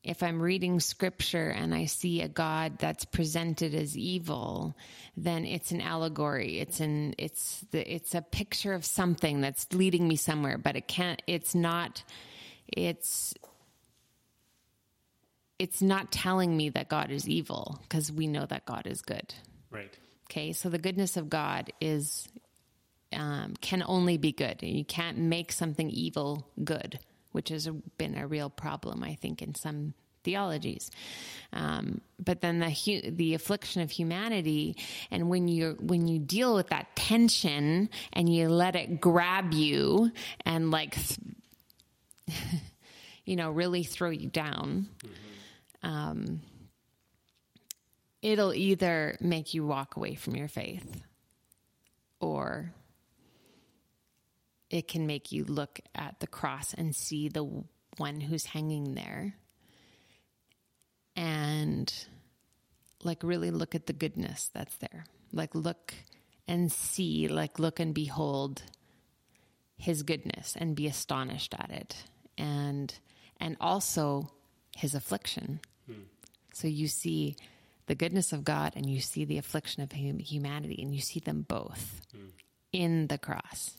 if 0.05 0.21
I'm 0.21 0.39
reading 0.39 0.79
scripture 0.79 1.49
and 1.49 1.73
I 1.73 1.85
see 1.85 2.21
a 2.21 2.27
God 2.27 2.77
that's 2.77 3.05
presented 3.05 3.73
as 3.73 3.97
evil, 3.97 4.77
then 5.17 5.45
it's 5.45 5.71
an 5.71 5.81
allegory. 5.81 6.59
It's 6.59 6.79
an 6.79 7.15
it's 7.17 7.65
the 7.71 7.91
it's 7.91 8.13
a 8.13 8.21
picture 8.21 8.73
of 8.73 8.85
something 8.85 9.41
that's 9.41 9.67
leading 9.73 10.07
me 10.07 10.15
somewhere, 10.15 10.59
but 10.59 10.75
it 10.75 10.87
can't. 10.87 11.21
It's 11.25 11.55
not. 11.55 12.03
It's 12.67 13.33
it's 15.59 15.81
not 15.81 16.11
telling 16.11 16.55
me 16.55 16.69
that 16.69 16.89
God 16.89 17.11
is 17.11 17.27
evil 17.27 17.79
because 17.83 18.11
we 18.11 18.27
know 18.27 18.45
that 18.45 18.65
God 18.65 18.87
is 18.87 19.01
good. 19.01 19.33
Right. 19.71 19.95
Okay, 20.29 20.53
so 20.53 20.69
the 20.69 20.79
goodness 20.79 21.17
of 21.17 21.29
God 21.29 21.71
is 21.79 22.27
um, 23.13 23.53
can 23.61 23.83
only 23.85 24.17
be 24.17 24.31
good. 24.31 24.61
You 24.61 24.83
can't 24.83 25.17
make 25.17 25.51
something 25.51 25.89
evil 25.89 26.47
good, 26.63 26.99
which 27.31 27.49
has 27.49 27.67
been 27.97 28.17
a 28.17 28.27
real 28.27 28.49
problem, 28.49 29.03
I 29.03 29.15
think, 29.15 29.41
in 29.41 29.55
some 29.55 29.93
theologies. 30.23 30.89
Um, 31.53 32.01
but 32.19 32.41
then 32.41 32.59
the 32.59 32.69
hu- 32.69 33.11
the 33.11 33.35
affliction 33.35 33.81
of 33.81 33.91
humanity, 33.91 34.75
and 35.11 35.29
when 35.29 35.47
you 35.47 35.77
when 35.79 36.07
you 36.07 36.19
deal 36.19 36.55
with 36.55 36.69
that 36.69 36.95
tension 36.95 37.89
and 38.11 38.33
you 38.33 38.49
let 38.49 38.75
it 38.75 38.99
grab 38.99 39.53
you 39.53 40.11
and 40.45 40.71
like, 40.71 40.95
th- 40.95 41.19
you 43.25 43.35
know, 43.35 43.51
really 43.51 43.83
throw 43.83 44.09
you 44.09 44.29
down. 44.29 44.87
Um, 45.85 46.41
it'll 48.23 48.55
either 48.55 49.17
make 49.21 49.53
you 49.53 49.65
walk 49.67 49.95
away 49.95 50.15
from 50.15 50.35
your 50.35 50.47
faith 50.47 51.03
or 52.19 52.73
it 54.71 54.87
can 54.87 55.05
make 55.05 55.31
you 55.31 55.45
look 55.45 55.79
at 55.93 56.19
the 56.19 56.27
cross 56.27 56.73
and 56.73 56.95
see 56.95 57.29
the 57.29 57.63
one 57.97 58.19
who's 58.19 58.45
hanging 58.45 58.95
there 58.95 59.35
and 61.15 61.93
like 63.03 63.21
really 63.21 63.51
look 63.51 63.75
at 63.75 63.85
the 63.85 63.93
goodness 63.93 64.49
that's 64.55 64.75
there. 64.77 65.05
Like 65.31 65.53
look 65.53 65.93
and 66.47 66.71
see 66.71 67.27
like 67.27 67.59
look 67.59 67.79
and 67.79 67.93
behold 67.93 68.63
his 69.77 70.01
goodness 70.01 70.55
and 70.59 70.75
be 70.75 70.87
astonished 70.87 71.53
at 71.53 71.69
it 71.69 72.05
and 72.39 72.97
and 73.39 73.55
also 73.61 74.31
his 74.75 74.95
affliction 74.95 75.59
so 76.53 76.67
you 76.67 76.87
see 76.87 77.35
the 77.87 77.95
goodness 77.95 78.33
of 78.33 78.43
God 78.43 78.73
and 78.75 78.89
you 78.89 78.99
see 78.99 79.25
the 79.25 79.37
affliction 79.37 79.83
of 79.83 79.91
hum- 79.91 80.19
humanity, 80.19 80.81
and 80.81 80.93
you 80.93 81.01
see 81.01 81.19
them 81.19 81.45
both 81.47 82.01
in 82.71 83.07
the 83.07 83.17
cross, 83.17 83.77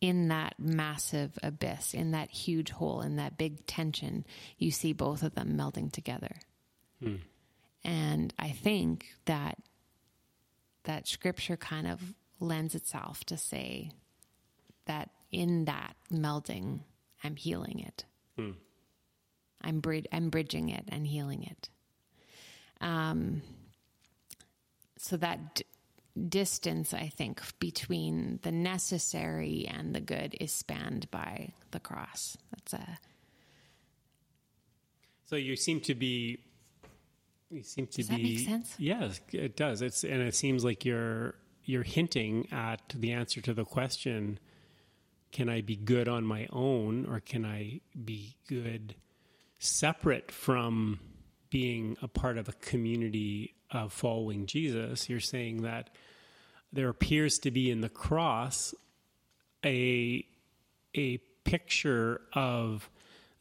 in 0.00 0.28
that 0.28 0.54
massive 0.58 1.38
abyss, 1.42 1.94
in 1.94 2.12
that 2.12 2.30
huge 2.30 2.70
hole, 2.70 3.00
in 3.02 3.16
that 3.16 3.36
big 3.36 3.66
tension. 3.66 4.24
You 4.58 4.70
see 4.70 4.92
both 4.92 5.22
of 5.22 5.34
them 5.34 5.56
melding 5.56 5.92
together. 5.92 6.36
And 7.84 8.32
I 8.38 8.50
think 8.50 9.06
that 9.26 9.58
that 10.84 11.06
scripture 11.06 11.56
kind 11.56 11.86
of 11.86 12.00
lends 12.40 12.74
itself 12.74 13.24
to 13.24 13.36
say 13.36 13.90
that 14.86 15.10
in 15.30 15.64
that 15.66 15.96
melding, 16.12 16.80
I'm 17.22 17.36
healing 17.36 17.80
it. 17.80 18.04
I'm, 19.64 19.80
brid- 19.80 20.08
I'm 20.12 20.28
bridging 20.30 20.68
it 20.68 20.84
and 20.88 21.06
healing 21.06 21.42
it. 21.44 21.68
Um, 22.80 23.42
so 24.98 25.16
that 25.16 25.54
d- 25.56 25.64
distance, 26.28 26.92
I 26.94 27.08
think, 27.08 27.40
between 27.58 28.38
the 28.42 28.52
necessary 28.52 29.66
and 29.68 29.94
the 29.94 30.00
good 30.00 30.36
is 30.40 30.52
spanned 30.52 31.10
by 31.10 31.52
the 31.70 31.80
cross. 31.80 32.36
That's 32.50 32.74
a 32.74 32.98
So 35.26 35.36
you 35.36 35.56
seem 35.56 35.80
to 35.82 35.94
be. 35.94 36.38
You 37.50 37.62
seem 37.62 37.86
to 37.88 37.96
Does 37.98 38.08
that 38.08 38.16
be. 38.18 38.36
make 38.36 38.46
sense? 38.46 38.74
Yes, 38.78 39.20
it 39.32 39.56
does. 39.56 39.80
It's 39.82 40.04
and 40.04 40.20
it 40.22 40.34
seems 40.34 40.64
like 40.64 40.84
you're 40.84 41.34
you're 41.64 41.82
hinting 41.82 42.48
at 42.52 42.80
the 42.94 43.12
answer 43.12 43.40
to 43.40 43.54
the 43.54 43.64
question: 43.64 44.38
Can 45.32 45.48
I 45.48 45.60
be 45.60 45.76
good 45.76 46.08
on 46.08 46.24
my 46.24 46.46
own, 46.52 47.06
or 47.06 47.20
can 47.20 47.44
I 47.44 47.80
be 48.04 48.36
good 48.48 48.94
separate 49.64 50.30
from 50.30 51.00
being 51.50 51.96
a 52.02 52.08
part 52.08 52.38
of 52.38 52.48
a 52.48 52.52
community 52.52 53.54
of 53.70 53.92
following 53.92 54.46
Jesus? 54.46 55.08
You're 55.08 55.20
saying 55.20 55.62
that 55.62 55.90
there 56.72 56.88
appears 56.88 57.38
to 57.40 57.50
be 57.50 57.70
in 57.70 57.80
the 57.80 57.88
cross 57.88 58.74
a 59.64 60.26
a 60.94 61.18
picture 61.44 62.20
of 62.32 62.90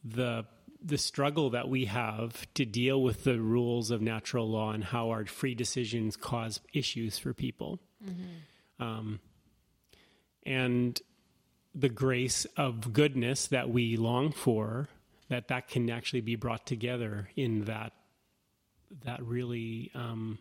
the 0.03 0.45
the 0.85 0.97
struggle 0.97 1.51
that 1.51 1.69
we 1.69 1.85
have 1.85 2.45
to 2.55 2.65
deal 2.65 3.01
with 3.01 3.23
the 3.23 3.39
rules 3.39 3.89
of 3.89 4.01
natural 4.01 4.49
law 4.49 4.71
and 4.71 4.83
how 4.83 5.09
our 5.11 5.25
free 5.25 5.55
decisions 5.55 6.17
cause 6.17 6.59
issues 6.73 7.17
for 7.17 7.33
people, 7.33 7.79
um, 8.79 9.19
and 10.45 11.01
the 11.73 11.89
grace 11.89 12.45
of 12.57 12.93
goodness 12.93 13.47
that 13.47 13.69
we 13.69 13.95
long 13.97 14.31
for 14.31 14.89
that 15.29 15.47
that 15.47 15.67
can 15.67 15.89
actually 15.89 16.21
be 16.21 16.35
brought 16.35 16.65
together 16.65 17.29
in 17.35 17.65
that 17.65 17.93
that 19.03 19.23
really 19.23 19.91
um, 19.95 20.37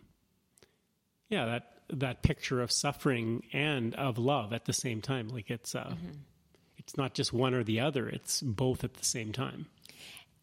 yeah 1.29 1.47
that 1.47 1.69
that 1.91 2.23
picture 2.23 2.61
of 2.61 2.71
suffering 2.73 3.43
and 3.53 3.95
of 3.95 4.19
love 4.19 4.53
at 4.53 4.65
the 4.65 4.73
same 4.73 5.01
time 5.01 5.29
like 5.29 5.51
it's 5.51 5.75
uh, 5.75 5.95
it's 6.83 6.97
not 6.97 7.15
just 7.15 7.33
one 7.33 7.55
or 7.55 7.63
the 7.63 7.81
other; 7.81 8.09
it's 8.09 8.41
both 8.41 8.83
at 8.83 8.95
the 8.95 9.05
same 9.05 9.33
time. 9.33 9.67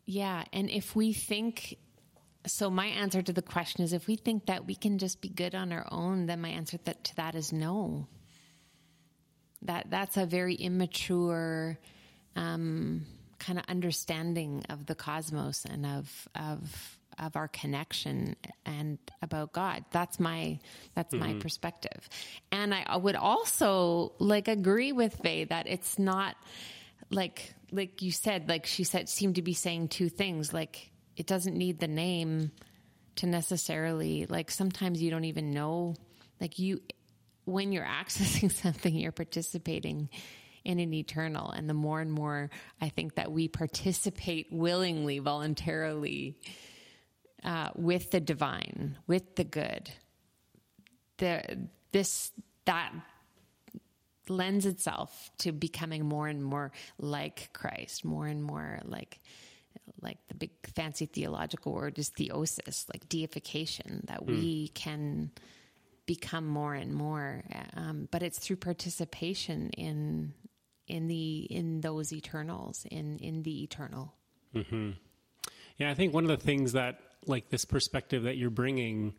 Yeah, 0.05 0.45
and 0.53 0.69
if 0.69 0.95
we 0.95 1.11
think 1.13 1.77
so 2.47 2.69
my 2.69 2.87
answer 2.87 3.21
to 3.21 3.33
the 3.33 3.41
question 3.41 3.83
is 3.83 3.91
if 3.91 4.07
we 4.07 4.15
think 4.15 4.45
that 4.45 4.65
we 4.65 4.75
can 4.75 4.97
just 4.97 5.21
be 5.21 5.29
good 5.29 5.53
on 5.53 5.73
our 5.73 5.85
own, 5.91 6.27
then 6.27 6.41
my 6.41 6.49
answer 6.49 6.77
that, 6.85 7.03
to 7.03 7.15
that 7.17 7.35
is 7.35 7.51
no. 7.51 8.07
That 9.63 9.87
that's 9.89 10.15
a 10.15 10.25
very 10.25 10.55
immature 10.55 11.77
um, 12.37 13.05
kind 13.39 13.57
of 13.59 13.65
understanding 13.67 14.63
of 14.69 14.85
the 14.85 14.95
cosmos 14.95 15.65
and 15.65 15.85
of 15.85 16.27
of 16.35 16.97
of 17.17 17.35
our 17.35 17.47
connection 17.49 18.35
and 18.65 18.97
about 19.21 19.51
God. 19.51 19.83
That's 19.91 20.19
my 20.19 20.59
that's 20.95 21.13
mm-hmm. 21.13 21.33
my 21.33 21.39
perspective. 21.39 22.07
And 22.51 22.73
I 22.73 22.95
would 22.95 23.15
also 23.15 24.13
like 24.19 24.47
agree 24.47 24.91
with 24.91 25.15
Faye 25.21 25.45
that 25.45 25.67
it's 25.67 25.99
not 25.99 26.35
like 27.09 27.53
like 27.71 28.01
you 28.01 28.11
said, 28.11 28.49
like 28.49 28.65
she 28.65 28.83
said 28.83 29.09
seemed 29.09 29.35
to 29.35 29.41
be 29.41 29.53
saying 29.53 29.89
two 29.89 30.09
things. 30.09 30.53
Like 30.53 30.91
it 31.17 31.27
doesn't 31.27 31.55
need 31.55 31.79
the 31.79 31.87
name 31.87 32.51
to 33.17 33.27
necessarily 33.27 34.25
like 34.27 34.49
sometimes 34.49 35.01
you 35.01 35.11
don't 35.11 35.25
even 35.25 35.51
know 35.51 35.95
like 36.39 36.57
you 36.57 36.81
when 37.43 37.71
you're 37.71 37.85
accessing 38.01 38.51
something 38.51 38.95
you're 38.95 39.11
participating 39.11 40.09
in 40.63 40.79
an 40.79 40.93
eternal 40.93 41.51
and 41.51 41.69
the 41.69 41.73
more 41.73 42.01
and 42.01 42.11
more 42.11 42.49
i 42.81 42.89
think 42.89 43.15
that 43.15 43.31
we 43.31 43.47
participate 43.47 44.47
willingly 44.51 45.19
voluntarily 45.19 46.37
uh, 47.43 47.69
with 47.75 48.11
the 48.11 48.19
divine 48.19 48.97
with 49.07 49.35
the 49.35 49.43
good 49.43 49.89
the 51.17 51.41
this 51.91 52.31
that 52.65 52.91
lends 54.27 54.65
itself 54.65 55.31
to 55.39 55.51
becoming 55.51 56.05
more 56.05 56.27
and 56.27 56.43
more 56.43 56.71
like 56.99 57.49
christ 57.53 58.05
more 58.05 58.27
and 58.27 58.43
more 58.43 58.79
like 58.83 59.19
like 60.01 60.17
the 60.27 60.35
big 60.35 60.51
fancy 60.75 61.05
theological 61.05 61.73
word 61.73 61.97
is 61.99 62.09
theosis, 62.09 62.85
like 62.93 63.07
deification, 63.09 64.03
that 64.07 64.25
mm. 64.25 64.27
we 64.27 64.67
can 64.69 65.31
become 66.05 66.47
more 66.47 66.73
and 66.73 66.93
more. 66.93 67.43
Um, 67.75 68.07
but 68.11 68.23
it's 68.23 68.39
through 68.39 68.57
participation 68.57 69.69
in 69.71 70.33
in 70.89 71.07
the 71.07 71.47
in 71.49 71.81
those 71.81 72.11
eternals, 72.11 72.85
in 72.89 73.17
in 73.19 73.43
the 73.43 73.63
eternal. 73.63 74.13
Mm-hmm. 74.55 74.91
Yeah, 75.77 75.89
I 75.89 75.93
think 75.93 76.13
one 76.13 76.23
of 76.23 76.29
the 76.29 76.43
things 76.43 76.73
that 76.73 76.99
like 77.25 77.49
this 77.49 77.65
perspective 77.65 78.23
that 78.23 78.37
you're 78.37 78.49
bringing 78.49 79.13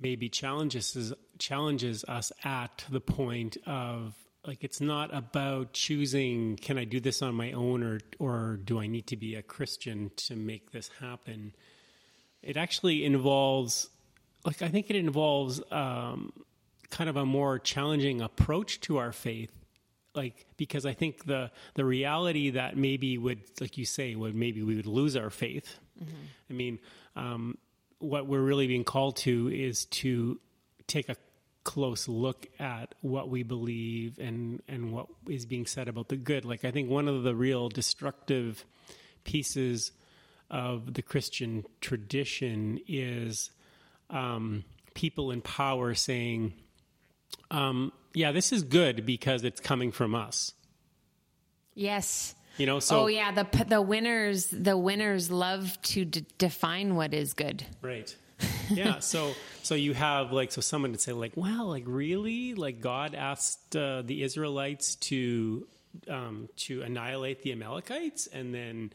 maybe 0.00 0.28
challenges 0.28 0.94
is, 0.96 1.12
challenges 1.38 2.04
us 2.04 2.32
at 2.44 2.84
the 2.90 3.00
point 3.00 3.56
of 3.66 4.14
like 4.46 4.64
it's 4.64 4.80
not 4.80 5.14
about 5.14 5.72
choosing 5.72 6.56
can 6.56 6.78
I 6.78 6.84
do 6.84 7.00
this 7.00 7.22
on 7.22 7.34
my 7.34 7.52
own 7.52 7.82
or 7.82 8.00
or 8.18 8.58
do 8.64 8.80
I 8.80 8.86
need 8.86 9.06
to 9.08 9.16
be 9.16 9.34
a 9.34 9.42
Christian 9.42 10.10
to 10.16 10.36
make 10.36 10.72
this 10.72 10.90
happen. 11.00 11.54
It 12.42 12.56
actually 12.56 13.04
involves 13.04 13.88
like 14.44 14.62
I 14.62 14.68
think 14.68 14.90
it 14.90 14.96
involves 14.96 15.60
um, 15.70 16.32
kind 16.90 17.10
of 17.10 17.16
a 17.16 17.26
more 17.26 17.58
challenging 17.58 18.20
approach 18.20 18.80
to 18.82 18.96
our 18.96 19.12
faith 19.12 19.52
like 20.14 20.46
because 20.56 20.86
I 20.86 20.94
think 20.94 21.24
the 21.24 21.50
the 21.74 21.84
reality 21.84 22.50
that 22.50 22.76
maybe 22.76 23.18
would 23.18 23.40
like 23.60 23.78
you 23.78 23.84
say 23.84 24.14
would 24.14 24.34
maybe 24.34 24.62
we 24.62 24.76
would 24.76 24.86
lose 24.86 25.16
our 25.16 25.30
faith. 25.30 25.78
Mm-hmm. 26.02 26.14
I 26.50 26.52
mean, 26.52 26.78
um, 27.16 27.58
what 27.98 28.26
we're 28.26 28.42
really 28.42 28.66
being 28.66 28.84
called 28.84 29.16
to 29.18 29.48
is 29.48 29.84
to 29.86 30.40
take 30.86 31.08
a 31.08 31.16
close 31.64 32.08
look 32.08 32.46
at 32.58 32.94
what 33.02 33.28
we 33.28 33.42
believe 33.42 34.18
and 34.18 34.62
and 34.68 34.92
what 34.92 35.06
is 35.28 35.44
being 35.44 35.66
said 35.66 35.88
about 35.88 36.08
the 36.08 36.16
good. 36.16 36.44
Like 36.44 36.64
I 36.64 36.70
think 36.70 36.88
one 36.88 37.08
of 37.08 37.22
the 37.22 37.34
real 37.34 37.68
destructive 37.68 38.64
pieces 39.24 39.92
of 40.50 40.94
the 40.94 41.02
Christian 41.02 41.64
tradition 41.80 42.80
is 42.88 43.50
um, 44.08 44.64
people 44.94 45.30
in 45.30 45.42
power 45.42 45.94
saying, 45.94 46.54
um, 47.50 47.92
"Yeah, 48.14 48.32
this 48.32 48.52
is 48.52 48.62
good 48.62 49.06
because 49.06 49.44
it's 49.44 49.60
coming 49.60 49.92
from 49.92 50.14
us." 50.14 50.52
Yes. 51.74 52.34
You 52.56 52.66
know, 52.66 52.80
so 52.80 53.02
oh 53.02 53.06
yeah, 53.06 53.30
the 53.30 53.46
the 53.68 53.80
winners 53.80 54.46
the 54.46 54.76
winners 54.76 55.30
love 55.30 55.80
to 55.82 56.04
d- 56.04 56.26
define 56.38 56.96
what 56.96 57.14
is 57.14 57.32
good. 57.32 57.64
Right 57.82 58.14
yeah. 58.70 58.98
So 59.00 59.32
so 59.62 59.74
you 59.74 59.94
have 59.94 60.32
like 60.32 60.52
so 60.52 60.60
someone 60.60 60.92
would 60.92 61.00
say 61.00 61.12
like, 61.12 61.36
wow, 61.36 61.64
like 61.64 61.84
really, 61.86 62.54
like 62.54 62.80
God 62.80 63.14
asked 63.14 63.76
uh, 63.76 64.02
the 64.02 64.22
Israelites 64.22 64.96
to 64.96 65.66
um, 66.08 66.48
to 66.56 66.82
annihilate 66.82 67.42
the 67.42 67.52
Amalekites, 67.52 68.26
and 68.26 68.54
then 68.54 68.92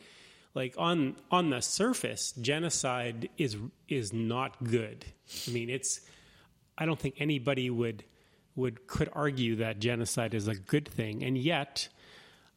like 0.54 0.76
on 0.78 1.16
on 1.32 1.50
the 1.50 1.62
surface, 1.62 2.34
genocide 2.34 3.30
is 3.38 3.58
is 3.88 4.14
not 4.14 4.64
good. 4.64 5.06
I 5.48 5.52
mean, 5.52 5.70
it's 5.70 6.02
I 6.78 6.86
don't 6.86 7.00
think 7.00 7.16
anybody 7.20 7.70
would 7.70 8.04
would 8.56 8.88
could 8.88 9.10
argue 9.14 9.56
that 9.58 9.80
genocide 9.80 10.34
is 10.34 10.48
a 10.48 10.56
good 10.56 10.88
thing, 10.88 11.24
and 11.24 11.38
yet 11.38 11.88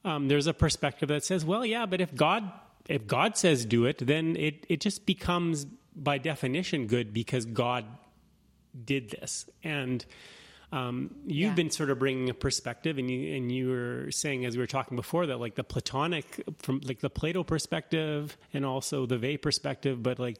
um, 0.04 0.28
there's 0.28 0.46
a 0.46 0.54
perspective 0.54 1.08
that 1.08 1.24
says, 1.24 1.44
well, 1.44 1.66
yeah, 1.66 1.86
but 1.86 2.00
if 2.00 2.14
God 2.14 2.50
if 2.88 3.06
God 3.06 3.36
says 3.36 3.64
do 3.64 3.84
it, 3.86 3.98
then 3.98 4.36
it 4.36 4.64
it 4.68 4.80
just 4.80 5.06
becomes 5.06 5.66
by 5.94 6.18
definition 6.18 6.86
good 6.86 7.12
because 7.12 7.44
God 7.44 7.84
did 8.84 9.10
this. 9.10 9.48
And 9.64 10.04
um, 10.72 11.14
you've 11.26 11.50
yeah. 11.50 11.54
been 11.54 11.70
sort 11.70 11.90
of 11.90 11.98
bringing 11.98 12.28
a 12.28 12.34
perspective, 12.34 12.98
and 12.98 13.10
you 13.10 13.36
and 13.36 13.50
you 13.50 13.70
were 13.70 14.10
saying 14.10 14.44
as 14.44 14.56
we 14.56 14.62
were 14.62 14.66
talking 14.66 14.96
before 14.96 15.26
that 15.26 15.38
like 15.38 15.54
the 15.54 15.64
Platonic 15.64 16.42
from 16.58 16.80
like 16.84 17.00
the 17.00 17.10
Plato 17.10 17.42
perspective 17.42 18.36
and 18.52 18.64
also 18.64 19.06
the 19.06 19.18
Weil 19.18 19.38
perspective, 19.38 20.02
but 20.02 20.18
like 20.18 20.38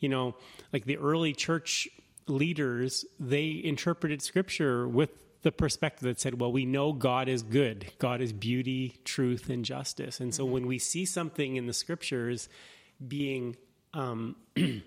you 0.00 0.08
know 0.08 0.36
like 0.72 0.84
the 0.84 0.98
early 0.98 1.32
church 1.32 1.88
leaders 2.28 3.04
they 3.18 3.60
interpreted 3.62 4.22
Scripture 4.22 4.86
with 4.88 5.10
the 5.42 5.52
perspective 5.52 6.02
that 6.02 6.20
said, 6.20 6.40
well, 6.40 6.50
we 6.50 6.66
know 6.66 6.92
God 6.92 7.28
is 7.28 7.42
good. 7.42 7.92
God 7.98 8.20
is 8.20 8.32
beauty, 8.32 8.98
truth, 9.04 9.48
and 9.48 9.64
justice. 9.64 10.20
And 10.20 10.34
so 10.34 10.44
mm-hmm. 10.44 10.52
when 10.52 10.66
we 10.66 10.78
see 10.78 11.04
something 11.04 11.56
in 11.56 11.66
the 11.66 11.72
scriptures 11.72 12.48
being 13.06 13.56
um, 13.94 14.36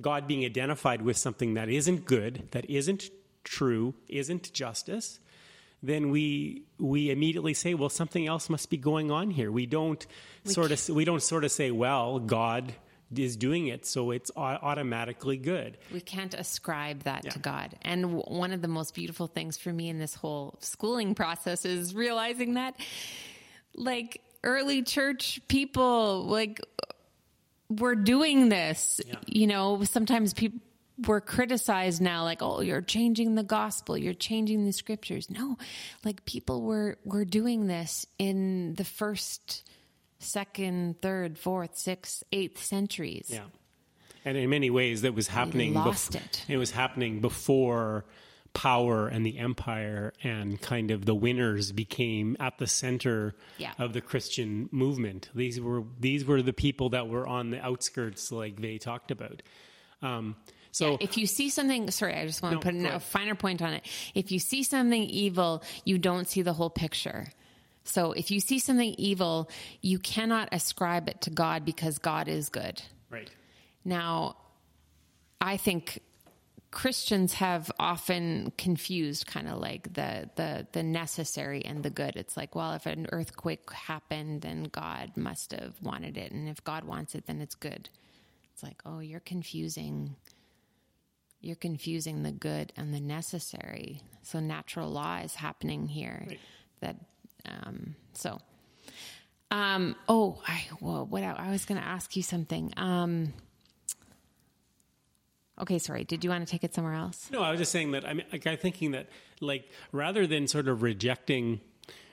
God 0.00 0.26
being 0.26 0.44
identified 0.44 1.02
with 1.02 1.16
something 1.16 1.54
that 1.54 1.68
isn't 1.68 2.06
good, 2.06 2.48
that 2.50 2.68
isn't 2.68 3.10
true, 3.44 3.94
isn't 4.08 4.52
justice, 4.52 5.20
then 5.82 6.10
we 6.10 6.62
we 6.78 7.10
immediately 7.10 7.54
say, 7.54 7.74
well, 7.74 7.90
something 7.90 8.26
else 8.26 8.48
must 8.48 8.70
be 8.70 8.78
going 8.78 9.10
on 9.10 9.30
here. 9.30 9.52
We 9.52 9.66
don't 9.66 10.04
we 10.44 10.52
sort 10.52 10.72
of 10.72 10.88
we 10.88 11.04
don't 11.04 11.22
sort 11.22 11.44
of 11.44 11.52
say, 11.52 11.70
well, 11.70 12.18
God 12.18 12.74
is 13.18 13.36
doing 13.36 13.68
it, 13.68 13.86
so 13.86 14.10
it's 14.10 14.30
automatically 14.36 15.36
good. 15.36 15.78
We 15.92 16.00
can't 16.00 16.34
ascribe 16.34 17.04
that 17.04 17.24
yeah. 17.24 17.30
to 17.30 17.38
God. 17.38 17.74
And 17.82 18.14
one 18.14 18.52
of 18.52 18.62
the 18.62 18.68
most 18.68 18.94
beautiful 18.94 19.26
things 19.26 19.56
for 19.56 19.72
me 19.72 19.88
in 19.88 19.98
this 19.98 20.14
whole 20.14 20.56
schooling 20.60 21.14
process 21.14 21.64
is 21.64 21.94
realizing 21.94 22.54
that, 22.54 22.74
like 23.74 24.20
early 24.42 24.82
church 24.82 25.40
people, 25.48 26.24
like 26.24 26.60
we're 27.68 27.94
doing 27.94 28.48
this. 28.48 29.00
Yeah. 29.06 29.16
You 29.26 29.46
know, 29.46 29.82
sometimes 29.84 30.34
people 30.34 30.60
we're 31.06 31.20
criticized 31.20 32.00
now 32.00 32.22
like 32.22 32.40
oh 32.40 32.60
you're 32.60 32.80
changing 32.80 33.34
the 33.34 33.42
gospel 33.42 33.98
you're 33.98 34.14
changing 34.14 34.64
the 34.64 34.72
scriptures 34.72 35.28
no 35.28 35.58
like 36.04 36.24
people 36.24 36.62
were 36.62 36.96
were 37.04 37.24
doing 37.24 37.66
this 37.66 38.06
in 38.18 38.74
the 38.76 38.84
first 38.84 39.68
second 40.24 41.00
third 41.00 41.38
fourth 41.38 41.76
sixth 41.76 42.22
eighth 42.32 42.62
centuries 42.62 43.28
yeah 43.28 43.44
and 44.24 44.36
in 44.36 44.48
many 44.48 44.70
ways 44.70 45.02
that 45.02 45.14
was 45.14 45.28
happening 45.28 45.74
lost 45.74 46.12
bef- 46.12 46.16
it 46.16 46.44
it 46.48 46.56
was 46.56 46.70
happening 46.70 47.20
before 47.20 48.04
power 48.54 49.08
and 49.08 49.26
the 49.26 49.36
empire 49.38 50.12
and 50.22 50.60
kind 50.62 50.90
of 50.90 51.04
the 51.04 51.14
winners 51.14 51.72
became 51.72 52.36
at 52.40 52.56
the 52.58 52.66
center 52.66 53.34
yeah. 53.58 53.72
of 53.78 53.92
the 53.92 54.00
Christian 54.00 54.68
movement. 54.72 55.28
These 55.34 55.60
were 55.60 55.82
these 56.00 56.24
were 56.24 56.40
the 56.40 56.52
people 56.52 56.90
that 56.90 57.08
were 57.08 57.26
on 57.26 57.50
the 57.50 57.60
outskirts, 57.60 58.32
like 58.32 58.60
they 58.60 58.78
talked 58.78 59.10
about. 59.10 59.42
Um, 60.00 60.36
so 60.70 60.92
yeah, 60.92 60.96
if 61.00 61.18
you 61.18 61.26
see 61.26 61.50
something, 61.50 61.90
sorry, 61.90 62.14
I 62.14 62.26
just 62.26 62.42
want 62.42 62.54
no, 62.54 62.60
to 62.60 62.72
put 62.72 62.94
a 62.94 63.00
finer 63.00 63.34
point 63.34 63.60
on 63.60 63.74
it. 63.74 63.86
If 64.14 64.32
you 64.32 64.38
see 64.38 64.62
something 64.62 65.02
evil, 65.02 65.62
you 65.84 65.98
don't 65.98 66.26
see 66.28 66.42
the 66.42 66.52
whole 66.52 66.70
picture. 66.70 67.28
So 67.84 68.12
if 68.12 68.30
you 68.30 68.40
see 68.40 68.58
something 68.58 68.94
evil, 68.96 69.50
you 69.82 69.98
cannot 69.98 70.48
ascribe 70.52 71.08
it 71.08 71.20
to 71.22 71.30
God 71.30 71.64
because 71.64 71.98
God 71.98 72.28
is 72.28 72.48
good. 72.48 72.82
Right. 73.10 73.30
Now, 73.84 74.36
I 75.40 75.58
think 75.58 76.00
Christians 76.70 77.34
have 77.34 77.70
often 77.78 78.52
confused 78.58 79.26
kind 79.26 79.48
of 79.48 79.58
like 79.58 79.94
the, 79.94 80.28
the 80.34 80.66
the 80.72 80.82
necessary 80.82 81.64
and 81.64 81.84
the 81.84 81.90
good. 81.90 82.16
It's 82.16 82.36
like, 82.36 82.56
well, 82.56 82.72
if 82.72 82.86
an 82.86 83.06
earthquake 83.12 83.70
happened, 83.70 84.42
then 84.42 84.64
God 84.64 85.12
must 85.16 85.52
have 85.52 85.80
wanted 85.80 86.16
it, 86.16 86.32
and 86.32 86.48
if 86.48 86.64
God 86.64 86.84
wants 86.84 87.14
it, 87.14 87.26
then 87.26 87.40
it's 87.40 87.54
good. 87.54 87.88
It's 88.52 88.62
like, 88.62 88.82
oh, 88.84 88.98
you're 88.98 89.20
confusing. 89.20 90.16
You're 91.40 91.54
confusing 91.56 92.22
the 92.22 92.32
good 92.32 92.72
and 92.76 92.92
the 92.92 93.00
necessary. 93.00 94.00
So 94.22 94.40
natural 94.40 94.90
law 94.90 95.18
is 95.18 95.34
happening 95.34 95.86
here. 95.86 96.24
Right. 96.26 96.40
That 96.80 96.96
Um, 97.46 97.96
so, 98.14 98.40
um, 99.50 99.96
oh, 100.08 100.42
I 100.46 100.64
what 100.80 101.22
I, 101.22 101.50
was 101.50 101.64
going 101.64 101.80
to 101.80 101.86
ask 101.86 102.16
you 102.16 102.22
something. 102.22 102.72
Um, 102.76 103.32
okay, 105.60 105.78
sorry. 105.78 106.04
Did 106.04 106.24
you 106.24 106.30
want 106.30 106.46
to 106.46 106.50
take 106.50 106.64
it 106.64 106.74
somewhere 106.74 106.94
else? 106.94 107.28
No, 107.30 107.42
I 107.42 107.50
was 107.50 107.60
just 107.60 107.72
saying 107.72 107.92
that. 107.92 108.06
I 108.06 108.14
mean, 108.14 108.26
like, 108.32 108.46
I'm 108.46 108.56
thinking 108.56 108.92
that, 108.92 109.08
like, 109.40 109.70
rather 109.92 110.26
than 110.26 110.48
sort 110.48 110.68
of 110.68 110.82
rejecting, 110.82 111.60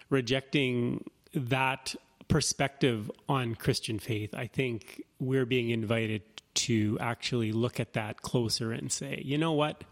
rejecting 0.09 1.03
that 1.33 1.95
perspective 2.27 3.09
on 3.27 3.55
Christian 3.55 3.99
faith, 3.99 4.33
I 4.33 4.47
think 4.47 5.03
we're 5.19 5.45
being 5.45 5.69
invited 5.69 6.21
to 6.53 6.97
actually 6.99 7.51
look 7.51 7.79
at 7.79 7.93
that 7.93 8.21
closer 8.21 8.71
and 8.71 8.91
say, 8.91 9.21
you 9.23 9.37
know 9.37 9.53
what? 9.53 9.83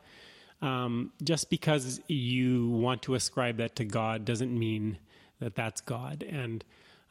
Um, 0.61 1.13
just 1.23 1.49
because 1.49 2.01
you 2.07 2.69
want 2.69 3.03
to 3.03 3.15
ascribe 3.15 3.57
that 3.57 3.77
to 3.77 3.85
God 3.85 4.25
doesn't 4.25 4.57
mean 4.57 4.97
that 5.39 5.55
that's 5.55 5.81
God. 5.81 6.23
And 6.23 6.63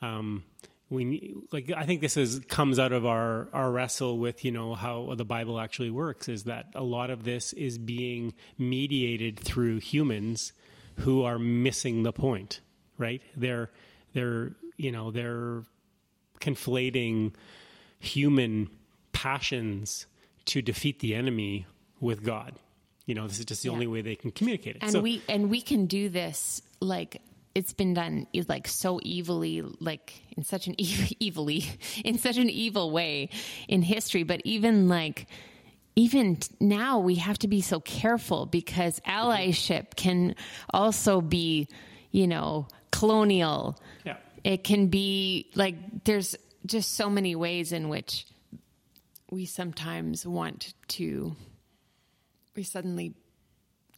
um, 0.02 0.44
we 0.90 1.34
like 1.52 1.70
I 1.76 1.84
think 1.84 2.00
this 2.00 2.16
is 2.16 2.40
comes 2.48 2.78
out 2.78 2.92
of 2.92 3.04
our 3.04 3.48
our 3.52 3.70
wrestle 3.70 4.18
with 4.18 4.44
you 4.44 4.50
know 4.52 4.74
how 4.74 5.14
the 5.16 5.24
Bible 5.24 5.60
actually 5.60 5.90
works 5.90 6.28
is 6.28 6.44
that 6.44 6.66
a 6.74 6.82
lot 6.82 7.10
of 7.10 7.24
this 7.24 7.52
is 7.52 7.76
being 7.78 8.32
mediated 8.56 9.38
through 9.38 9.78
humans 9.80 10.52
who 10.96 11.22
are 11.24 11.38
missing 11.38 12.02
the 12.04 12.12
point, 12.12 12.60
right? 12.96 13.20
They're 13.36 13.70
they're 14.14 14.52
you 14.76 14.90
know 14.92 15.10
they're 15.10 15.62
conflating 16.40 17.34
human 17.98 18.70
passions 19.12 20.06
to 20.46 20.62
defeat 20.62 21.00
the 21.00 21.14
enemy 21.14 21.66
with 22.00 22.22
God. 22.22 22.54
You 23.06 23.14
know, 23.14 23.26
this 23.26 23.38
is 23.38 23.44
just 23.44 23.62
the 23.62 23.68
Yeah. 23.68 23.72
only 23.74 23.86
way 23.86 24.02
they 24.02 24.14
can 24.16 24.30
communicate 24.30 24.76
it. 24.76 24.82
and 24.82 24.92
so, 24.92 25.00
we 25.00 25.22
and 25.28 25.50
we 25.50 25.60
can 25.60 25.86
do 25.86 26.08
this 26.08 26.62
like 26.80 27.20
it's 27.54 27.72
been 27.72 27.94
done 27.94 28.26
like 28.48 28.68
so 28.68 28.98
evilly 28.98 29.62
like 29.80 30.12
in 30.36 30.42
such 30.42 30.66
an 30.66 30.74
ev- 30.80 31.12
evilly 31.20 31.64
in 32.04 32.18
such 32.18 32.36
an 32.36 32.50
evil 32.50 32.90
way 32.90 33.28
in 33.68 33.82
history 33.82 34.22
but 34.22 34.40
even 34.44 34.88
like 34.88 35.26
even 35.96 36.38
now 36.60 37.00
we 37.00 37.16
have 37.16 37.38
to 37.38 37.48
be 37.48 37.60
so 37.60 37.80
careful 37.80 38.46
because 38.46 39.00
allyship 39.00 39.96
can 39.96 40.34
also 40.70 41.20
be 41.20 41.68
you 42.10 42.26
know 42.26 42.66
colonial 42.90 43.78
yeah. 44.04 44.16
it 44.44 44.62
can 44.64 44.86
be 44.86 45.50
like 45.54 46.04
there's 46.04 46.36
just 46.66 46.94
so 46.94 47.10
many 47.10 47.34
ways 47.34 47.72
in 47.72 47.88
which 47.88 48.26
we 49.30 49.44
sometimes 49.44 50.26
want 50.26 50.74
to 50.86 51.34
we 52.54 52.62
suddenly 52.62 53.14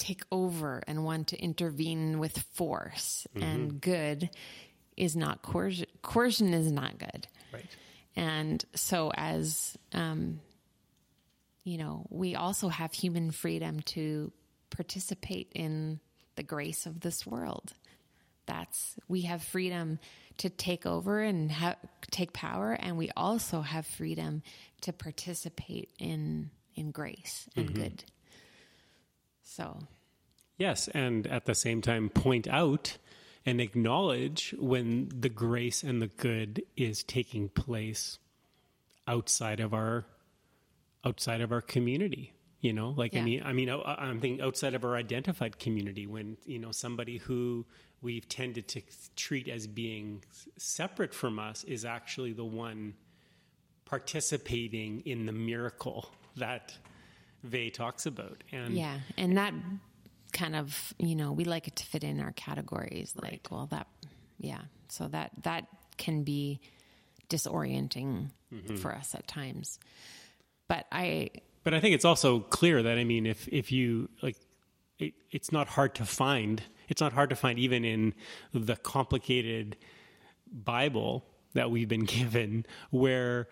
take 0.01 0.23
over 0.33 0.83
and 0.89 1.05
want 1.05 1.29
to 1.29 1.39
intervene 1.39 2.19
with 2.19 2.37
force. 2.55 3.27
And 3.37 3.81
good 3.81 4.31
is 4.97 5.15
not 5.15 5.43
coercion 5.43 5.87
coercion 6.03 6.53
is 6.53 6.73
not 6.73 6.99
good. 6.99 7.29
Right. 7.53 7.67
and 8.17 8.65
so 8.75 9.13
as 9.15 9.77
um 9.93 10.41
you 11.65 11.79
know 11.79 12.07
we 12.11 12.35
also 12.35 12.69
have 12.69 12.93
human 12.93 13.31
freedom 13.31 13.81
to 13.81 14.33
participate 14.71 15.53
in 15.55 16.01
the 16.37 16.43
grace 16.43 16.87
of 16.87 17.01
this 17.01 17.27
world. 17.27 17.73
That's 18.47 18.97
we 19.09 19.23
have 19.23 19.43
freedom 19.43 19.99
to 20.39 20.49
take 20.49 20.87
over 20.87 21.21
and 21.21 21.53
ha- 21.53 21.77
take 22.11 22.33
power 22.33 22.73
and 22.73 22.97
we 22.97 23.11
also 23.17 23.61
have 23.61 23.87
freedom 23.87 24.43
to 24.81 24.93
participate 24.93 25.91
in 25.99 26.51
in 26.75 26.91
grace 26.91 27.49
and 27.57 27.75
good 27.75 28.05
so 29.51 29.79
Yes, 30.61 30.89
and 30.89 31.27
at 31.27 31.47
the 31.47 31.55
same 31.55 31.81
time, 31.81 32.11
point 32.11 32.47
out 32.47 32.99
and 33.47 33.63
acknowledge 33.63 34.55
when 34.59 35.09
the 35.09 35.31
grace 35.31 35.83
and 35.83 36.03
the 36.03 36.09
good 36.09 36.63
is 36.77 37.03
taking 37.03 37.49
place 37.49 38.19
outside 39.09 39.59
of 39.59 39.73
our 39.73 40.05
outside 41.03 41.41
of 41.41 41.51
our 41.51 41.63
community. 41.63 42.35
You 42.61 42.75
know, 42.75 42.91
like 42.91 43.17
I 43.17 43.23
mean, 43.23 43.43
I 43.43 43.55
mean, 43.55 43.71
I- 43.71 43.97
I'm 43.99 44.21
thinking 44.21 44.43
outside 44.45 44.75
of 44.75 44.85
our 44.85 44.97
identified 44.97 45.59
community 45.59 46.07
when 46.07 46.37
you 46.45 46.59
know 46.59 46.73
somebody 46.73 47.17
who 47.17 47.65
we've 48.03 48.29
tended 48.29 48.69
to 48.69 48.83
treat 49.17 49.49
as 49.49 49.67
being 49.67 50.23
separate 50.59 51.15
from 51.15 51.39
us 51.39 51.65
is 51.65 51.87
actually 51.87 52.35
the 52.35 52.45
one 52.45 52.97
participating 53.87 55.01
in 55.07 55.25
the 55.25 55.33
miracle 55.33 56.11
that 56.37 56.77
Weil 57.43 57.71
talks 57.71 58.07
about. 58.07 58.43
And 58.53 58.75
Yeah, 58.75 59.01
and 59.17 59.37
that 59.37 59.55
kind 60.33 60.57
of, 60.57 60.95
you 60.99 61.17
know, 61.17 61.33
we 61.33 61.45
like 61.45 61.67
it 61.67 61.77
to 61.77 61.85
fit 61.85 62.05
in 62.05 62.21
our 62.21 62.33
categories. 62.33 63.15
Like, 63.21 63.49
well, 63.51 63.67
that, 63.67 63.87
yeah. 64.39 64.63
So 64.89 65.09
that 65.09 65.31
that 65.43 65.67
can 65.97 66.25
be 66.25 66.61
disorienting 67.29 68.31
mm-hmm. 68.53 68.77
for 68.77 68.95
us 68.95 69.15
at 69.15 69.27
times. 69.27 69.79
But 70.69 70.87
I, 70.93 71.31
But 71.65 71.75
I 71.75 71.81
think 71.81 71.95
it's 71.95 72.05
also 72.05 72.41
clear 72.41 72.83
that 72.83 72.99
I 72.99 73.05
mean, 73.05 73.27
if 73.27 73.49
if 73.49 73.73
you 73.73 74.09
like, 74.23 74.37
it, 74.99 75.15
it's 75.31 75.53
not 75.53 75.69
hard 75.69 75.95
to 75.97 76.05
find. 76.05 76.63
It's 76.89 77.01
not 77.01 77.13
hard 77.13 77.31
to 77.31 77.37
find 77.37 77.59
even 77.59 77.85
in 77.85 78.15
the 78.53 78.77
complicated 78.77 79.77
Bible 80.53 81.25
that 81.55 81.71
we've 81.71 81.89
been 81.89 82.05
given, 82.19 82.67
where 82.91 83.49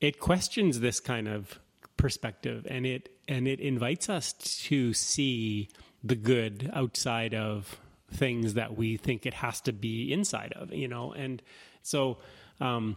it 0.00 0.18
questions 0.18 0.80
this 0.80 1.00
kind 1.00 1.28
of 1.28 1.58
perspective, 1.96 2.66
and 2.68 2.86
it 2.86 3.10
and 3.30 3.48
it 3.48 3.60
invites 3.60 4.10
us 4.10 4.34
to 4.34 4.92
see 4.92 5.70
the 6.04 6.16
good 6.16 6.70
outside 6.74 7.34
of 7.34 7.80
things 8.12 8.54
that 8.54 8.76
we 8.76 8.96
think 8.98 9.24
it 9.24 9.34
has 9.34 9.60
to 9.62 9.72
be 9.72 10.12
inside 10.12 10.52
of. 10.56 10.72
You 10.72 10.88
know, 10.88 11.12
and 11.12 11.40
so. 11.82 12.18
Um, 12.60 12.96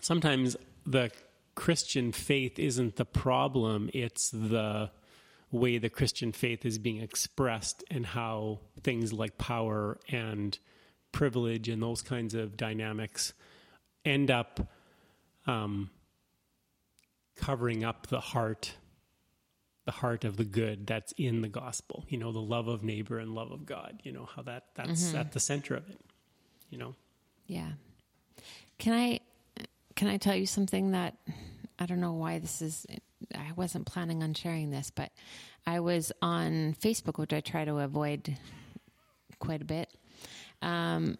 sometimes 0.00 0.56
the 0.84 1.10
Christian 1.54 2.12
faith 2.12 2.58
isn't 2.58 2.96
the 2.96 3.04
problem, 3.04 3.90
it's 3.92 4.30
the 4.30 4.90
way 5.50 5.78
the 5.78 5.88
Christian 5.88 6.32
faith 6.32 6.66
is 6.66 6.78
being 6.78 7.00
expressed 7.00 7.82
and 7.90 8.04
how 8.04 8.60
things 8.82 9.12
like 9.12 9.38
power 9.38 9.98
and 10.08 10.58
privilege 11.12 11.68
and 11.68 11.82
those 11.82 12.02
kinds 12.02 12.34
of 12.34 12.56
dynamics 12.56 13.32
end 14.04 14.30
up 14.30 14.60
um, 15.46 15.90
covering 17.36 17.84
up 17.84 18.08
the 18.08 18.20
heart 18.20 18.74
the 19.86 19.92
heart 19.92 20.24
of 20.24 20.36
the 20.36 20.44
good 20.44 20.86
that's 20.86 21.12
in 21.16 21.40
the 21.40 21.48
gospel 21.48 22.04
you 22.08 22.18
know 22.18 22.32
the 22.32 22.38
love 22.38 22.68
of 22.68 22.84
neighbor 22.84 23.18
and 23.18 23.34
love 23.34 23.50
of 23.50 23.64
god 23.64 24.00
you 24.02 24.12
know 24.12 24.28
how 24.36 24.42
that 24.42 24.64
that's 24.74 25.14
at 25.14 25.32
the 25.32 25.40
center 25.40 25.74
of 25.74 25.88
it 25.88 26.00
you 26.70 26.76
know 26.76 26.94
yeah. 27.46 27.72
Can 28.78 28.92
I, 28.92 29.20
can 29.94 30.08
I 30.08 30.16
tell 30.16 30.34
you 30.34 30.46
something 30.46 30.92
that 30.92 31.16
I 31.78 31.86
don't 31.86 32.00
know 32.00 32.12
why 32.12 32.38
this 32.38 32.60
is, 32.60 32.86
I 33.34 33.52
wasn't 33.56 33.86
planning 33.86 34.22
on 34.22 34.34
sharing 34.34 34.70
this, 34.70 34.90
but 34.90 35.10
I 35.66 35.80
was 35.80 36.12
on 36.20 36.76
Facebook, 36.80 37.18
which 37.18 37.32
I 37.32 37.40
try 37.40 37.64
to 37.64 37.78
avoid 37.78 38.36
quite 39.38 39.62
a 39.62 39.64
bit. 39.64 39.90
Um, 40.62 41.18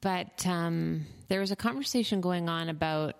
but 0.00 0.46
um, 0.46 1.06
there 1.28 1.40
was 1.40 1.50
a 1.50 1.56
conversation 1.56 2.20
going 2.20 2.48
on 2.48 2.68
about 2.68 3.16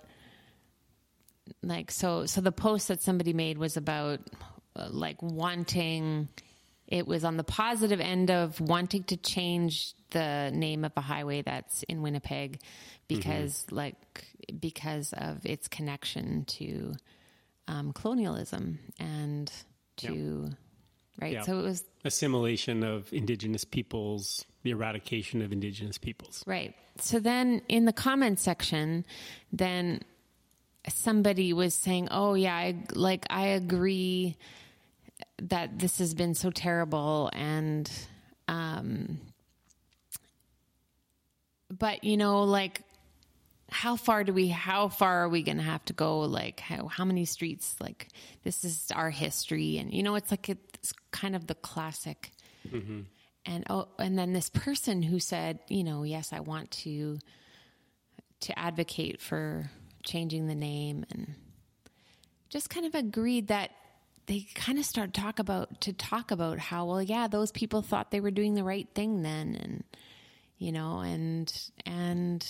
like 1.62 1.90
so 1.90 2.24
so 2.24 2.40
the 2.40 2.52
post 2.52 2.88
that 2.88 3.02
somebody 3.02 3.32
made 3.32 3.58
was 3.58 3.76
about 3.76 4.20
like 4.90 5.22
wanting 5.22 6.28
it 6.88 7.06
was 7.06 7.24
on 7.24 7.36
the 7.38 7.44
positive 7.44 8.00
end 8.00 8.30
of 8.30 8.60
wanting 8.60 9.02
to 9.04 9.16
change 9.16 9.94
the 10.10 10.50
name 10.52 10.84
of 10.84 10.92
a 10.96 11.00
highway 11.00 11.40
that's 11.40 11.82
in 11.84 12.02
Winnipeg 12.02 12.60
because 13.08 13.64
like 13.70 13.96
because 14.60 15.12
of 15.14 15.44
its 15.46 15.68
connection 15.68 16.44
to 16.44 16.92
um, 17.68 17.92
colonialism 17.92 18.78
and 18.98 19.50
to 19.98 20.50
right 21.20 21.32
Yeah. 21.32 21.42
so 21.42 21.58
it 21.60 21.62
was 21.62 21.84
assimilation 22.04 22.82
of 22.82 23.10
indigenous 23.12 23.64
peoples, 23.64 24.44
the 24.62 24.70
eradication 24.70 25.40
of 25.40 25.52
indigenous 25.52 25.96
peoples. 25.98 26.42
Right. 26.46 26.74
So 26.98 27.20
then 27.20 27.62
in 27.68 27.84
the 27.86 27.92
comment 27.92 28.38
section, 28.38 29.06
then 29.52 30.00
somebody 30.88 31.52
was 31.52 31.74
saying, 31.74 32.08
"Oh 32.10 32.34
yeah, 32.34 32.54
I, 32.54 32.84
like 32.94 33.24
I 33.30 33.46
agree 33.48 34.36
that 35.49 35.78
this 35.78 35.99
has 35.99 36.14
been 36.14 36.34
so 36.34 36.51
terrible 36.51 37.30
and 37.32 37.90
um 38.49 39.18
but 41.70 42.05
you 42.05 42.16
know 42.16 42.45
like 42.45 42.82
how 43.72 43.97
far 43.97 44.22
do 44.22 44.32
we 44.32 44.49
how 44.49 44.88
far 44.88 45.24
are 45.24 45.28
we 45.28 45.43
going 45.43 45.57
to 45.57 45.62
have 45.62 45.84
to 45.86 45.95
go? 45.95 46.20
Like 46.20 46.61
how, 46.61 46.88
how 46.88 47.05
many 47.05 47.24
streets 47.24 47.74
like 47.80 48.09
this 48.45 48.64
is 48.64 48.93
our 48.95 49.09
history 49.11 49.78
and 49.78 49.93
you 49.93 50.03
know 50.03 50.14
it's 50.14 50.30
like 50.30 50.49
it's 50.51 50.93
kind 51.11 51.34
of 51.34 51.47
the 51.47 51.55
classic. 51.55 52.32
And 53.47 53.64
oh 53.70 53.88
and 53.99 54.18
then 54.18 54.34
this 54.34 54.51
person 54.51 55.03
who 55.03 55.18
said 55.18 55.59
you 55.68 55.82
know 55.82 56.05
yes 56.05 56.32
i 56.32 56.38
want 56.40 56.70
to 56.70 57.18
to 58.40 58.57
advocate 58.59 59.20
for 59.20 59.70
changing 60.05 60.47
the 60.47 60.55
name 60.55 61.05
and 61.11 61.34
just 62.51 62.70
kind 62.70 62.86
of 62.86 62.95
agreed 62.95 63.49
that 63.49 63.70
they 64.26 64.46
kind 64.54 64.78
of 64.78 64.84
start 64.84 65.12
talk 65.12 65.38
about 65.38 65.80
to 65.80 65.92
talk 65.92 66.30
about 66.30 66.58
how 66.58 66.86
well 66.86 67.02
yeah 67.02 67.26
those 67.28 67.52
people 67.52 67.82
thought 67.82 68.10
they 68.10 68.20
were 68.20 68.30
doing 68.30 68.54
the 68.54 68.64
right 68.64 68.88
thing 68.94 69.22
then 69.22 69.54
and 69.56 69.84
you 70.62 70.70
know, 70.70 71.00
and 71.00 71.52
and 71.84 72.46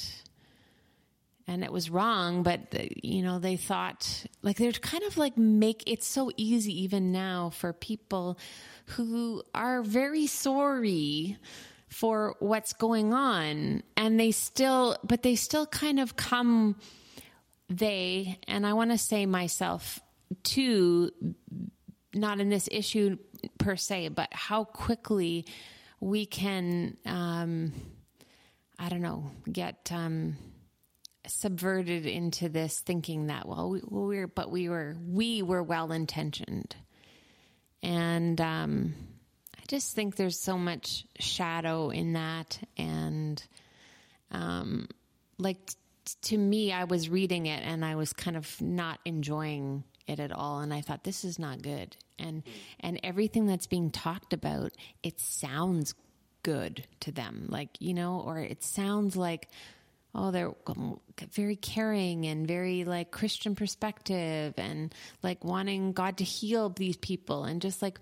and 1.46 1.64
it 1.64 1.72
was 1.72 1.88
wrong, 1.88 2.42
but 2.42 2.60
you 3.02 3.22
know, 3.22 3.38
they 3.38 3.56
thought 3.56 4.26
like 4.42 4.58
they're 4.58 4.70
kind 4.72 5.02
of 5.04 5.16
like 5.16 5.38
make 5.38 5.82
it's 5.86 6.06
so 6.06 6.30
easy 6.36 6.82
even 6.82 7.10
now 7.10 7.48
for 7.48 7.72
people 7.72 8.38
who 8.84 9.42
are 9.54 9.82
very 9.82 10.26
sorry 10.26 11.38
for 11.88 12.36
what's 12.38 12.74
going 12.74 13.14
on 13.14 13.82
and 13.96 14.20
they 14.20 14.30
still 14.30 14.98
but 15.02 15.22
they 15.22 15.34
still 15.34 15.66
kind 15.66 15.98
of 15.98 16.14
come 16.14 16.76
they 17.70 18.38
and 18.46 18.66
I 18.66 18.74
want 18.74 18.90
to 18.90 18.98
say 18.98 19.24
myself 19.24 20.00
too 20.42 21.10
not 22.14 22.40
in 22.40 22.48
this 22.48 22.68
issue 22.70 23.16
per 23.58 23.76
se, 23.76 24.08
but 24.08 24.28
how 24.32 24.64
quickly 24.64 25.46
we 26.00 26.26
can, 26.26 26.96
um, 27.06 27.72
I 28.78 28.88
don't 28.88 29.02
know, 29.02 29.30
get 29.50 29.90
um, 29.92 30.36
subverted 31.26 32.06
into 32.06 32.48
this 32.48 32.80
thinking 32.80 33.28
that 33.28 33.48
well, 33.48 33.70
we, 33.70 33.80
we 33.88 34.18
were, 34.18 34.26
but 34.26 34.50
we 34.50 34.68
were, 34.68 34.96
we 35.08 35.42
were 35.42 35.62
well 35.62 35.92
intentioned, 35.92 36.76
and 37.82 38.40
um, 38.40 38.94
I 39.56 39.62
just 39.68 39.94
think 39.94 40.16
there's 40.16 40.38
so 40.38 40.58
much 40.58 41.06
shadow 41.18 41.90
in 41.90 42.12
that, 42.14 42.58
and 42.76 43.42
um, 44.30 44.88
like 45.38 45.66
t- 45.66 45.74
to 46.22 46.38
me, 46.38 46.72
I 46.72 46.84
was 46.84 47.08
reading 47.08 47.46
it 47.46 47.62
and 47.64 47.84
I 47.84 47.96
was 47.96 48.12
kind 48.12 48.36
of 48.36 48.60
not 48.60 48.98
enjoying 49.04 49.84
it 50.06 50.20
at 50.20 50.32
all. 50.32 50.60
And 50.60 50.72
i 50.72 50.80
thought 50.80 51.04
this 51.04 51.24
is 51.24 51.38
not 51.38 51.62
good. 51.62 51.96
And 52.18 52.42
and 52.80 53.00
everything 53.02 53.46
that's 53.46 53.66
being 53.66 53.90
talked 53.90 54.32
about 54.32 54.72
it 55.02 55.20
sounds 55.20 55.94
good 56.42 56.84
to 57.00 57.12
them. 57.12 57.46
Like 57.48 57.70
you 57.80 57.94
know 57.94 58.20
or 58.20 58.38
it 58.38 58.62
sounds 58.62 59.16
like 59.16 59.48
oh 60.14 60.30
they're 60.30 60.52
very 61.32 61.56
caring 61.56 62.26
and 62.26 62.46
very 62.46 62.84
like 62.84 63.10
christian 63.10 63.54
perspective 63.54 64.52
and 64.58 64.94
like 65.22 65.42
wanting 65.42 65.92
god 65.92 66.18
to 66.18 66.24
heal 66.24 66.68
these 66.68 66.96
people. 66.96 67.44
And 67.44 67.62
just 67.62 67.80
like 67.82 67.98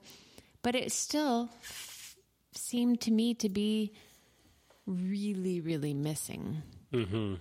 but 0.62 0.74
it 0.74 0.92
still 0.92 1.48
f- 1.62 2.16
seemed 2.54 3.00
to 3.02 3.10
me 3.10 3.34
to 3.34 3.48
be 3.48 3.92
really 4.86 5.60
really 5.60 5.94
missing. 5.94 6.62
Mm-hmm. 6.92 7.34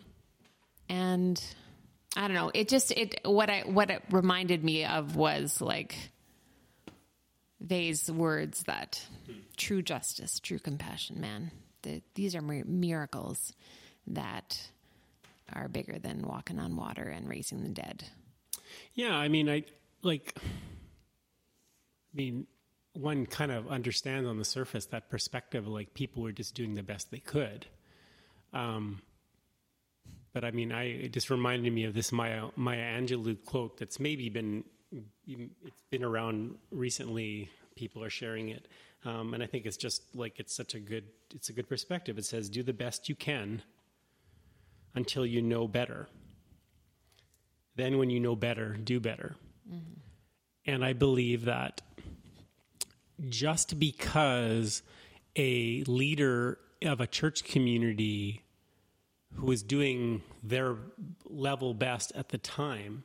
and 0.89 1.43
I 2.15 2.21
don't 2.21 2.33
know. 2.33 2.51
It 2.53 2.67
just 2.69 2.91
it 2.91 3.19
what 3.23 3.49
I 3.49 3.61
what 3.61 3.91
it 3.91 4.03
reminded 4.09 4.63
me 4.63 4.85
of 4.85 5.15
was 5.15 5.61
like 5.61 5.95
Weil's 7.59 8.09
words 8.09 8.63
that 8.63 9.05
true 9.57 9.81
justice, 9.81 10.39
true 10.39 10.59
compassion, 10.59 11.21
man. 11.21 11.51
The, 11.81 12.01
these 12.15 12.35
are 12.35 12.41
miracles 12.41 13.53
that 14.07 14.69
are 15.53 15.67
bigger 15.67 15.99
than 15.99 16.27
walking 16.27 16.59
on 16.59 16.75
water 16.75 17.03
and 17.03 17.29
raising 17.29 17.63
the 17.63 17.69
dead. 17.69 18.03
Yeah, 18.93 19.15
I 19.15 19.27
mean, 19.27 19.49
I 19.49 19.63
like. 20.01 20.35
I 20.37 22.15
mean, 22.15 22.47
one 22.93 23.25
kind 23.27 23.51
of 23.51 23.67
understands 23.67 24.27
on 24.27 24.37
the 24.37 24.45
surface 24.45 24.87
that 24.87 25.09
perspective, 25.09 25.67
like 25.67 25.93
people 25.93 26.23
were 26.23 26.31
just 26.31 26.55
doing 26.55 26.75
the 26.75 26.83
best 26.83 27.11
they 27.11 27.19
could. 27.19 27.67
Um, 28.51 29.01
but 30.39 30.47
I 30.47 30.51
mean, 30.51 30.71
I 30.71 30.83
it 30.83 31.11
just 31.11 31.29
reminded 31.29 31.73
me 31.73 31.83
of 31.83 31.93
this 31.93 32.13
Maya 32.13 32.45
Maya 32.55 32.97
Angelou 32.97 33.35
quote 33.43 33.77
that's 33.77 33.99
maybe 33.99 34.29
been 34.29 34.63
it's 35.27 35.83
been 35.91 36.01
around 36.01 36.55
recently. 36.71 37.49
People 37.75 38.01
are 38.05 38.09
sharing 38.09 38.47
it, 38.47 38.69
um, 39.03 39.33
and 39.33 39.43
I 39.43 39.47
think 39.47 39.65
it's 39.65 39.75
just 39.75 40.15
like 40.15 40.39
it's 40.39 40.55
such 40.55 40.75
a 40.75 40.79
good 40.79 41.03
it's 41.35 41.49
a 41.49 41.53
good 41.53 41.67
perspective. 41.67 42.17
It 42.17 42.23
says, 42.23 42.49
"Do 42.49 42.63
the 42.63 42.71
best 42.71 43.09
you 43.09 43.15
can 43.15 43.63
until 44.95 45.25
you 45.25 45.41
know 45.41 45.67
better. 45.67 46.07
Then, 47.75 47.97
when 47.97 48.09
you 48.09 48.21
know 48.21 48.37
better, 48.37 48.77
do 48.81 49.01
better." 49.01 49.35
Mm-hmm. 49.69 49.99
And 50.67 50.85
I 50.85 50.93
believe 50.93 51.43
that 51.45 51.81
just 53.27 53.77
because 53.77 54.83
a 55.35 55.83
leader 55.85 56.59
of 56.81 57.01
a 57.01 57.07
church 57.07 57.43
community 57.43 58.45
who 59.35 59.45
was 59.45 59.63
doing 59.63 60.21
their 60.43 60.75
level 61.25 61.73
best 61.73 62.11
at 62.15 62.29
the 62.29 62.37
time, 62.37 63.03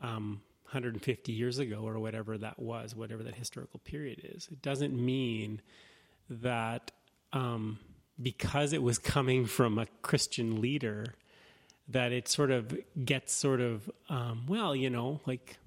um, 0.00 0.40
150 0.64 1.32
years 1.32 1.58
ago 1.58 1.80
or 1.82 1.98
whatever 1.98 2.36
that 2.36 2.58
was, 2.58 2.94
whatever 2.94 3.22
that 3.22 3.34
historical 3.34 3.80
period 3.80 4.20
is. 4.22 4.48
It 4.50 4.60
doesn't 4.60 4.92
mean 4.94 5.62
that 6.28 6.90
um, 7.32 7.78
because 8.20 8.72
it 8.72 8.82
was 8.82 8.98
coming 8.98 9.46
from 9.46 9.78
a 9.78 9.86
Christian 10.02 10.60
leader, 10.60 11.14
that 11.88 12.12
it 12.12 12.28
sort 12.28 12.50
of 12.50 12.76
gets 13.02 13.32
sort 13.32 13.60
of 13.60 13.90
um, 14.08 14.44
well, 14.46 14.76
you 14.76 14.90
know, 14.90 15.20
like 15.26 15.58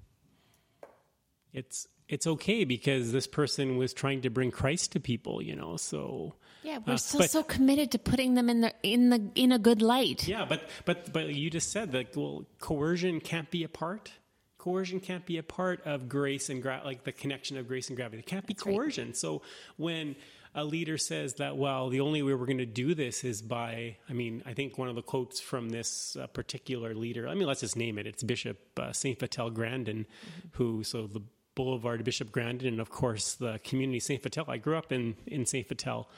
it's 1.52 1.88
it's 2.08 2.26
okay 2.26 2.64
because 2.64 3.10
this 3.12 3.26
person 3.26 3.76
was 3.76 3.92
trying 3.92 4.20
to 4.22 4.30
bring 4.30 4.50
Christ 4.50 4.92
to 4.92 5.00
people, 5.00 5.42
you 5.42 5.56
know. 5.56 5.76
So 5.76 6.34
yeah, 6.62 6.78
we're 6.86 6.94
uh, 6.94 6.96
still 6.96 7.20
but, 7.20 7.30
so 7.30 7.42
committed 7.42 7.90
to 7.92 7.98
putting 7.98 8.34
them 8.34 8.48
in 8.48 8.60
the 8.60 8.72
in 8.82 9.10
the 9.10 9.30
in 9.34 9.52
a 9.52 9.58
good 9.58 9.82
light. 9.82 10.26
Yeah, 10.26 10.44
but 10.48 10.68
but 10.84 11.12
but 11.12 11.34
you 11.34 11.50
just 11.50 11.72
said 11.72 11.92
that 11.92 12.16
well, 12.16 12.44
coercion 12.60 13.20
can't 13.20 13.50
be 13.50 13.64
a 13.64 13.68
part. 13.68 14.12
Coercion 14.58 15.00
can't 15.00 15.26
be 15.26 15.38
a 15.38 15.42
part 15.42 15.84
of 15.84 16.08
grace 16.08 16.48
and 16.48 16.62
gra- 16.62 16.82
like 16.84 17.02
the 17.02 17.10
connection 17.10 17.56
of 17.56 17.66
grace 17.66 17.88
and 17.88 17.96
gravity. 17.96 18.20
It 18.20 18.26
can't 18.26 18.46
be 18.46 18.54
That's 18.54 18.62
coercion. 18.62 19.08
Right. 19.08 19.16
So 19.16 19.42
when 19.76 20.14
a 20.54 20.64
leader 20.64 20.98
says 20.98 21.34
that, 21.34 21.56
well, 21.56 21.88
the 21.88 22.00
only 22.00 22.22
way 22.22 22.34
we're 22.34 22.46
going 22.46 22.58
to 22.58 22.66
do 22.66 22.94
this 22.94 23.24
is 23.24 23.42
by, 23.42 23.96
I 24.08 24.12
mean, 24.12 24.42
I 24.46 24.52
think 24.52 24.78
one 24.78 24.88
of 24.88 24.94
the 24.94 25.02
quotes 25.02 25.40
from 25.40 25.70
this 25.70 26.16
uh, 26.16 26.26
particular 26.28 26.94
leader, 26.94 27.26
I 27.26 27.34
mean, 27.34 27.48
let's 27.48 27.60
just 27.60 27.76
name 27.76 27.98
it. 27.98 28.06
It's 28.06 28.22
Bishop 28.22 28.58
uh, 28.78 28.92
St. 28.92 29.18
Vital 29.18 29.50
Grandin, 29.50 30.04
mm-hmm. 30.04 30.48
who, 30.52 30.84
so 30.84 31.06
the 31.06 31.22
Boulevard 31.54 32.04
Bishop 32.04 32.30
Grandin, 32.30 32.68
and 32.68 32.80
of 32.80 32.90
course 32.90 33.34
the 33.34 33.60
community 33.64 34.00
St. 34.00 34.22
Vital. 34.22 34.44
I 34.48 34.58
grew 34.58 34.76
up 34.76 34.92
in, 34.92 35.16
in 35.26 35.46
St. 35.46 35.68
Vital 35.68 36.08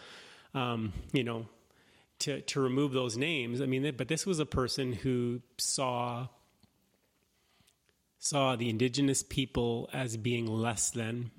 um, 0.54 0.92
you 1.12 1.24
know, 1.24 1.46
to 2.20 2.40
to 2.42 2.60
remove 2.60 2.92
those 2.92 3.16
names. 3.16 3.60
I 3.60 3.66
mean, 3.66 3.94
but 3.96 4.08
this 4.08 4.24
was 4.24 4.38
a 4.38 4.46
person 4.46 4.92
who 4.92 5.40
saw 5.58 6.28
saw 8.18 8.56
the 8.56 8.70
indigenous 8.70 9.22
people 9.22 9.90
as 9.92 10.16
being 10.16 10.46
less 10.46 10.90
than 10.90 11.30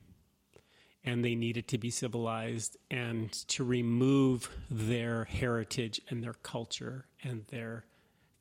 and 1.06 1.24
they 1.24 1.36
needed 1.36 1.68
to 1.70 1.78
be 1.78 1.92
civilized 1.92 2.78
and 2.90 3.32
to 3.32 3.64
remove 3.64 4.50
their 4.70 5.26
heritage 5.26 6.02
and 6.10 6.24
their 6.24 6.34
culture 6.34 7.06
and 7.24 7.46
their 7.48 7.86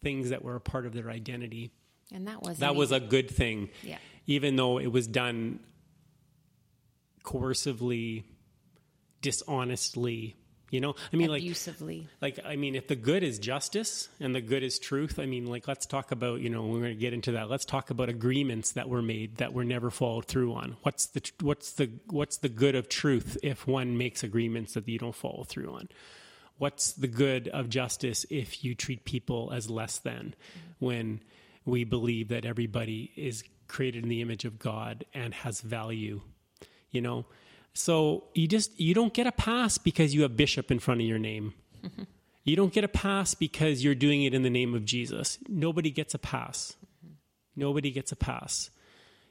things 0.02 0.30
that 0.30 0.42
were 0.42 0.56
a 0.56 0.60
part 0.60 0.86
of 0.86 0.94
their 0.94 1.10
identity. 1.10 1.70
And 2.12 2.26
that 2.26 2.42
was 2.42 2.58
that 2.58 2.74
was 2.74 2.90
a 2.90 3.00
good 3.00 3.30
thing. 3.30 3.68
Yeah. 3.82 3.98
Even 4.26 4.56
though 4.56 4.78
it 4.78 4.86
was 4.86 5.06
done 5.06 5.60
coercively, 7.22 8.24
dishonestly, 9.20 10.36
you 10.74 10.80
know, 10.80 10.96
I 11.12 11.16
mean, 11.16 11.30
abusively. 11.30 12.08
like, 12.20 12.38
like 12.38 12.46
I 12.46 12.56
mean, 12.56 12.74
if 12.74 12.88
the 12.88 12.96
good 12.96 13.22
is 13.22 13.38
justice 13.38 14.08
and 14.18 14.34
the 14.34 14.40
good 14.40 14.64
is 14.64 14.80
truth, 14.80 15.20
I 15.20 15.26
mean, 15.26 15.46
like, 15.46 15.68
let's 15.68 15.86
talk 15.86 16.10
about, 16.10 16.40
you 16.40 16.50
know, 16.50 16.66
we're 16.66 16.80
going 16.80 16.94
to 16.94 16.96
get 16.96 17.12
into 17.12 17.30
that. 17.32 17.48
Let's 17.48 17.64
talk 17.64 17.90
about 17.90 18.08
agreements 18.08 18.72
that 18.72 18.88
were 18.88 19.00
made 19.00 19.36
that 19.36 19.52
were 19.52 19.62
never 19.62 19.92
followed 19.92 20.24
through 20.24 20.52
on. 20.52 20.76
What's 20.82 21.06
the 21.06 21.22
what's 21.40 21.74
the 21.74 21.92
what's 22.10 22.38
the 22.38 22.48
good 22.48 22.74
of 22.74 22.88
truth 22.88 23.38
if 23.44 23.68
one 23.68 23.96
makes 23.96 24.24
agreements 24.24 24.74
that 24.74 24.88
you 24.88 24.98
don't 24.98 25.14
follow 25.14 25.44
through 25.44 25.72
on? 25.72 25.88
What's 26.58 26.92
the 26.92 27.08
good 27.08 27.46
of 27.46 27.68
justice 27.68 28.26
if 28.28 28.64
you 28.64 28.74
treat 28.74 29.04
people 29.04 29.52
as 29.52 29.70
less 29.70 29.98
than 29.98 30.34
when 30.80 31.20
we 31.64 31.84
believe 31.84 32.28
that 32.28 32.44
everybody 32.44 33.12
is 33.14 33.44
created 33.68 34.02
in 34.02 34.08
the 34.08 34.22
image 34.22 34.44
of 34.44 34.58
God 34.58 35.04
and 35.14 35.34
has 35.34 35.60
value? 35.60 36.20
You 36.90 37.00
know, 37.00 37.26
so 37.74 38.24
you 38.34 38.46
just 38.46 38.78
you 38.80 38.94
don't 38.94 39.12
get 39.12 39.26
a 39.26 39.32
pass 39.32 39.78
because 39.78 40.14
you 40.14 40.22
have 40.22 40.36
bishop 40.36 40.70
in 40.70 40.78
front 40.78 41.00
of 41.00 41.06
your 41.06 41.18
name. 41.18 41.54
Mm-hmm. 41.84 42.02
You 42.46 42.56
don't 42.56 42.74
get 42.74 42.84
a 42.84 42.88
pass 42.88 43.32
because 43.32 43.82
you're 43.82 43.94
doing 43.94 44.22
it 44.24 44.34
in 44.34 44.42
the 44.42 44.50
name 44.50 44.74
of 44.74 44.84
Jesus. 44.84 45.38
Nobody 45.48 45.90
gets 45.90 46.12
a 46.12 46.18
pass. 46.18 46.76
Mm-hmm. 47.02 47.14
Nobody 47.56 47.90
gets 47.90 48.12
a 48.12 48.16
pass. 48.16 48.68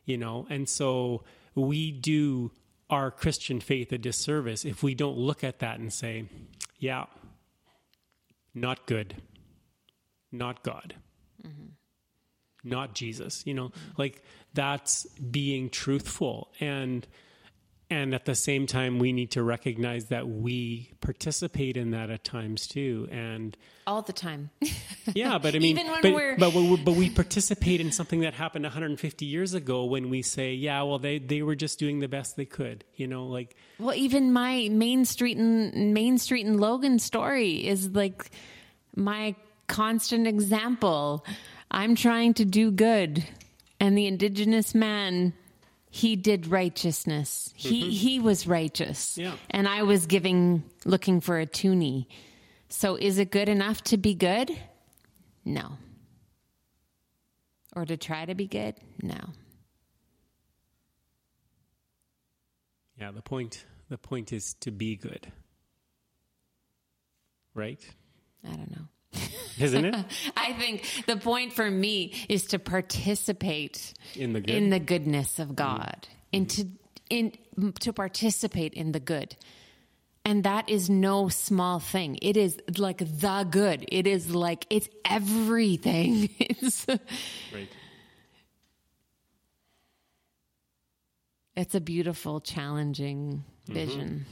You 0.06 0.18
know, 0.18 0.48
and 0.50 0.68
so 0.68 1.24
we 1.54 1.92
do 1.92 2.50
our 2.90 3.12
Christian 3.12 3.60
faith 3.60 3.92
a 3.92 4.00
disservice 4.00 4.66
if 4.66 4.82
we 4.82 4.96
don't 4.96 5.16
look 5.16 5.44
at 5.44 5.60
that 5.60 5.80
and 5.80 5.94
say, 5.94 6.26
yeah, 6.80 7.06
not 8.54 8.86
good, 8.86 9.16
not 10.32 10.64
God, 10.64 10.96
mm-hmm. 11.46 11.68
not 12.64 12.96
Jesus. 12.96 13.44
You 13.46 13.54
know, 13.54 13.72
like 13.98 14.24
that's 14.54 15.06
being 15.20 15.70
truthful. 15.70 16.52
And 16.60 17.08
and 17.90 18.16
at 18.16 18.26
the 18.26 18.34
same 18.36 18.66
time, 18.66 18.98
we 18.98 19.12
need 19.14 19.32
to 19.32 19.44
recognize 19.44 20.06
that 20.06 20.28
we 20.28 20.92
participate 21.02 21.78
in 21.78 21.92
that 21.92 22.10
at 22.10 22.24
times 22.24 22.68
too. 22.68 23.08
And 23.12 23.56
all 23.86 24.02
the 24.02 24.14
time. 24.14 24.50
yeah, 25.14 25.38
but 25.38 25.54
I 25.56 25.60
mean, 25.60 25.78
Even 25.78 25.92
when 25.92 26.02
but, 26.02 26.14
we're- 26.14 26.36
but, 26.38 26.54
we- 26.54 26.78
but 26.78 26.96
we 26.96 27.10
participate 27.10 27.82
in 27.82 27.92
something 27.92 28.22
that 28.22 28.34
happened 28.34 28.64
150 28.64 29.26
years 29.26 29.54
ago 29.54 29.86
when 29.86 30.10
we 30.10 30.22
say, 30.22 30.54
yeah, 30.54 30.82
well, 30.84 30.98
they, 31.00 31.20
they 31.20 31.42
were 31.44 31.56
just 31.56 31.78
doing 31.80 32.00
the 32.00 32.08
best 32.08 32.36
they 32.38 32.46
could, 32.46 32.84
you 32.96 33.06
know, 33.08 33.26
like, 33.28 33.56
Well, 33.80 33.94
even 33.96 34.32
my 34.34 34.70
Main 34.72 35.06
Street 35.06 35.38
and 35.38 35.94
Main 35.94 36.18
Street 36.18 36.46
and 36.46 36.60
Logan 36.60 36.98
story 37.00 37.68
is 37.68 37.90
like 37.90 38.32
my 38.96 39.36
constant 39.68 40.26
example. 40.28 41.26
I'm 41.70 41.96
trying 41.96 42.34
to 42.36 42.46
do 42.46 42.72
good, 42.72 43.26
and 43.80 43.98
the 43.98 44.06
indigenous 44.08 44.74
man, 44.76 45.34
he 45.94 46.16
did 46.16 46.48
righteousness. 46.48 47.54
He 47.56 47.84
mm-hmm. 47.84 47.90
he 47.92 48.20
was 48.20 48.48
righteous, 48.48 49.16
Yeah. 49.16 49.36
and 49.52 49.68
I 49.68 49.84
was 49.84 50.08
giving, 50.08 50.64
looking 50.86 51.22
for 51.22 51.38
a 51.38 51.46
toonie. 51.46 52.08
So, 52.68 52.96
is 52.96 53.20
it 53.20 53.30
good 53.30 53.48
enough 53.48 53.84
to 53.84 53.98
be 53.98 54.16
good? 54.16 54.50
No. 55.46 55.78
Or 57.76 57.86
to 57.86 57.96
try 57.96 58.26
to 58.26 58.34
be 58.34 58.48
good? 58.48 58.74
No. 59.04 59.20
yeah, 63.00 63.12
the 63.12 63.22
point, 63.22 63.64
the 63.90 64.00
point 64.00 64.34
is 64.34 64.56
to 64.62 64.72
be 64.72 64.96
good. 64.96 65.32
Right? 67.54 67.88
I 68.44 68.56
don't 68.56 68.72
know. 68.72 68.88
Isn't 69.60 69.86
it? 69.86 69.96
I 70.36 70.54
think 70.54 71.06
the 71.06 71.18
point 71.18 71.54
for 71.54 71.70
me 71.70 72.14
is 72.30 72.46
to 72.48 72.60
participate 72.60 73.94
In 74.16 74.34
the 74.34 74.42
good. 74.42 74.50
in 74.50 74.70
the 74.70 74.80
goodness 74.80 75.40
of 75.40 75.56
God, 75.56 76.08
mm. 76.08 76.38
and 76.38 76.50
to 76.52 76.68
in 77.10 77.34
to 77.82 77.94
participate 77.94 78.74
in 78.74 78.92
the 78.92 79.00
good. 79.00 79.36
And 80.26 80.46
that 80.46 80.70
is 80.70 80.90
no 80.90 81.28
small 81.28 81.80
thing. 81.80 82.18
It 82.22 82.38
is 82.38 82.58
like 82.78 83.00
the 83.00 83.46
good. 83.50 83.86
It 83.90 84.08
is 84.08 84.34
like 84.34 84.66
it's 84.70 84.90
everything. 85.06 86.30
It's 86.40 86.86
right. 86.88 87.70
it's 91.56 91.76
a 91.76 91.82
beautiful, 91.82 92.40
challenging 92.40 93.44
mm-hmm. 93.66 93.74
vision. 93.74 94.26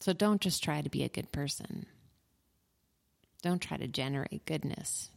So 0.00 0.12
don't 0.12 0.42
just 0.42 0.62
try 0.62 0.82
to 0.82 0.90
be 0.90 1.02
a 1.02 1.08
good 1.08 1.32
person. 1.32 1.86
Don't 3.44 3.60
try 3.60 3.76
to 3.76 3.86
generate 3.86 4.46
goodness. 4.46 5.10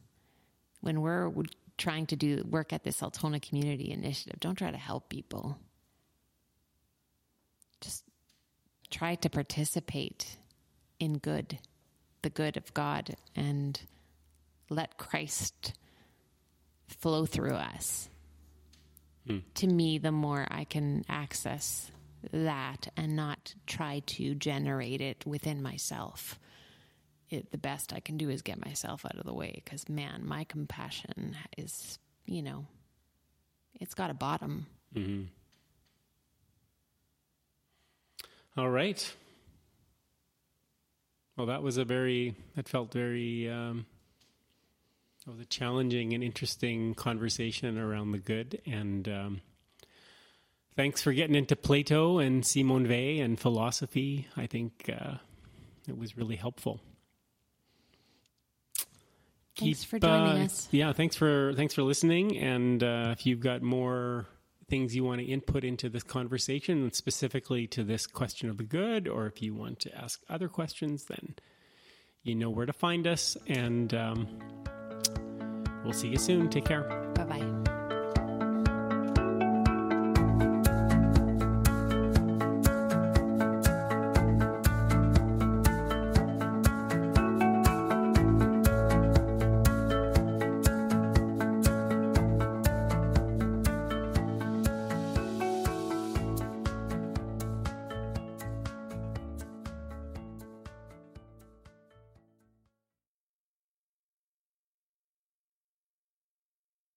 When 0.82 1.00
we're 1.00 1.32
trying 1.78 2.08
to 2.08 2.18
do 2.18 2.44
work 2.50 2.74
at 2.74 2.84
this 2.84 3.02
Altona 3.02 3.40
Community 3.40 3.90
Initiative, 3.90 4.38
don't 4.42 4.58
try 4.58 4.70
to 4.70 4.78
help 4.78 5.08
people. 5.08 5.58
Just 7.80 8.04
try 8.90 9.16
to 9.16 9.30
participate 9.30 10.36
in 11.00 11.20
good, 11.20 11.58
the 12.22 12.30
good 12.30 12.58
of 12.58 12.74
God, 12.74 13.16
and 13.34 13.80
let 14.70 14.98
Christ 14.98 15.72
flow 16.88 17.26
through 17.26 17.56
us 17.56 18.10
hmm. 19.26 19.38
to 19.56 19.68
me, 19.68 20.00
the 20.00 20.12
more 20.12 20.46
I 20.52 20.66
can 20.66 21.06
access 21.08 21.94
that 22.34 22.90
and 22.98 23.16
not 23.16 23.56
try 23.68 24.02
to 24.06 24.36
generate 24.36 25.00
it 25.00 25.26
within 25.26 25.64
myself, 25.64 26.38
it, 27.30 27.52
the 27.52 27.58
best 27.58 27.94
I 27.94 28.00
can 28.00 28.18
do 28.18 28.30
is 28.30 28.42
get 28.42 28.64
myself 28.64 29.06
out 29.06 29.18
of 29.18 29.26
the 29.26 29.34
way. 29.34 29.62
Because, 29.64 29.90
man, 29.90 30.24
my 30.26 30.44
compassion 30.44 31.36
is, 31.58 32.00
you 32.26 32.42
know, 32.42 32.66
it's 33.80 33.94
got 33.94 34.10
a 34.10 34.14
bottom. 34.14 34.68
All 38.58 38.70
right. 38.70 39.16
Well, 41.36 41.48
that 41.48 41.62
was 41.62 41.78
a 41.78 41.86
very, 41.86 42.36
that 42.56 42.68
felt 42.68 42.92
very, 42.92 43.48
um, 43.48 43.86
it 45.28 45.30
was 45.30 45.40
a 45.40 45.46
challenging 45.46 46.14
and 46.14 46.24
interesting 46.24 46.96
conversation 46.96 47.78
around 47.78 48.14
the 48.14 48.18
good. 48.18 48.62
And 48.66 49.08
um, 49.08 49.42
thanks 50.76 51.04
for 51.04 51.14
getting 51.14 51.36
into 51.36 51.56
Plato 51.56 52.18
and 52.18 52.46
Simone 52.46 52.88
Weil 52.88 53.22
and 53.22 53.40
philosophy. 53.40 54.28
I 54.36 54.48
think 54.48 54.90
uh, 54.90 55.18
it 55.88 55.98
was 55.98 56.18
really 56.18 56.38
helpful. 56.38 56.80
Thanks 59.58 59.84
for 59.84 60.00
joining 60.00 60.42
uh, 60.42 60.46
us. 60.46 60.68
Yeah, 60.72 60.94
thanks 60.94 61.16
for 61.16 61.54
thanks 61.56 61.74
for 61.74 61.84
listening. 61.84 62.38
And 62.38 62.84
uh, 62.84 63.10
if 63.12 63.26
you've 63.26 63.40
got 63.40 63.62
more 63.62 64.28
things 64.70 64.96
you 64.96 65.04
want 65.04 65.22
to 65.22 65.26
input 65.26 65.64
into 65.64 65.90
this 65.90 66.04
conversation, 66.04 66.92
specifically 66.92 67.68
to 67.68 67.84
this 67.84 68.06
question 68.06 68.50
of 68.50 68.58
the 68.58 68.64
good, 68.64 69.08
or 69.08 69.28
if 69.28 69.42
you 69.42 69.56
want 69.56 69.80
to 69.80 69.96
ask 69.98 70.22
other 70.30 70.50
questions, 70.50 71.06
then 71.06 71.36
you 72.24 72.36
know 72.36 72.50
where 72.50 72.66
to 72.66 72.74
find 72.74 73.08
us. 73.08 73.38
And 73.48 73.94
um, 73.94 74.28
we'll 75.84 75.94
see 75.94 76.10
you 76.10 76.18
soon. 76.18 76.50
Take 76.50 76.66
care. 76.66 76.84
Bye 77.16 77.24
bye. 77.24 77.57